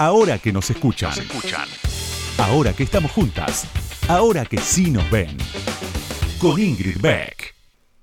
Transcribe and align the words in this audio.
Ahora 0.00 0.38
que 0.38 0.52
nos 0.52 0.70
escuchan. 0.70 1.10
Ahora 2.38 2.72
que 2.72 2.84
estamos 2.84 3.10
juntas. 3.10 3.66
Ahora 4.08 4.44
que 4.44 4.58
sí 4.58 4.92
nos 4.92 5.10
ven. 5.10 5.36
Con 6.40 6.60
Ingrid 6.60 7.00
Beck. 7.00 7.56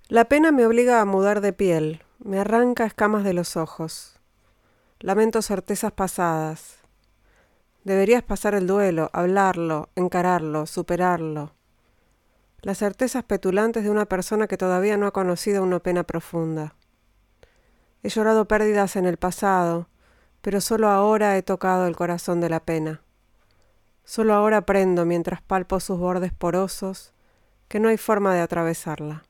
La 0.10 0.26
pena 0.26 0.52
me 0.52 0.66
obliga 0.66 1.00
a 1.00 1.05
mudar 1.05 1.39
de 1.39 1.54
piel, 1.54 2.04
me 2.20 2.38
arranca 2.38 2.86
escamas 2.86 3.23
de 3.23 3.31
los 3.31 3.55
ojos. 3.55 4.20
Lamento 5.00 5.42
certezas 5.42 5.94
pasadas. 5.94 6.79
Deberías 7.85 8.23
pasar 8.23 8.55
el 8.55 8.67
duelo, 8.67 9.09
hablarlo, 9.13 9.87
encararlo, 9.96 10.65
superarlo. 10.65 11.53
Las 12.62 12.79
certezas 12.79 13.23
petulantes 13.23 13.85
de 13.85 13.89
una 13.89 14.05
persona 14.05 14.47
que 14.47 14.57
todavía 14.57 14.97
no 14.97 15.07
ha 15.07 15.12
conocido 15.12 15.63
una 15.63 15.79
pena 15.79 16.03
profunda. 16.03 16.75
He 18.03 18.09
llorado 18.09 18.49
pérdidas 18.49 18.98
en 18.98 19.05
el 19.05 19.16
pasado, 19.16 19.88
pero 20.45 20.62
solo 20.62 20.89
ahora 20.89 21.35
he 21.38 21.41
tocado 21.41 21.88
el 21.88 21.95
corazón 21.95 22.39
de 22.39 22.49
la 22.49 22.59
pena. 22.59 23.02
Solo 24.03 24.36
ahora 24.36 24.58
aprendo, 24.58 25.03
mientras 25.03 25.41
palpo 25.41 25.80
sus 25.80 25.98
bordes 25.98 26.34
porosos, 26.34 27.16
que 27.67 27.80
no 27.80 27.90
hay 27.90 27.98
forma 27.98 28.36
de 28.36 28.41
atravesarla. 28.41 29.23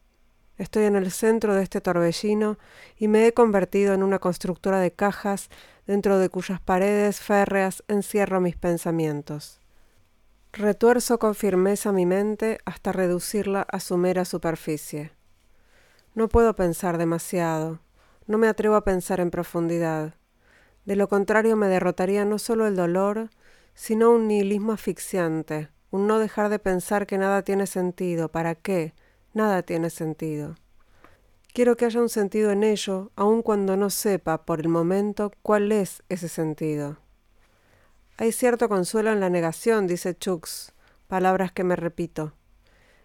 Estoy 0.58 0.84
en 0.84 0.98
el 0.98 1.10
centro 1.12 1.56
de 1.56 1.64
este 1.64 1.80
torbellino 1.80 2.58
y 2.98 3.08
me 3.08 3.28
he 3.28 3.34
convertido 3.34 3.94
en 3.94 4.04
una 4.04 4.20
constructora 4.20 4.82
de 4.82 4.92
cajas 4.92 5.50
dentro 5.88 6.20
de 6.20 6.28
cuyas 6.28 6.60
paredes 6.60 7.22
férreas 7.22 7.82
encierro 7.88 8.42
mis 8.42 8.58
pensamientos. 8.58 9.62
Retuerzo 10.52 11.18
con 11.18 11.34
firmeza 11.34 11.94
mi 11.94 12.06
mente 12.06 12.58
hasta 12.66 12.92
reducirla 12.92 13.62
a 13.62 13.80
su 13.80 13.96
mera 13.96 14.26
superficie. 14.26 15.14
No 16.14 16.28
puedo 16.28 16.58
pensar 16.58 16.98
demasiado, 16.98 17.80
no 18.28 18.38
me 18.38 18.50
atrevo 18.50 18.76
a 18.76 18.84
pensar 18.84 19.22
en 19.22 19.32
profundidad. 19.32 20.16
De 20.86 20.96
lo 20.96 21.10
contrario 21.10 21.56
me 21.56 21.68
derrotaría 21.68 22.26
no 22.26 22.38
solo 22.38 22.68
el 22.68 22.76
dolor, 22.76 23.30
sino 23.74 24.12
un 24.12 24.28
nihilismo 24.28 24.72
asfixiante, 24.72 25.70
un 25.92 26.08
no 26.08 26.20
dejar 26.20 26.50
de 26.50 26.60
pensar 26.60 27.08
que 27.08 27.18
nada 27.18 27.42
tiene 27.42 27.68
sentido, 27.68 28.30
¿para 28.30 28.56
qué? 28.56 28.94
Nada 29.34 29.64
tiene 29.64 29.90
sentido. 29.90 30.56
Quiero 31.54 31.76
que 31.76 31.86
haya 31.86 32.02
un 32.02 32.10
sentido 32.10 32.52
en 32.52 32.64
ello, 32.64 33.12
aun 33.16 33.42
cuando 33.42 33.78
no 33.78 33.90
sepa 33.90 34.46
por 34.46 34.60
el 34.60 34.68
momento 34.68 35.32
cuál 35.42 35.72
es 35.72 36.04
ese 36.10 36.28
sentido. 36.28 36.98
Hay 38.18 38.32
cierto 38.32 38.70
consuelo 38.70 39.12
en 39.12 39.20
la 39.20 39.30
negación, 39.30 39.88
dice 39.88 40.18
Chux, 40.18 40.74
palabras 41.08 41.52
que 41.52 41.64
me 41.64 41.76
repito. 41.76 42.34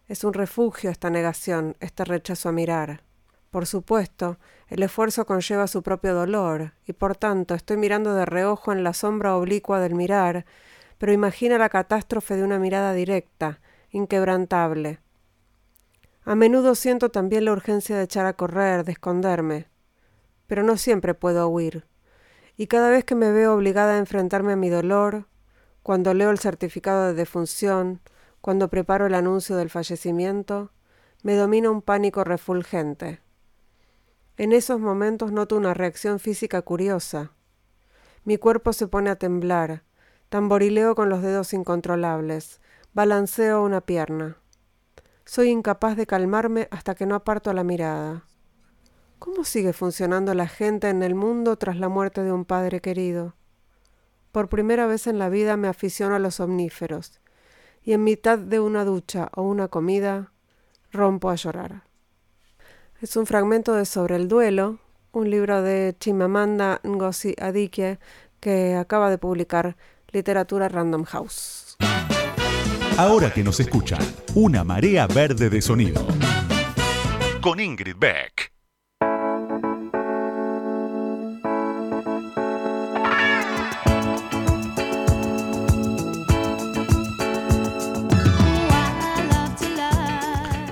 Es 0.07 0.25
un 0.25 0.35
refugio 0.35 0.91
esta 0.91 1.11
negación, 1.11 1.77
este 1.81 2.05
rechazo 2.05 2.49
a 2.49 2.53
mirar. 2.53 3.05
Por 3.51 3.67
supuesto, 3.67 4.39
el 4.69 4.83
esfuerzo 4.85 5.27
conlleva 5.27 5.67
su 5.67 5.83
propio 5.83 6.15
dolor, 6.15 6.75
y 6.87 6.93
por 6.93 7.17
tanto 7.17 7.55
estoy 7.55 7.77
mirando 7.77 8.15
de 8.15 8.25
reojo 8.25 8.73
en 8.73 8.85
la 8.85 8.93
sombra 8.93 9.35
oblicua 9.37 9.81
del 9.81 9.97
mirar, 9.97 10.47
pero 10.99 11.13
imagina 11.13 11.59
la 11.59 11.69
catástrofe 11.69 12.37
de 12.37 12.45
una 12.45 12.61
mirada 12.61 12.93
directa, 12.93 13.61
inquebrantable. 13.91 15.01
A 16.25 16.37
menudo 16.37 16.77
siento 16.77 17.11
también 17.11 17.45
la 17.45 17.53
urgencia 17.53 17.97
de 17.97 18.05
echar 18.05 18.27
a 18.27 18.35
correr, 18.35 18.85
de 18.85 18.93
esconderme, 18.93 19.67
pero 20.47 20.63
no 20.63 20.77
siempre 20.77 21.15
puedo 21.15 21.49
huir. 21.49 21.87
Y 22.57 22.69
cada 22.69 22.89
vez 22.89 23.05
que 23.05 23.17
me 23.17 23.33
veo 23.33 23.55
obligada 23.55 23.95
a 23.95 23.99
enfrentarme 23.99 24.53
a 24.53 24.57
mi 24.57 24.69
dolor, 24.69 25.27
cuando 25.83 26.15
leo 26.15 26.31
el 26.31 26.39
certificado 26.39 27.07
de 27.07 27.15
defunción, 27.15 28.01
cuando 28.41 28.69
preparo 28.69 29.07
el 29.07 29.15
anuncio 29.15 29.57
del 29.57 29.71
fallecimiento, 29.71 30.71
me 31.25 31.35
domina 31.35 31.69
un 31.69 31.83
pánico 31.83 32.23
refulgente. 32.23 33.21
En 34.41 34.53
esos 34.53 34.81
momentos 34.81 35.33
noto 35.33 35.55
una 35.55 35.75
reacción 35.75 36.19
física 36.19 36.63
curiosa. 36.63 37.33
Mi 38.25 38.39
cuerpo 38.39 38.73
se 38.73 38.89
pone 38.89 39.11
a 39.11 39.17
temblar, 39.17 39.83
tamborileo 40.31 40.95
con 40.95 41.11
los 41.11 41.21
dedos 41.21 41.53
incontrolables, 41.53 42.63
balanceo 42.95 43.63
una 43.63 43.83
pierna. 43.83 44.39
Soy 45.27 45.51
incapaz 45.51 45.95
de 45.95 46.07
calmarme 46.07 46.69
hasta 46.71 46.95
que 46.95 47.05
no 47.05 47.17
aparto 47.17 47.53
la 47.53 47.65
mirada. 47.65 48.25
¿Cómo 49.19 49.45
sigue 49.45 49.75
funcionando 49.75 50.33
la 50.33 50.49
gente 50.49 50.89
en 50.89 51.03
el 51.03 51.15
mundo 51.15 51.57
tras 51.57 51.77
la 51.77 51.91
muerte 51.91 52.23
de 52.23 52.33
un 52.33 52.47
padre 52.47 52.81
querido? 52.81 53.35
Por 54.33 54.49
primera 54.49 54.87
vez 54.87 55.07
en 55.07 55.19
la 55.19 55.29
vida 55.29 55.59
me 55.59 55.69
aficiono 55.69 56.15
a 56.15 56.19
los 56.19 56.41
omníferos, 56.41 57.21
y 57.83 57.93
en 57.93 58.05
mitad 58.05 58.39
de 58.39 58.59
una 58.59 58.87
ducha 58.87 59.29
o 59.35 59.43
una 59.43 59.69
comida 59.69 60.33
rompo 60.93 61.29
a 61.29 61.35
llorar. 61.35 61.90
Es 63.01 63.17
un 63.17 63.25
fragmento 63.25 63.75
de 63.75 63.87
Sobre 63.87 64.17
el 64.17 64.29
duelo, 64.29 64.79
un 65.13 65.31
libro 65.31 65.63
de 65.63 65.97
Chimamanda 65.99 66.83
Ngozi 66.85 67.35
Adichie 67.41 67.99
que 68.41 68.75
acaba 68.75 69.09
de 69.09 69.17
publicar 69.17 69.75
Literatura 70.13 70.69
Random 70.69 71.05
House. 71.05 71.79
Ahora 72.99 73.33
que 73.33 73.43
nos 73.43 73.59
escuchan, 73.59 74.01
una 74.35 74.65
marea 74.65 75.07
verde 75.07 75.49
de 75.49 75.63
sonido. 75.63 76.07
Con 77.41 77.59
Ingrid 77.59 77.97
Beck. 77.99 78.60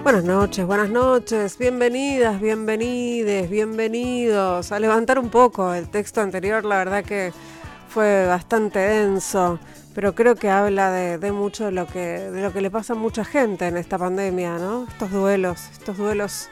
Buenas 0.09 0.25
noches, 0.25 0.67
buenas 0.67 0.89
noches, 0.89 1.59
bienvenidas, 1.59 2.41
bienvenides, 2.41 3.51
bienvenidos. 3.51 4.73
A 4.73 4.81
levantar 4.81 5.19
un 5.19 5.29
poco 5.29 5.75
el 5.75 5.91
texto 5.91 6.23
anterior, 6.23 6.65
la 6.65 6.79
verdad 6.79 7.05
que 7.05 7.31
fue 7.91 8.25
bastante 8.27 8.79
denso, 8.79 9.59
pero 9.95 10.15
creo 10.15 10.35
que 10.35 10.49
habla 10.49 10.91
de, 10.91 11.31
mucho 11.31 11.67
de 11.67 11.73
lo 11.73 11.87
que, 11.87 12.01
de 12.01 12.41
lo 12.41 12.55
que 12.55 12.63
le 12.63 12.71
pasa 12.71 12.95
a 12.95 12.97
mucha 12.97 13.23
gente 13.23 13.67
en 13.67 13.77
esta 13.77 13.99
pandemia, 13.99 14.57
¿no? 14.57 14.87
Estos 14.89 15.11
duelos, 15.11 15.69
estos 15.73 15.99
duelos 15.99 16.49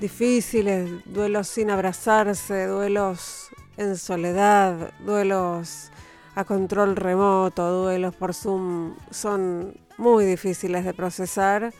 difíciles, 0.00 0.88
duelos 1.04 1.48
sin 1.48 1.70
abrazarse, 1.70 2.64
duelos 2.68 3.50
en 3.76 3.98
soledad, 3.98 4.94
duelos 5.04 5.90
a 6.34 6.44
control 6.44 6.96
remoto, 6.96 7.82
duelos 7.82 8.14
por 8.14 8.32
Zoom, 8.32 8.94
son 9.10 9.74
muy 9.98 10.24
difíciles 10.24 10.86
de 10.86 10.94
procesar 10.94 11.74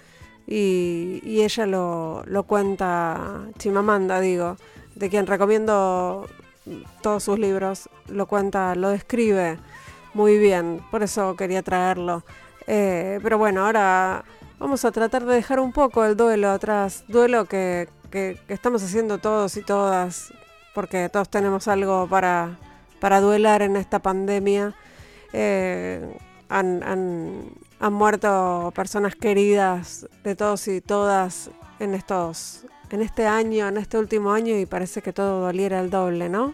y, 0.54 1.40
ella 1.40 1.66
lo, 1.66 2.22
lo, 2.26 2.42
cuenta, 2.42 3.46
Chimamanda 3.58 4.20
digo, 4.20 4.56
de 4.94 5.08
quien 5.08 5.26
recomiendo 5.26 6.28
todos 7.00 7.24
sus 7.24 7.38
libros, 7.38 7.88
lo 8.08 8.26
cuenta, 8.26 8.74
lo 8.74 8.90
describe 8.90 9.58
muy 10.12 10.36
bien, 10.36 10.80
por 10.90 11.02
eso 11.02 11.36
quería 11.36 11.62
traerlo. 11.62 12.22
Eh, 12.66 13.18
pero 13.22 13.38
bueno, 13.38 13.64
ahora 13.64 14.24
vamos 14.58 14.84
a 14.84 14.92
tratar 14.92 15.24
de 15.24 15.34
dejar 15.36 15.58
un 15.58 15.72
poco 15.72 16.04
el 16.04 16.16
duelo 16.16 16.50
atrás, 16.50 17.04
duelo 17.08 17.46
que, 17.46 17.88
que, 18.10 18.38
estamos 18.48 18.82
haciendo 18.82 19.19
todos 19.19 19.56
y 19.56 19.62
todas, 19.62 20.34
porque 20.74 21.08
todos 21.08 21.30
tenemos 21.30 21.66
algo 21.66 22.06
para, 22.08 22.58
para 23.00 23.22
duelar 23.22 23.62
en 23.62 23.76
esta 23.76 24.00
pandemia. 24.00 24.74
Eh, 25.32 26.14
han, 26.50 27.48
muerto 27.91 28.72
personas 28.75 29.16
queridas 29.16 30.06
de 30.25 30.37
todos 30.37 30.69
y 30.69 30.81
todas 30.81 31.50
en 31.78 31.94
estos 31.94 32.65
en 32.91 33.00
este 33.00 33.26
año, 33.26 33.69
en 33.69 33.78
este 33.78 33.97
último 33.97 34.32
año 34.32 34.56
y 34.56 34.66
parece 34.66 35.00
que 35.00 35.12
todo 35.12 35.41
doliera 35.41 35.81
el 35.81 35.88
doble, 35.88 36.28
¿no? 36.28 36.53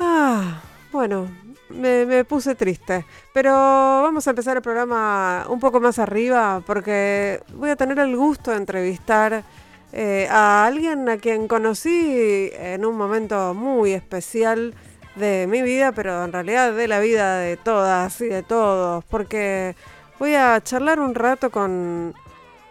Ah, 0.00 0.60
bueno, 0.92 1.28
me, 1.70 2.24
puse 2.24 2.54
triste, 2.54 3.06
pero 3.32 3.52
vamos 3.52 4.26
a 4.26 4.30
empezar 4.30 4.56
el 4.56 4.62
programa 4.62 5.46
un 5.48 5.60
poco 5.60 5.80
más 5.80 5.98
arriba 5.98 6.62
porque 6.66 7.40
voy 7.54 7.70
a 7.70 7.76
tener 7.76 7.98
el 8.00 8.16
gusto 8.16 8.50
de 8.50 8.56
entrevistar 8.56 9.44
eh, 9.92 10.26
a 10.30 10.66
alguien 10.66 11.08
a 11.08 11.16
quien 11.16 11.48
conocí 11.48 12.50
en 12.52 12.84
un 12.84 12.96
momento 12.96 13.54
muy 13.54 13.92
especial 13.92 14.74
de 15.16 15.46
mi 15.48 15.62
vida, 15.62 15.92
pero 15.92 16.24
en 16.24 16.32
realidad 16.32 16.72
de 16.72 16.88
la 16.88 17.00
vida 17.00 17.38
de 17.38 17.56
todas 17.56 18.20
y 18.20 18.26
de 18.26 18.42
todos, 18.42 19.04
porque 19.06 19.74
voy 20.18 20.34
a 20.34 20.60
charlar 20.62 21.00
un 21.00 21.14
rato 21.14 21.50
con, 21.50 22.14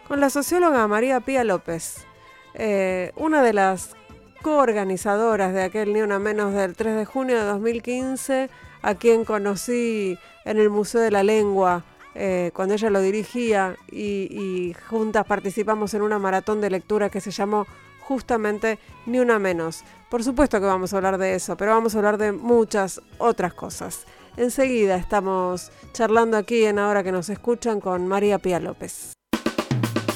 con 0.08 0.20
la 0.20 0.30
socióloga 0.30 0.86
María 0.86 1.20
Pía 1.20 1.44
López, 1.44 2.06
eh, 2.54 3.12
una 3.16 3.42
de 3.42 3.52
las 3.52 3.94
coorganizadoras 4.42 5.52
de 5.52 5.64
aquel 5.64 5.92
Ni 5.92 6.02
Una 6.02 6.18
Menos 6.18 6.54
del 6.54 6.76
3 6.76 6.96
de 6.96 7.04
junio 7.04 7.36
de 7.36 7.44
2015, 7.44 8.48
a 8.82 8.94
quien 8.94 9.24
conocí 9.24 10.16
en 10.44 10.58
el 10.58 10.70
Museo 10.70 11.00
de 11.00 11.10
la 11.10 11.24
Lengua. 11.24 11.84
Eh, 12.14 12.50
cuando 12.54 12.72
ella 12.74 12.88
lo 12.88 13.02
dirigía 13.02 13.76
y, 13.90 14.28
y 14.30 14.74
juntas 14.88 15.26
participamos 15.26 15.92
en 15.92 16.00
una 16.00 16.18
maratón 16.18 16.62
de 16.62 16.70
lectura 16.70 17.10
que 17.10 17.20
se 17.20 17.30
llamó 17.30 17.66
justamente 18.06 18.78
Ni 19.04 19.18
Una 19.18 19.38
Menos. 19.38 19.82
Por 20.08 20.22
supuesto 20.22 20.60
que 20.60 20.66
vamos 20.66 20.92
a 20.92 20.96
hablar 20.96 21.18
de 21.18 21.34
eso, 21.34 21.56
pero 21.56 21.72
vamos 21.72 21.94
a 21.94 21.98
hablar 21.98 22.18
de 22.18 22.32
muchas 22.32 23.00
otras 23.18 23.52
cosas. 23.52 24.06
Enseguida 24.36 24.96
estamos 24.96 25.72
charlando 25.92 26.36
aquí 26.36 26.64
en 26.64 26.78
Ahora 26.78 27.02
que 27.02 27.10
nos 27.10 27.28
escuchan 27.28 27.80
con 27.80 28.06
María 28.06 28.38
Pía 28.38 28.60
López. 28.60 29.12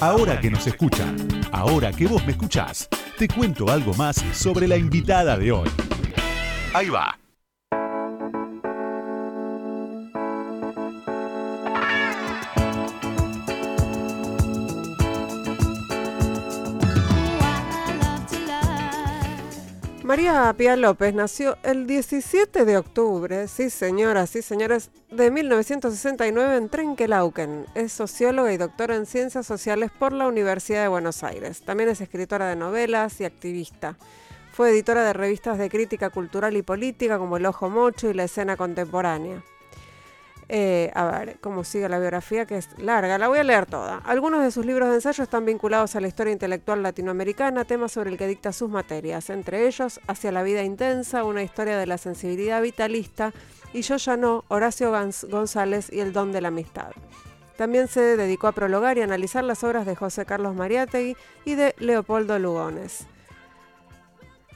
Ahora 0.01 0.41
que 0.41 0.51
nos 0.51 0.67
escuchan, 0.67 1.17
ahora 1.53 1.93
que 1.93 2.07
vos 2.07 2.25
me 2.25 2.33
escuchás, 2.33 2.89
te 3.19 3.29
cuento 3.29 3.69
algo 3.69 3.93
más 3.95 4.17
sobre 4.33 4.67
la 4.67 4.77
invitada 4.77 5.37
de 5.37 5.53
hoy. 5.53 5.69
Ahí 6.73 6.89
va. 6.89 7.20
María 20.11 20.53
Pía 20.59 20.75
López 20.75 21.15
nació 21.15 21.57
el 21.63 21.87
17 21.87 22.65
de 22.65 22.79
octubre, 22.79 23.47
sí 23.47 23.71
señoras, 23.71 24.31
sí 24.31 24.43
señores, 24.43 24.91
de 25.09 25.31
1969 25.31 26.57
en 26.57 26.69
Trenquelauquen. 26.69 27.67
Es 27.77 27.93
socióloga 27.93 28.53
y 28.53 28.57
doctora 28.57 28.97
en 28.97 29.07
ciencias 29.07 29.47
sociales 29.47 29.93
por 29.97 30.13
la 30.13 30.27
Universidad 30.27 30.83
de 30.83 30.89
Buenos 30.89 31.23
Aires. 31.23 31.63
También 31.63 31.91
es 31.91 32.01
escritora 32.01 32.49
de 32.49 32.57
novelas 32.57 33.21
y 33.21 33.25
activista. 33.25 33.97
Fue 34.51 34.71
editora 34.71 35.05
de 35.05 35.13
revistas 35.13 35.59
de 35.59 35.71
crítica 35.71 36.11
cultural 36.11 36.57
y 36.57 36.63
política 36.63 37.17
como 37.17 37.37
El 37.37 37.47
Ojo 37.47 37.71
Mocho 37.71 38.11
y 38.11 38.15
La 38.15 38.25
Escena 38.25 38.57
Contemporánea. 38.57 39.45
Eh, 40.53 40.91
a 40.97 41.05
ver 41.05 41.39
cómo 41.41 41.63
sigue 41.63 41.89
la 41.89 42.01
biografía, 42.01 42.45
que 42.45 42.57
es 42.57 42.77
larga, 42.77 43.19
la 43.19 43.29
voy 43.29 43.39
a 43.39 43.45
leer 43.45 43.67
toda. 43.67 43.99
Algunos 43.99 44.43
de 44.43 44.51
sus 44.51 44.67
libros 44.67 44.89
de 44.89 44.97
ensayo 44.97 45.23
están 45.23 45.45
vinculados 45.45 45.95
a 45.95 46.01
la 46.01 46.09
historia 46.09 46.33
intelectual 46.33 46.83
latinoamericana, 46.83 47.65
temas 47.65 47.93
sobre 47.93 48.11
el 48.11 48.19
que 48.19 48.27
dicta 48.27 48.53
sus 48.53 48.69
materias, 48.69 49.31
entre 49.31 49.69
ellos 49.69 50.01
Hacia 50.09 50.33
la 50.33 50.43
vida 50.43 50.65
intensa, 50.65 51.23
una 51.23 51.45
historia 51.45 51.79
de 51.79 51.87
la 51.87 51.99
sensibilidad 51.99 52.61
vitalista, 52.61 53.33
y 53.73 53.83
Yo 53.83 53.97
ya 53.97 54.17
no, 54.17 54.45
Horacio 54.49 54.91
González 54.91 55.89
y 55.93 56.01
el 56.01 56.13
don 56.13 56.33
de 56.33 56.41
la 56.41 56.49
amistad. 56.49 56.91
También 57.57 57.87
se 57.87 58.17
dedicó 58.17 58.49
a 58.49 58.53
prologar 58.53 58.99
y 58.99 59.03
analizar 59.03 59.45
las 59.45 59.63
obras 59.63 59.87
de 59.87 59.95
José 59.95 60.27
Carlos 60.27 60.57
Mariátegui 60.57 61.17
y 61.45 61.55
de 61.55 61.77
Leopoldo 61.79 62.41
Lugones. 62.41 63.07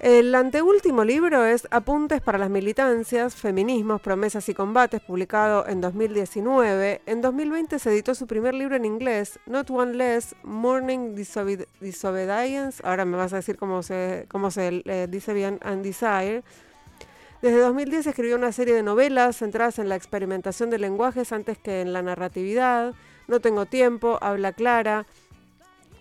El 0.05 0.35
anteúltimo 0.35 1.03
libro 1.03 1.47
es 1.47 1.67
Apuntes 1.71 2.21
para 2.21 2.37
las 2.37 2.51
militancias, 2.51 3.35
feminismos, 3.35 4.03
promesas 4.03 4.47
y 4.51 4.53
combates, 4.53 5.01
publicado 5.01 5.67
en 5.67 5.81
2019. 5.81 7.01
En 7.07 7.23
2020 7.23 7.79
se 7.79 7.89
editó 7.89 8.15
su 8.15 8.27
primer 8.27 8.53
libro 8.53 8.77
en 8.77 8.85
inglés, 8.85 9.39
Not 9.47 9.71
One 9.71 9.95
Less, 9.95 10.37
Morning 10.43 11.15
Disobedience. 11.15 12.83
Ahora 12.85 13.07
me 13.07 13.17
vas 13.17 13.33
a 13.33 13.37
decir 13.37 13.57
cómo 13.57 13.83
se, 13.83 14.27
cómo 14.29 14.51
se 14.51 14.83
eh, 14.85 15.07
dice 15.09 15.33
bien, 15.33 15.59
and 15.63 15.83
Desire. 15.83 16.43
Desde 17.41 17.61
2010 17.61 18.07
escribió 18.07 18.37
una 18.37 18.53
serie 18.53 18.75
de 18.75 18.83
novelas 18.83 19.39
centradas 19.39 19.79
en 19.79 19.89
la 19.89 19.97
experimentación 19.97 20.69
de 20.69 20.81
lenguajes 20.81 21.33
antes 21.33 21.57
que 21.57 21.81
en 21.81 21.95
la 21.95 22.03
narratividad. 22.03 22.93
No 23.27 23.41
tengo 23.41 23.65
tiempo, 23.65 24.19
Habla 24.21 24.53
Clara, 24.53 25.07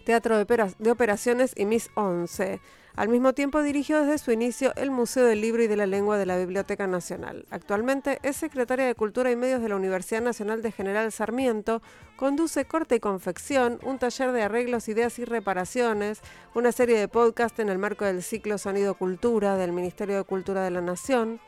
Teatro 0.03 0.37
de, 0.37 0.73
de 0.77 0.91
Operaciones 0.91 1.53
y 1.55 1.63
Miss 1.63 1.89
Once. 1.95 2.59
Al 2.95 3.09
mismo 3.09 3.33
tiempo 3.33 3.63
dirigió 3.63 4.01
desde 4.01 4.19
su 4.19 4.31
inicio 4.31 4.71
el 4.75 4.91
Museo 4.91 5.25
del 5.25 5.41
Libro 5.41 5.63
y 5.63 5.67
de 5.67 5.75
la 5.75 5.87
Lengua 5.87 6.19
de 6.19 6.27
la 6.27 6.37
Biblioteca 6.37 6.85
Nacional. 6.85 7.47
Actualmente 7.49 8.19
es 8.21 8.37
secretaria 8.37 8.85
de 8.85 8.93
Cultura 8.93 9.31
y 9.31 9.35
Medios 9.35 9.63
de 9.63 9.69
la 9.69 9.77
Universidad 9.77 10.21
Nacional 10.21 10.61
de 10.61 10.71
General 10.71 11.11
Sarmiento, 11.11 11.81
conduce 12.17 12.65
Corte 12.65 12.97
y 12.97 12.99
Confección, 12.99 13.79
un 13.81 13.97
taller 13.97 14.31
de 14.31 14.43
arreglos, 14.43 14.89
ideas 14.89 15.17
y 15.17 15.25
reparaciones, 15.25 16.21
una 16.53 16.71
serie 16.71 16.99
de 16.99 17.07
podcast 17.07 17.57
en 17.59 17.69
el 17.69 17.79
marco 17.79 18.05
del 18.05 18.21
ciclo 18.21 18.59
Sonido 18.59 18.93
Cultura 18.93 19.57
del 19.57 19.71
Ministerio 19.71 20.17
de 20.17 20.23
Cultura 20.23 20.63
de 20.63 20.69
la 20.69 20.81
Nación. 20.81 21.39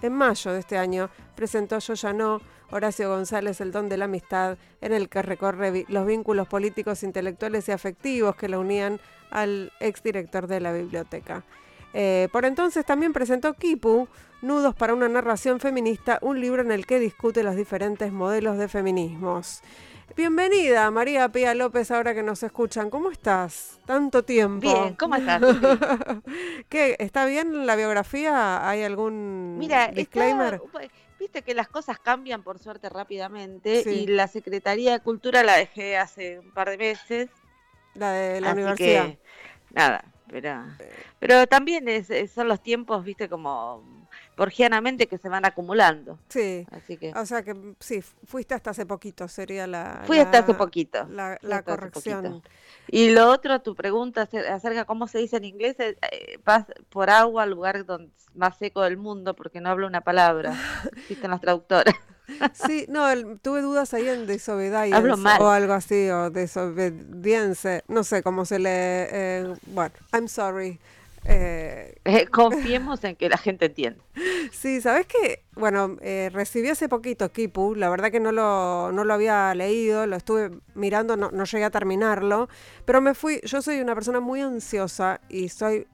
En 0.00 0.14
mayo 0.14 0.52
de 0.52 0.60
este 0.60 0.78
año 0.78 1.10
presentó 1.34 1.78
Yo 1.78 1.92
ya 1.92 2.14
no, 2.14 2.40
Horacio 2.70 3.08
González, 3.08 3.60
El 3.60 3.72
don 3.72 3.88
de 3.88 3.96
la 3.96 4.06
amistad, 4.06 4.58
en 4.80 4.92
el 4.92 5.08
que 5.08 5.22
recorre 5.22 5.84
los 5.88 6.06
vínculos 6.06 6.48
políticos, 6.48 7.02
intelectuales 7.02 7.68
y 7.68 7.72
afectivos 7.72 8.36
que 8.36 8.48
la 8.48 8.58
unían 8.58 9.00
al 9.30 9.72
exdirector 9.80 10.46
de 10.46 10.60
la 10.60 10.72
biblioteca. 10.72 11.44
Eh, 11.94 12.28
por 12.32 12.44
entonces 12.44 12.84
también 12.84 13.12
presentó 13.12 13.54
Kipu, 13.54 14.08
Nudos 14.42 14.74
para 14.74 14.92
una 14.92 15.08
narración 15.08 15.60
feminista, 15.60 16.18
un 16.20 16.40
libro 16.40 16.60
en 16.60 16.70
el 16.70 16.84
que 16.84 16.98
discute 17.00 17.42
los 17.42 17.56
diferentes 17.56 18.12
modelos 18.12 18.58
de 18.58 18.68
feminismos. 18.68 19.62
Bienvenida, 20.14 20.90
María 20.90 21.28
Pía 21.30 21.54
López, 21.54 21.90
ahora 21.90 22.14
que 22.14 22.22
nos 22.22 22.42
escuchan. 22.42 22.90
¿Cómo 22.90 23.10
estás? 23.10 23.80
Tanto 23.86 24.24
tiempo. 24.24 24.60
Bien, 24.60 24.94
¿cómo 24.94 25.16
estás? 25.16 25.42
¿Qué? 26.68 26.96
¿Está 26.98 27.24
bien 27.24 27.66
la 27.66 27.76
biografía? 27.76 28.68
¿Hay 28.68 28.82
algún 28.82 29.56
Mira, 29.58 29.88
disclaimer? 29.88 30.60
Viste 31.26 31.42
que 31.42 31.54
las 31.54 31.66
cosas 31.66 31.98
cambian 31.98 32.44
por 32.44 32.60
suerte 32.60 32.88
rápidamente 32.88 33.82
y 33.84 34.06
la 34.06 34.28
Secretaría 34.28 34.92
de 34.92 35.00
Cultura 35.00 35.42
la 35.42 35.56
dejé 35.56 35.96
hace 35.96 36.38
un 36.38 36.52
par 36.52 36.70
de 36.70 36.78
meses. 36.78 37.28
La 37.94 38.12
de 38.12 38.40
la 38.40 38.52
universidad. 38.52 39.18
nada, 39.70 40.04
pero, 40.28 40.62
pero 41.18 41.46
también 41.48 41.88
es, 41.88 42.08
son 42.32 42.46
los 42.46 42.62
tiempos, 42.62 43.02
viste, 43.04 43.28
como 43.28 44.05
porgianamente 44.36 45.08
que 45.08 45.18
se 45.18 45.28
van 45.28 45.44
acumulando. 45.44 46.18
Sí. 46.28 46.66
Así 46.70 46.96
que. 46.96 47.12
O 47.14 47.26
sea 47.26 47.42
que 47.42 47.56
sí, 47.80 48.02
fuiste 48.02 48.54
hasta 48.54 48.70
hace 48.70 48.86
poquito, 48.86 49.26
sería 49.26 49.66
la. 49.66 50.02
Fui 50.06 50.18
hasta 50.18 50.38
hace 50.38 50.54
poquito. 50.54 51.08
La, 51.08 51.62
corrección. 51.64 52.42
Y 52.88 53.10
lo 53.10 53.30
otro, 53.30 53.60
tu 53.62 53.74
pregunta 53.74 54.22
acerca 54.22 54.80
de 54.80 54.84
cómo 54.84 55.08
se 55.08 55.18
dice 55.18 55.38
en 55.38 55.44
inglés, 55.44 55.76
eh, 55.80 55.96
vas 56.44 56.66
por 56.88 57.10
agua 57.10 57.42
al 57.42 57.50
lugar 57.50 57.84
donde, 57.84 58.12
más 58.34 58.58
seco 58.58 58.82
del 58.82 58.96
mundo 58.96 59.34
porque 59.34 59.60
no 59.60 59.70
hablo 59.70 59.86
una 59.86 60.02
palabra. 60.02 60.54
Existen 60.96 61.30
las 61.30 61.40
traductoras. 61.40 61.94
Sí, 62.52 62.86
no, 62.88 63.06
tuve 63.40 63.62
dudas 63.62 63.94
ahí 63.94 64.08
en 64.08 64.26
desobedience 64.26 64.98
o 65.40 65.48
algo 65.48 65.72
así, 65.72 66.10
o 66.10 66.28
desobedience, 66.28 67.84
no 67.88 68.04
sé 68.04 68.22
cómo 68.22 68.44
se 68.44 68.58
lee. 68.58 68.68
Eh, 68.68 69.54
bueno, 69.66 69.94
I'm 70.12 70.28
sorry. 70.28 70.78
Eh, 71.28 71.94
eh, 72.04 72.26
confiemos 72.26 73.02
en 73.04 73.16
que 73.16 73.28
la 73.28 73.38
gente 73.38 73.66
entienda. 73.66 74.02
Sí, 74.52 74.80
¿sabes 74.80 75.06
qué? 75.06 75.42
Bueno, 75.56 75.96
eh, 76.00 76.30
recibí 76.32 76.68
hace 76.68 76.88
poquito 76.88 77.32
Kipu, 77.32 77.74
la 77.74 77.90
verdad 77.90 78.12
que 78.12 78.20
no 78.20 78.30
lo, 78.30 78.92
no 78.92 79.02
lo 79.02 79.12
había 79.12 79.52
leído, 79.56 80.06
lo 80.06 80.14
estuve 80.14 80.52
mirando, 80.74 81.16
no, 81.16 81.32
no 81.32 81.44
llegué 81.44 81.64
a 81.64 81.70
terminarlo, 81.70 82.48
pero 82.84 83.00
me 83.00 83.12
fui, 83.12 83.40
yo 83.42 83.60
soy 83.60 83.80
una 83.80 83.94
persona 83.94 84.20
muy 84.20 84.40
ansiosa 84.40 85.20
y 85.28 85.48
soy 85.48 85.88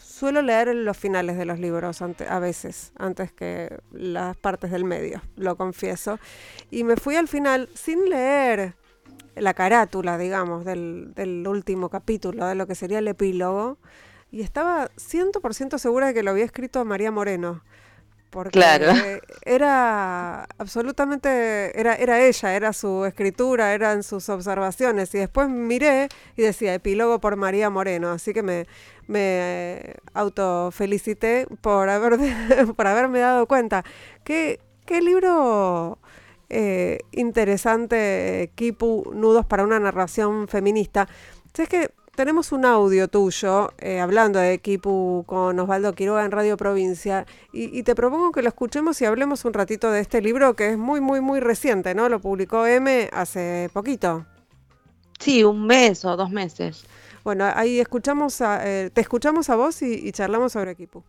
suelo 0.00 0.42
leer 0.42 0.74
los 0.74 0.96
finales 0.96 1.36
de 1.36 1.44
los 1.44 1.58
libros 1.58 2.00
a 2.02 2.38
veces, 2.38 2.92
antes 2.96 3.32
que 3.32 3.78
las 3.92 4.36
partes 4.36 4.70
del 4.70 4.84
medio, 4.84 5.22
lo 5.36 5.56
confieso. 5.56 6.18
Y 6.70 6.84
me 6.84 6.96
fui 6.96 7.16
al 7.16 7.28
final 7.28 7.68
sin 7.74 8.08
leer 8.08 8.74
la 9.36 9.54
carátula, 9.54 10.18
digamos, 10.18 10.64
del, 10.64 11.12
del 11.14 11.46
último 11.46 11.88
capítulo, 11.88 12.46
de 12.46 12.54
lo 12.54 12.66
que 12.66 12.74
sería 12.74 12.98
el 12.98 13.08
epílogo, 13.08 13.78
y 14.30 14.42
estaba 14.42 14.90
100% 14.96 15.78
segura 15.78 16.08
de 16.08 16.14
que 16.14 16.22
lo 16.22 16.30
había 16.30 16.44
escrito 16.44 16.84
María 16.84 17.10
Moreno 17.10 17.62
porque 18.30 18.60
era 19.44 20.44
absolutamente, 20.58 21.78
era, 21.78 21.94
era 21.94 22.20
ella, 22.20 22.54
era 22.54 22.72
su 22.72 23.04
escritura, 23.04 23.72
eran 23.72 24.02
sus 24.02 24.28
observaciones, 24.28 25.14
y 25.14 25.18
después 25.18 25.48
miré 25.48 26.08
y 26.36 26.42
decía 26.42 26.74
epílogo 26.74 27.20
por 27.20 27.36
María 27.36 27.70
Moreno, 27.70 28.10
así 28.10 28.32
que 28.32 28.42
me, 28.42 28.66
me 29.06 29.94
autofelicité 30.12 31.46
por, 31.60 31.88
haber, 31.88 32.18
por 32.76 32.86
haberme 32.86 33.20
dado 33.20 33.46
cuenta. 33.46 33.84
Qué, 34.24 34.60
qué 34.84 35.00
libro 35.00 35.98
eh, 36.50 36.98
interesante, 37.12 38.50
Kipu, 38.54 39.10
Nudos 39.14 39.46
para 39.46 39.64
una 39.64 39.80
narración 39.80 40.48
feminista. 40.48 41.08
Es 41.56 41.68
que 41.68 41.90
tenemos 42.18 42.50
un 42.50 42.64
audio 42.64 43.06
tuyo 43.06 43.70
eh, 43.78 44.00
hablando 44.00 44.40
de 44.40 44.58
Kipu 44.58 45.22
con 45.24 45.56
Osvaldo 45.60 45.92
Quiroga 45.92 46.24
en 46.24 46.32
Radio 46.32 46.56
Provincia 46.56 47.26
y, 47.52 47.84
te 47.84 47.94
propongo 47.94 48.32
que 48.32 48.42
lo 48.42 48.48
escuchemos 48.48 49.00
y 49.00 49.04
hablemos 49.04 49.44
un 49.44 49.52
ratito 49.52 49.92
de 49.92 50.00
este 50.00 50.20
libro 50.20 50.56
que 50.56 50.70
es 50.70 50.78
muy, 50.78 51.00
muy, 51.00 51.20
muy 51.20 51.38
reciente, 51.38 51.94
¿no? 51.94 52.08
Lo 52.08 52.18
publicó 52.18 52.66
M 52.66 53.08
hace 53.12 53.70
poquito. 53.72 54.26
Sí, 55.20 55.44
un 55.44 55.64
mes 55.64 56.04
o 56.04 56.16
dos 56.16 56.30
meses. 56.30 56.86
Bueno, 57.22 57.48
ahí 57.54 57.78
escuchamos 57.78 58.40
eh, 58.40 58.90
te 58.92 59.00
escuchamos 59.00 59.48
a 59.48 59.54
vos 59.54 59.80
y, 59.82 59.94
y 59.94 60.10
charlamos 60.10 60.50
sobre 60.50 60.74
Kipu. 60.74 61.04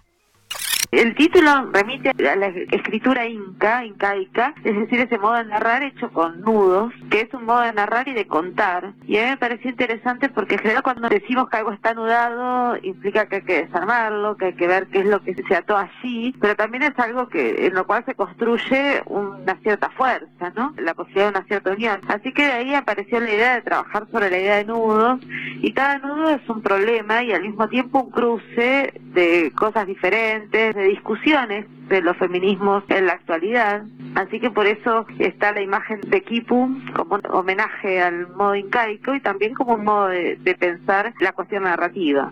El 0.92 1.14
título 1.16 1.70
remite 1.72 2.10
a 2.10 2.36
la 2.36 2.48
escritura 2.48 3.28
inca, 3.28 3.86
incaica, 3.86 4.56
es 4.64 4.76
decir, 4.76 5.00
ese 5.02 5.20
modo 5.20 5.36
de 5.36 5.46
narrar 5.46 5.84
hecho 5.84 6.12
con 6.12 6.42
nudos, 6.42 6.92
que 7.12 7.22
es 7.22 7.34
un 7.34 7.46
modo 7.46 7.62
de 7.62 7.74
narrar 7.74 8.08
y 8.08 8.14
de 8.14 8.26
contar. 8.26 8.94
Y 9.06 9.18
a 9.18 9.24
mí 9.24 9.30
me 9.30 9.38
pareció 9.38 9.70
interesante 9.70 10.30
porque 10.30 10.56
en 10.56 10.62
general 10.62 10.82
cuando 10.82 11.08
decimos 11.08 11.48
que 11.48 11.58
algo 11.58 11.74
está 11.74 11.92
anudado 11.92 12.78
implica 12.82 13.28
que 13.28 13.36
hay 13.38 13.42
que 13.44 13.66
desarmarlo, 13.66 14.36
que 14.38 14.46
hay 14.46 14.54
que 14.54 14.68
ver 14.68 14.88
qué 14.88 15.02
es 15.02 15.06
lo 15.06 15.22
que 15.22 15.36
se 15.36 15.56
ató 15.56 15.78
allí, 15.78 16.36
pero 16.42 16.56
también 16.56 16.82
es 16.82 16.98
algo 16.98 17.30
que 17.30 17.68
en 17.68 17.76
lo 17.76 17.86
cual 17.86 18.04
se 18.06 18.16
construye 18.16 19.04
una 19.06 19.56
cierta 19.62 19.92
fuerza, 19.92 20.52
¿no? 20.56 20.74
La 20.78 20.96
posibilidad 20.96 21.32
de 21.32 21.40
una 21.40 21.48
cierta 21.48 21.72
unión. 21.72 22.02
Así 22.08 22.34
que 22.34 22.46
de 22.46 22.52
ahí 22.52 22.74
apareció 22.74 23.20
la 23.20 23.32
idea 23.32 23.56
de 23.56 23.62
trabajar 23.62 24.08
sobre 24.12 24.32
la 24.32 24.40
idea 24.40 24.56
de 24.56 24.66
nudos 24.66 25.20
y 25.62 25.72
cada 25.72 26.00
nudo 26.00 26.30
es 26.30 26.50
un 26.50 26.64
problema 26.64 27.22
y 27.22 27.32
al 27.32 27.44
mismo 27.44 27.70
tiempo 27.70 28.00
un 28.00 28.10
cruce 28.10 28.94
de 29.14 29.52
cosas 29.56 29.86
diferentes, 29.86 30.69
de 30.76 30.84
discusiones 30.84 31.66
de 31.90 32.02
los 32.02 32.16
feminismos 32.18 32.84
en 32.90 33.08
la 33.08 33.14
actualidad. 33.14 33.84
Así 34.16 34.40
que 34.40 34.50
por 34.50 34.66
eso 34.68 35.06
está 35.20 35.52
la 35.52 35.62
imagen 35.62 36.02
de 36.02 36.22
Kipu 36.24 36.70
como 36.96 37.16
un 37.16 37.22
homenaje 37.30 38.02
al 38.02 38.28
modo 38.30 38.56
incaico 38.56 39.14
y 39.16 39.22
también 39.22 39.54
como 39.54 39.76
un 39.76 39.84
modo 39.84 40.08
de, 40.08 40.38
pensar 40.60 41.14
la 41.20 41.32
cuestión 41.34 41.64
narrativa. 41.64 42.32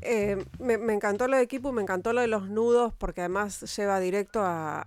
Eh, 0.00 0.36
me, 0.60 0.74
encantó 0.92 1.26
lo 1.26 1.36
de 1.36 1.48
Kipu, 1.48 1.72
me 1.72 1.82
encantó 1.82 2.12
lo 2.12 2.20
de 2.20 2.28
los 2.28 2.48
nudos, 2.48 2.94
porque 2.94 3.22
además 3.22 3.76
lleva 3.76 3.98
directo 3.98 4.40
a, 4.42 4.84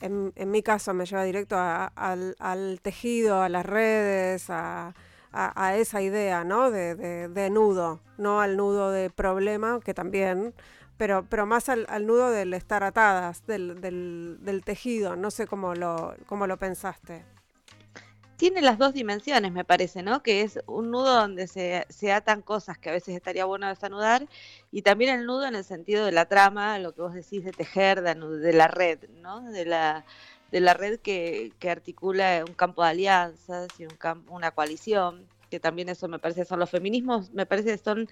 en, 0.00 0.32
mi 0.50 0.62
caso 0.62 0.94
me 0.94 1.04
lleva 1.04 1.24
directo 1.24 1.56
al, 1.58 2.80
tejido, 2.80 3.42
a 3.42 3.48
las 3.48 3.66
redes, 3.66 4.50
a, 4.50 4.94
a, 5.34 5.76
esa 5.76 6.00
idea, 6.00 6.44
¿no? 6.44 6.70
De, 6.70 6.94
de, 7.28 7.50
nudo, 7.50 8.00
no 8.18 8.40
al 8.40 8.56
nudo 8.56 8.90
de 8.90 9.10
problema, 9.10 9.80
que 9.84 9.92
también, 9.92 10.54
pero, 10.96 11.26
pero 11.28 11.44
más 11.44 11.68
al, 11.68 11.86
nudo 12.06 12.30
del 12.30 12.54
estar 12.54 12.84
atadas, 12.84 13.44
del, 13.46 13.80
del, 13.80 14.38
del, 14.40 14.64
tejido, 14.64 15.16
no 15.16 15.30
sé 15.30 15.46
cómo 15.46 15.74
lo, 15.74 16.14
cómo 16.26 16.46
lo 16.46 16.56
pensaste. 16.56 17.24
Tiene 18.36 18.62
las 18.62 18.78
dos 18.78 18.94
dimensiones, 18.94 19.52
me 19.52 19.64
parece, 19.64 20.02
¿no? 20.02 20.22
Que 20.22 20.42
es 20.42 20.58
un 20.66 20.90
nudo 20.90 21.14
donde 21.14 21.46
se, 21.46 21.86
se 21.88 22.12
atan 22.12 22.42
cosas 22.42 22.78
que 22.78 22.90
a 22.90 22.92
veces 22.92 23.14
estaría 23.14 23.44
bueno 23.44 23.68
desanudar, 23.68 24.28
y 24.70 24.82
también 24.82 25.18
el 25.18 25.26
nudo 25.26 25.46
en 25.46 25.56
el 25.56 25.64
sentido 25.64 26.04
de 26.04 26.12
la 26.12 26.26
trama, 26.26 26.78
lo 26.78 26.94
que 26.94 27.02
vos 27.02 27.14
decís 27.14 27.44
de 27.44 27.52
tejer, 27.52 28.02
de, 28.02 28.14
de 28.14 28.52
la 28.52 28.68
red, 28.68 29.08
¿no? 29.20 29.42
De 29.50 29.64
la, 29.64 30.04
de 30.54 30.60
la 30.60 30.72
red 30.72 31.00
que, 31.00 31.52
que 31.58 31.68
articula 31.68 32.44
un 32.46 32.54
campo 32.54 32.84
de 32.84 32.90
alianzas 32.90 33.68
y 33.76 33.86
un 33.86 33.96
campo, 33.96 34.32
una 34.32 34.52
coalición, 34.52 35.26
que 35.50 35.58
también 35.58 35.88
eso 35.88 36.06
me 36.06 36.20
parece 36.20 36.44
son 36.44 36.60
los 36.60 36.70
feminismos, 36.70 37.32
me 37.32 37.44
parece 37.44 37.76
son 37.76 38.08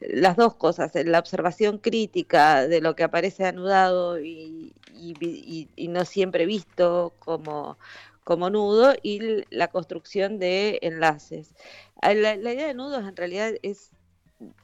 las 0.00 0.36
dos 0.36 0.56
cosas, 0.56 0.90
la 0.96 1.20
observación 1.20 1.78
crítica 1.78 2.66
de 2.66 2.80
lo 2.80 2.96
que 2.96 3.04
aparece 3.04 3.44
anudado 3.44 4.18
y, 4.18 4.72
y, 4.92 5.88
no 5.88 6.04
siempre 6.04 6.46
visto 6.46 7.14
como, 7.20 7.78
como 8.24 8.50
nudo 8.50 8.94
y 9.00 9.44
la 9.50 9.68
construcción 9.68 10.40
de 10.40 10.80
enlaces. 10.82 11.54
Ah, 12.02 12.12
la, 12.12 12.34
idea 12.34 12.66
de 12.66 12.74
nudos 12.74 13.06
en 13.06 13.14
realidad 13.14 13.52
es 13.62 13.92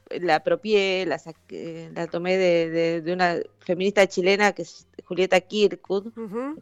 la 0.09 0.35
apropié, 0.35 1.05
la, 1.05 1.19
la 1.93 2.07
tomé 2.07 2.37
de, 2.37 3.01
de, 3.01 3.13
una 3.13 3.37
feminista 3.59 4.07
chilena 4.07 4.51
que 4.51 4.63
es 4.63 4.87
Julieta 5.05 5.39
Kirkwood, 5.39 6.13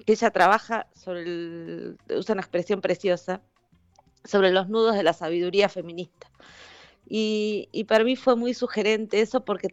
que 0.06 0.14
ella 0.14 0.32
trabaja 0.32 0.88
sobre 0.94 1.24
el, 1.24 1.98
usa 2.10 2.34
una 2.34 2.42
expresión 2.42 2.82
preciosa, 2.82 3.42
sobre 4.24 4.52
los 4.52 4.70
nudos 4.70 4.96
de 4.96 5.04
la 5.04 5.14
sabiduría 5.14 5.70
feminista. 5.70 6.30
Y, 7.08 7.70
y 7.72 7.86
para 7.86 8.04
mí 8.04 8.16
fue 8.16 8.36
muy 8.36 8.54
sugerente 8.54 9.22
eso 9.22 9.44
porque 9.44 9.70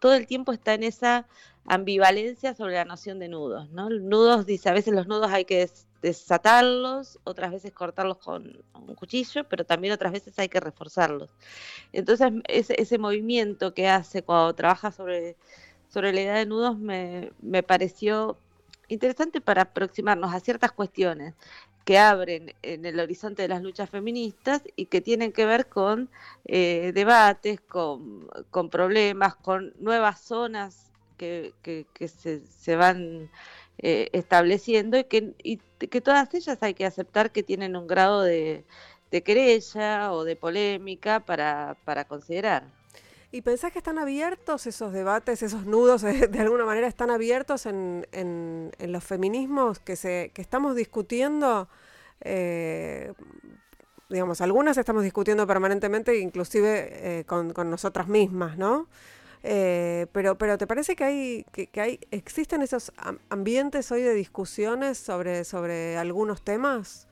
todo 0.00 0.14
el 0.14 0.26
tiempo 0.26 0.52
está 0.52 0.74
en 0.74 0.82
esa 0.82 1.28
ambivalencia 1.66 2.54
sobre 2.54 2.74
la 2.74 2.84
noción 2.84 3.18
de 3.18 3.28
nudos, 3.28 3.70
¿no? 3.70 3.90
Nudos, 3.90 4.46
dice, 4.46 4.68
a 4.68 4.72
veces 4.72 4.94
los 4.94 5.06
nudos 5.06 5.30
hay 5.30 5.44
que 5.44 5.70
desatarlos, 6.02 7.18
otras 7.24 7.52
veces 7.52 7.72
cortarlos 7.72 8.18
con 8.18 8.62
un 8.74 8.94
cuchillo, 8.94 9.44
pero 9.44 9.64
también 9.64 9.92
otras 9.92 10.12
veces 10.12 10.38
hay 10.38 10.48
que 10.48 10.60
reforzarlos. 10.60 11.30
Entonces, 11.92 12.32
ese, 12.48 12.80
ese 12.80 12.98
movimiento 12.98 13.74
que 13.74 13.88
hace 13.88 14.22
cuando 14.22 14.54
trabaja 14.54 14.90
sobre 14.90 15.36
sobre 15.90 16.12
la 16.12 16.20
idea 16.20 16.34
de 16.34 16.46
nudos 16.46 16.78
me, 16.78 17.32
me 17.42 17.62
pareció 17.62 18.38
interesante 18.88 19.40
para 19.40 19.62
aproximarnos 19.62 20.32
a 20.32 20.40
ciertas 20.40 20.72
cuestiones 20.72 21.34
que 21.84 21.98
abren 21.98 22.54
en 22.62 22.84
el 22.86 23.00
horizonte 23.00 23.42
de 23.42 23.48
las 23.48 23.62
luchas 23.62 23.90
feministas 23.90 24.62
y 24.76 24.86
que 24.86 25.00
tienen 25.00 25.32
que 25.32 25.46
ver 25.46 25.68
con 25.68 26.08
eh, 26.44 26.92
debates, 26.94 27.60
con, 27.60 28.28
con, 28.50 28.70
problemas, 28.70 29.34
con 29.36 29.74
nuevas 29.78 30.20
zonas 30.20 30.89
que, 31.20 31.86
que, 31.92 32.08
se, 32.08 32.40
se, 32.46 32.76
van 32.76 33.30
eh, 33.78 34.08
estableciendo 34.12 34.98
y 34.98 35.04
que, 35.04 35.34
y 35.42 35.58
que 35.58 36.00
todas 36.00 36.32
ellas 36.34 36.58
hay 36.62 36.74
que 36.74 36.86
aceptar 36.86 37.30
que 37.30 37.42
tienen 37.42 37.76
un 37.76 37.86
grado 37.86 38.22
de, 38.22 38.64
de 39.10 39.22
querella 39.22 40.12
o 40.12 40.24
de 40.24 40.36
polémica 40.36 41.20
para, 41.20 41.76
para 41.84 42.06
considerar. 42.06 42.64
¿Y 43.32 43.42
pensás 43.42 43.70
que 43.70 43.78
están 43.78 43.98
abiertos 43.98 44.66
esos 44.66 44.92
debates, 44.92 45.42
esos 45.42 45.66
nudos, 45.66 46.02
de 46.02 46.40
alguna 46.40 46.64
manera 46.64 46.86
están 46.86 47.10
abiertos 47.10 47.66
en, 47.66 48.06
en, 48.12 48.70
los 48.80 49.04
feminismos 49.04 49.78
que, 49.78 49.96
se, 49.96 50.30
que 50.34 50.42
estamos 50.42 50.74
discutiendo? 50.74 51.68
Eh, 52.22 53.12
digamos, 54.08 54.40
algunas 54.40 54.76
estamos 54.78 55.04
discutiendo 55.04 55.46
permanentemente, 55.46 56.18
inclusive 56.18 57.20
eh, 57.20 57.24
con, 57.24 57.52
con, 57.52 57.70
nosotras 57.70 58.08
mismas, 58.08 58.58
¿no? 58.58 58.88
Eh, 59.42 60.06
pero, 60.12 60.36
pero 60.36 60.58
¿te 60.58 60.66
parece 60.66 60.94
que 60.96 61.04
hay, 61.04 61.46
que, 61.52 61.66
que 61.66 61.80
hay, 61.80 62.00
existen 62.10 62.62
esos 62.62 62.92
ambientes 63.30 63.90
hoy 63.90 64.02
de 64.02 64.14
discusiones 64.14 64.98
sobre, 64.98 65.44
sobre 65.44 65.96
algunos 65.96 66.42
temas? 66.42 67.06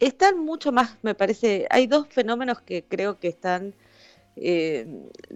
Están 0.00 0.38
mucho 0.38 0.70
más, 0.70 0.96
me 1.02 1.14
parece, 1.14 1.66
hay 1.70 1.86
dos 1.86 2.06
fenómenos 2.08 2.60
que 2.60 2.84
creo 2.84 3.18
que 3.18 3.28
están 3.28 3.74
eh, 4.36 4.86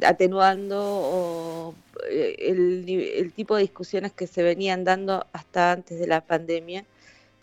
atenuando 0.06 1.74
eh, 2.08 2.36
el, 2.38 3.32
tipo 3.34 3.56
de 3.56 3.62
discusiones 3.62 4.12
que 4.12 4.28
se 4.28 4.44
venían 4.44 4.84
dando 4.84 5.26
hasta 5.32 5.72
antes 5.72 5.98
de 5.98 6.06
la 6.06 6.20
pandemia. 6.20 6.84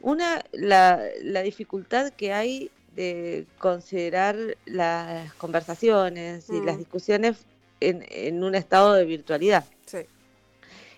Una, 0.02 0.42
la, 0.54 1.10
dificultad 1.44 2.12
que 2.12 2.32
hay 2.32 2.72
de 2.96 3.46
considerar 3.58 4.38
las 4.66 5.34
conversaciones 5.34 6.50
y 6.50 6.62
las 6.62 6.76
mm. 6.76 6.80
discusiones 6.80 7.46
en, 7.80 8.44
un 8.44 8.56
estado 8.56 8.94
de 8.94 9.06
virtualidad. 9.06 9.66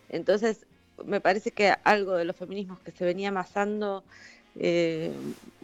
Entonces, 0.10 0.66
me 1.06 1.22
parece 1.22 1.52
que 1.52 1.74
algo 1.84 2.14
de 2.14 2.26
los 2.26 2.36
feminismos 2.36 2.80
que 2.80 2.92
se 2.92 3.06
venía 3.06 3.30
amasando 3.30 4.04
eh, 4.56 5.14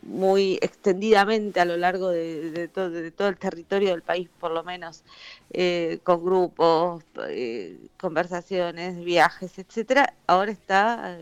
muy 0.03 0.57
extendidamente 0.61 1.59
a 1.59 1.65
lo 1.65 1.75
largo 1.75 2.09
de, 2.09 2.69
todo, 2.69 3.27
el 3.27 3.37
territorio 3.37 3.89
del 3.89 4.01
país, 4.01 4.29
por 4.39 4.51
lo 4.51 4.63
menos, 4.63 5.03
eh, 5.51 5.99
con 6.03 6.23
grupos, 6.23 7.03
eh, 7.27 7.77
conversaciones, 7.99 9.03
viajes, 9.03 9.59
etcétera, 9.59 10.13
ahora 10.25 10.51
está 10.51 11.17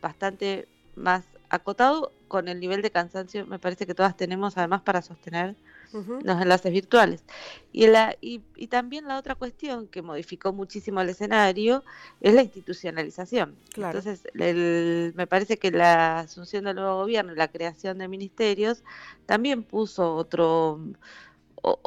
bastante 0.00 0.66
más 0.96 1.24
acotado 1.50 2.12
con 2.28 2.48
el 2.48 2.60
nivel 2.60 2.80
de 2.80 2.90
cansancio, 2.90 3.46
me 3.46 3.58
parece 3.58 3.86
que 3.86 3.94
todas 3.94 4.16
tenemos 4.16 4.56
además 4.56 4.80
para 4.82 5.02
sostener 5.02 5.54
los 5.94 6.42
enlaces 6.42 6.72
virtuales. 6.72 7.24
Y, 7.72 7.86
la, 7.86 8.16
y, 8.20 8.40
también 8.68 9.06
la 9.06 9.18
otra 9.18 9.34
cuestión 9.34 9.88
que 9.88 10.02
modificó 10.02 10.52
muchísimo 10.52 11.00
el 11.00 11.08
escenario 11.08 11.84
es 12.20 12.34
la 12.34 12.42
institucionalización. 12.42 13.56
Entonces, 13.76 14.24
me 14.34 15.26
parece 15.26 15.58
que 15.58 15.70
la 15.70 16.20
asunción 16.20 16.64
del 16.64 16.76
nuevo 16.76 16.96
gobierno 16.96 17.32
y 17.32 17.36
la 17.36 17.48
creación 17.48 17.98
de 17.98 18.08
ministerios 18.08 18.82
también 19.26 19.62
puso 19.62 20.14
otro 20.14 20.80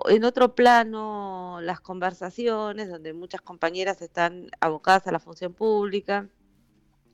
en 0.09 0.23
otro 0.23 0.55
plano 0.55 1.59
las 1.61 1.79
conversaciones, 1.79 2.89
donde 2.89 3.13
muchas 3.13 3.41
compañeras 3.41 4.01
están 4.01 4.49
abocadas 4.59 5.05
a 5.07 5.11
la 5.11 5.19
función 5.19 5.53
pública, 5.53 6.27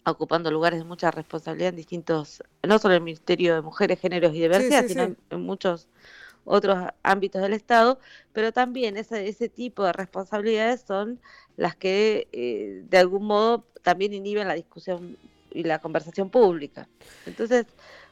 ocupando 0.05 0.51
lugares 0.51 0.79
de 0.79 0.85
mucha 0.85 1.11
responsabilidad 1.11 1.69
en 1.69 1.75
distintos, 1.75 2.43
no 2.61 2.79
solo 2.79 2.93
en 2.93 2.99
el 2.99 3.03
Ministerio 3.03 3.55
de 3.55 3.61
Mujeres, 3.61 3.99
Géneros 3.99 4.33
y 4.33 4.41
Diversidad, 4.41 4.85
sino 4.87 5.15
en 5.29 5.41
muchos 5.41 5.87
otros 6.45 6.77
ámbitos 7.03 7.41
del 7.41 7.53
Estado, 7.53 7.99
pero 8.33 8.51
también 8.51 8.97
ese, 8.97 9.27
ese 9.27 9.49
tipo 9.49 9.83
de 9.83 9.93
responsabilidades 9.93 10.83
son 10.87 11.19
las 11.57 11.75
que 11.75 12.27
eh, 12.31 12.83
de 12.89 12.97
algún 12.97 13.25
modo 13.25 13.65
también 13.81 14.13
inhiben 14.13 14.47
la 14.47 14.55
discusión 14.55 15.17
y 15.51 15.63
la 15.63 15.79
conversación 15.79 16.29
pública. 16.29 16.87
Entonces, 17.25 17.65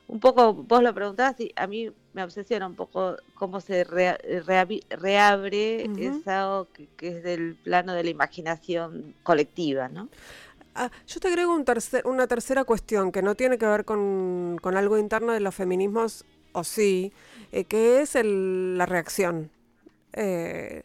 un 0.08 0.20
poco, 0.20 0.54
vos 0.54 0.84
lo 0.84 0.94
preguntabas 0.94 1.40
y 1.40 1.52
a 1.56 1.68
mí 1.68 1.90
me 2.14 2.24
obsesiona 2.24 2.68
un 2.68 2.76
poco 2.76 3.16
cómo 3.36 3.62
se 3.62 3.86
reabre 3.86 4.82
eso 5.98 6.68
que, 6.98 7.08
es 7.08 7.24
del 7.24 7.56
plano 7.56 7.94
de 7.94 8.04
la 8.04 8.10
imaginación 8.10 9.16
colectiva, 9.24 9.88
¿no? 9.88 10.10
Ah, 10.76 10.90
yo 11.08 11.20
te 11.20 11.28
agrego 11.28 11.54
un 11.54 11.66
tercer, 11.66 12.06
una 12.06 12.28
tercera 12.28 12.64
cuestión 12.64 13.12
que 13.12 13.22
no 13.22 13.36
tiene 13.36 13.58
que 13.58 13.66
ver 13.66 13.84
con, 13.84 14.58
con 14.62 14.78
algo 14.78 14.98
interno 14.98 15.34
de 15.34 15.42
los 15.42 15.56
feminismos, 15.56 16.26
o 16.54 16.64
sí, 16.64 17.14
eh, 17.52 17.66
que 17.66 18.02
es 18.02 18.16
la 18.24 18.86
reacción. 18.86 19.52
Eh, 20.14 20.84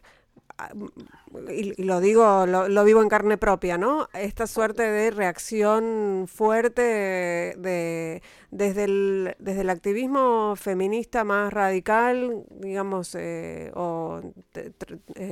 y, 1.49 1.83
lo 1.83 2.01
digo, 2.01 2.47
lo, 2.47 2.83
vivo 2.83 3.03
en 3.03 3.09
carne 3.09 3.37
propia, 3.37 3.77
¿no? 3.77 4.09
Esta 4.13 4.47
suerte 4.47 4.81
de 4.81 5.11
reacción 5.11 6.25
fuerte 6.27 6.81
de, 6.81 8.23
desde, 8.49 8.85
el, 8.85 9.35
desde 9.37 9.61
el 9.61 9.69
activismo 9.69 10.55
feminista 10.55 11.23
más 11.23 11.53
radical, 11.53 12.43
digamos, 12.49 13.13
eh, 13.13 13.71
o 13.75 14.21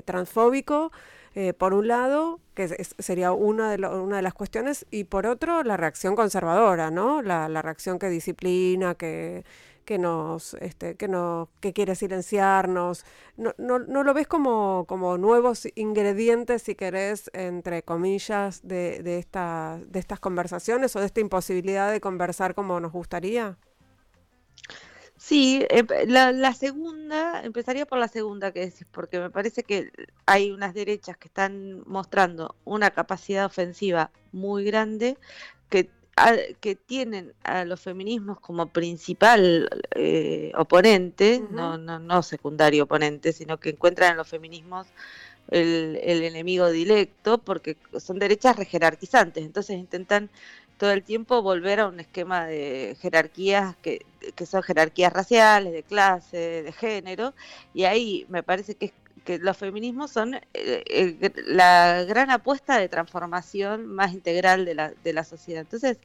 transfóbico, 0.06 0.92
por 1.58 1.74
un 1.74 1.90
lado, 1.90 2.40
que 2.54 2.68
sería 3.00 3.34
una 3.34 3.76
de, 3.76 3.86
una 3.88 4.18
de 4.18 4.22
las 4.22 4.34
cuestiones, 4.34 4.86
y 4.90 5.04
por 5.06 5.26
otro, 5.26 5.64
la 5.64 5.76
reacción 5.76 6.16
conservadora, 6.16 6.92
¿no? 6.92 7.22
La 7.22 7.62
reacción 7.62 8.00
que 8.00 8.08
disciplina, 8.10 8.96
que, 8.96 9.44
que 9.86 9.98
nos, 9.98 10.56
este, 10.56 10.96
que 10.96 11.08
nos, 11.08 11.50
que 11.62 11.74
quiere 11.74 11.96
silenciarnos. 11.96 13.06
No, 13.38 13.54
no, 13.58 13.80
no 13.80 14.04
lo 14.04 14.14
ves 14.14 14.28
como, 14.28 14.86
como 14.88 15.18
nuevos 15.18 15.68
ingredientes, 15.76 16.64
si 16.64 16.76
querés, 16.76 17.30
entre 17.34 17.84
comillas, 17.84 18.68
de, 18.68 19.02
de, 19.04 19.20
esta, 19.20 19.80
de 19.88 20.00
estas 20.00 20.20
conversaciones 20.20 20.96
o 20.96 21.00
de 21.00 21.06
esta 21.06 21.22
imposibilidad 21.22 21.92
de 21.92 22.02
conversar 22.02 22.56
como 22.56 22.80
nos 22.80 22.92
gustaría? 22.92 23.58
Sí, 25.18 25.66
em, 25.70 25.88
la, 26.08 26.32
la, 26.32 26.54
segunda, 26.54 27.42
empezaría 27.44 27.86
por 27.86 28.00
la 28.00 28.08
segunda 28.08 28.52
que 28.52 28.60
decís, 28.62 28.86
porque 28.92 29.20
me 29.20 29.30
parece 29.30 29.64
que 29.64 29.92
hay 30.26 30.52
unas 30.52 30.74
derechas 30.74 31.18
que 31.18 31.30
están 31.30 31.84
mostrando 31.88 32.56
una 32.66 32.92
capacidad 32.92 33.46
ofensiva 33.46 34.12
muy 34.34 34.66
grande 34.66 35.18
que 35.70 35.90
que 36.62 36.76
tienen 36.76 37.34
a 37.44 37.66
los 37.66 37.82
feminismos 37.82 38.40
como 38.40 38.68
principal 38.68 39.70
eh, 39.92 40.54
oponente, 40.56 41.44
no, 41.52 41.78
no, 41.78 42.00
no 42.00 42.24
secundario 42.24 42.86
oponente, 42.86 43.34
sino 43.34 43.60
que 43.60 43.72
encuentran 43.72 44.12
en 44.12 44.18
los 44.18 44.28
feminismos 44.28 44.88
el, 45.50 46.00
el, 46.02 46.24
enemigo 46.24 46.70
directo 46.70 47.38
porque 47.38 47.78
son 48.00 48.18
derechas 48.18 48.56
rejerarquizantes, 48.56 49.44
entonces 49.44 49.78
intentan 49.78 50.30
todo 50.78 50.92
el 50.92 51.04
tiempo 51.04 51.42
volver 51.42 51.82
a 51.82 51.88
un 51.88 52.00
esquema 52.00 52.46
de 52.46 52.98
jerarquías 53.02 53.76
que, 53.78 54.06
que 54.36 54.46
son 54.46 54.64
jerarquías 54.64 55.12
raciales, 55.12 55.74
de 55.74 55.84
clase, 55.84 56.64
de 56.64 56.72
género, 56.72 57.34
y 57.74 57.84
ahí 57.84 58.26
me 58.30 58.42
parece 58.42 58.76
que, 58.76 58.94
que 59.26 59.40
los 59.40 59.58
feminismos 59.58 60.12
son 60.12 60.40
eh, 60.54 61.34
la 61.48 62.04
gran 62.04 62.30
apuesta 62.30 62.78
de 62.78 62.88
transformación 62.88 63.88
más 63.88 64.14
integral 64.14 64.64
de 64.64 64.76
la, 64.76 64.94
de 65.04 65.14
la 65.14 65.24
sociedad. 65.26 65.62
Entonces, 65.62 65.98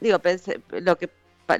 digo, 0.00 0.18
pensé, 0.18 0.60
lo 0.68 0.98
que 0.98 1.08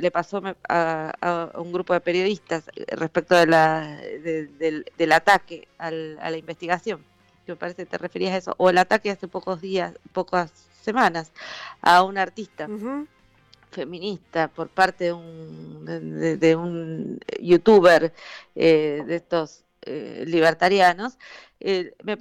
le 0.00 0.10
pasó 0.10 0.42
a, 0.68 1.52
un 1.54 1.72
grupo 1.72 1.94
de 1.94 2.00
periodistas 2.00 2.64
respecto 2.88 3.36
de 3.36 3.46
la, 3.46 3.98
del, 3.98 5.12
ataque 5.12 5.68
a 5.78 5.90
la 5.90 6.36
investigación, 6.36 7.04
que 7.46 7.52
me 7.52 7.56
parece 7.56 7.84
que 7.84 7.90
te 7.90 7.98
referías 7.98 8.34
a 8.34 8.38
eso, 8.38 8.54
o 8.58 8.68
el 8.68 8.78
ataque 8.78 9.10
hace 9.10 9.28
pocos 9.28 9.60
días, 9.60 9.94
pocas 10.12 10.52
semanas, 10.82 11.32
a 11.80 12.02
un 12.02 12.18
artista. 12.18 12.68
feminista 13.70 14.48
por 14.48 14.68
parte 14.68 15.04
de 15.04 15.12
un, 15.14 16.38
de, 16.38 16.56
un 16.56 17.18
youtuber 17.40 18.12
eh, 18.54 19.02
de 19.06 19.16
estos 19.16 19.64
eh, 19.84 20.24
libertarianos, 20.28 21.18
eh, 21.58 21.92
me 22.04 22.16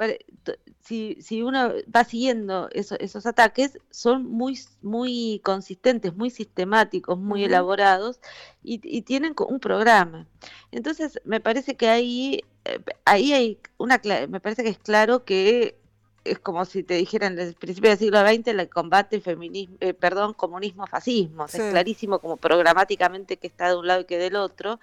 si, 0.80 1.18
si, 1.22 1.44
uno 1.44 1.72
va 1.96 2.04
siguiendo 2.04 2.70
esos 2.72 3.26
ataques, 3.28 3.78
son 3.92 4.26
muy, 4.26 4.60
muy 4.82 5.42
consistentes, 5.44 6.16
muy 6.16 6.32
sistemáticos, 6.32 7.20
muy 7.20 7.44
elaborados 7.44 8.20
y, 8.64 8.80
tienen 9.04 9.36
un 9.48 9.60
programa. 9.60 10.28
Entonces, 10.72 11.20
me 11.24 11.40
parece 11.40 11.76
que 11.76 11.88
ahí, 11.90 12.44
eh, 12.66 12.80
ahí 13.06 13.32
hay 13.34 13.60
una, 13.78 14.02
me 14.28 14.40
parece 14.40 14.64
que 14.64 14.70
es 14.70 14.80
claro 14.80 15.24
que 15.24 15.78
es 16.24 16.40
como 16.40 16.66
si 16.66 16.82
te 16.82 16.96
dijeran 16.96 17.36
desde 17.36 17.50
el 17.50 17.56
principio 17.56 17.92
del 17.92 18.00
siglo 18.00 18.22
XX 18.22 18.48
el 18.48 18.70
combate 18.70 19.22
feminismo, 19.22 19.78
perdón, 20.00 20.34
comunismo, 20.34 20.88
fascismo. 20.88 21.46
Es 21.46 21.54
clarísimo 21.54 22.20
como 22.20 22.38
programáticamente 22.38 23.38
que 23.38 23.48
está 23.48 23.70
de 23.70 23.78
un 23.78 23.88
lado 23.88 24.02
y 24.02 24.06
que 24.06 24.18
del 24.18 24.36
otro. 24.36 24.80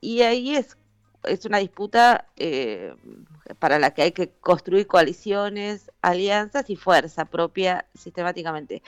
Y 0.00 0.22
ahí 0.22 0.56
es 0.56 0.76
es 1.24 1.44
una 1.44 1.58
disputa 1.58 2.26
eh, 2.36 2.94
para 3.58 3.78
la 3.78 3.92
que 3.92 4.02
hay 4.02 4.12
que 4.12 4.30
construir 4.40 4.86
coaliciones, 4.86 5.90
alianzas 6.02 6.70
y 6.70 6.76
fuerza 6.76 7.24
propia 7.24 7.86
sistemáticamente. 7.94 8.82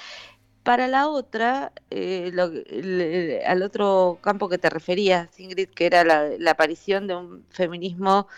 Para 0.63 0.89
la 0.89 1.09
otra, 1.09 1.73
eh, 1.91 3.43
al 3.47 3.63
otro 3.63 4.19
campo 4.23 4.49
que 4.49 4.59
te 4.59 4.71
referías, 4.71 5.39
Ingrid, 5.39 5.69
que 5.69 5.87
era 5.87 6.05
la 6.05 6.51
aparición 6.51 7.07
de 7.07 7.17
un 7.17 7.45
feminismo 7.51 8.29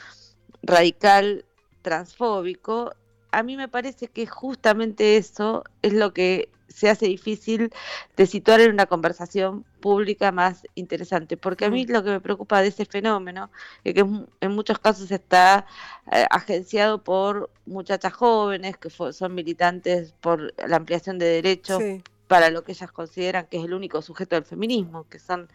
radical 0.62 1.45
transfóbico, 1.83 2.93
a 3.31 3.43
mí 3.43 3.57
me 3.57 3.69
parece 3.69 4.09
que 4.09 4.26
justamente 4.26 5.17
eso 5.17 5.62
es 5.83 5.93
lo 5.93 6.12
que 6.12 6.49
se 6.68 6.88
hace 6.90 7.06
difícil 7.06 7.70
de 8.16 8.26
situar 8.26 8.61
en 8.61 8.70
una 8.70 8.87
conversación 8.87 9.64
pública 9.80 10.32
más 10.32 10.66
interesante. 10.75 11.37
Porque 11.37 11.64
a 11.64 11.70
mí 11.70 11.87
lo 11.87 12.02
que 12.02 12.11
me 12.11 12.20
preocupa 12.20 12.61
de 12.61 12.68
ese 12.68 12.85
fenómeno 12.85 13.50
es 13.85 13.94
que 13.94 14.00
en 14.00 14.52
muchos 14.52 14.78
casos 14.78 15.11
está 15.11 15.66
eh, 16.12 16.26
agenciado 16.30 17.02
por 17.02 17.50
muchachas 17.66 18.12
jóvenes 18.12 18.76
que 18.76 18.90
son 18.90 19.35
militantes 19.35 20.14
por 20.20 20.54
la 20.68 20.76
ampliación 20.76 21.18
de 21.18 21.26
derechos. 21.26 21.82
para 22.26 22.50
lo 22.50 22.64
que 22.64 22.73
ellas 22.73 22.90
consideran 22.90 23.46
que 23.46 23.56
es 23.58 23.64
el 23.64 23.73
único 23.73 24.02
sujeto 24.02 24.35
del 24.35 24.44
feminismo, 24.44 25.06
que 25.08 25.21
son 25.21 25.49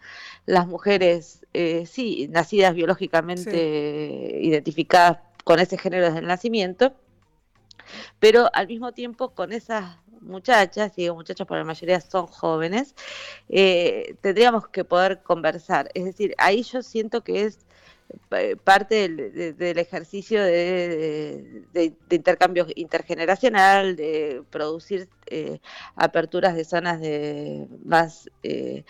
las 0.46 0.66
mujeres, 0.66 1.44
eh, 1.52 1.84
sí, 1.84 2.28
nacidas 2.30 2.74
biológicamente 2.74 4.38
identificadas 4.40 5.18
con 5.44 5.60
ese 5.60 5.76
género 5.76 6.06
desde 6.06 6.20
el 6.20 6.26
nacimiento, 6.26 6.94
pero 8.18 8.48
al 8.54 8.68
mismo 8.68 8.92
tiempo 8.92 9.34
con 9.34 9.52
esas 9.52 9.96
muchachas, 10.22 10.94
digo 10.96 11.14
muchachos 11.14 11.46
por 11.46 11.58
la 11.58 11.64
mayoría 11.64 12.00
son 12.00 12.26
jóvenes, 12.26 12.94
eh, 13.48 14.16
tendríamos 14.20 14.68
que 14.68 14.84
poder 14.84 15.22
conversar. 15.22 15.90
Es 15.94 16.04
decir, 16.04 16.34
ahí 16.38 16.62
yo 16.62 16.82
siento 16.82 17.22
que 17.22 17.44
es 17.44 17.58
eh, 18.32 18.56
parte 18.56 19.08
del, 19.08 19.78
ejercicio 19.78 20.42
de, 20.42 21.64
intercambio 22.10 22.66
intergeneracional, 22.74 23.96
de 23.96 24.42
producir 24.50 25.08
eh, 25.26 25.60
aperturas 25.96 26.54
de 26.54 26.64
zonas 26.64 27.00
de 27.00 27.68
más 27.84 28.28
de 28.42 28.84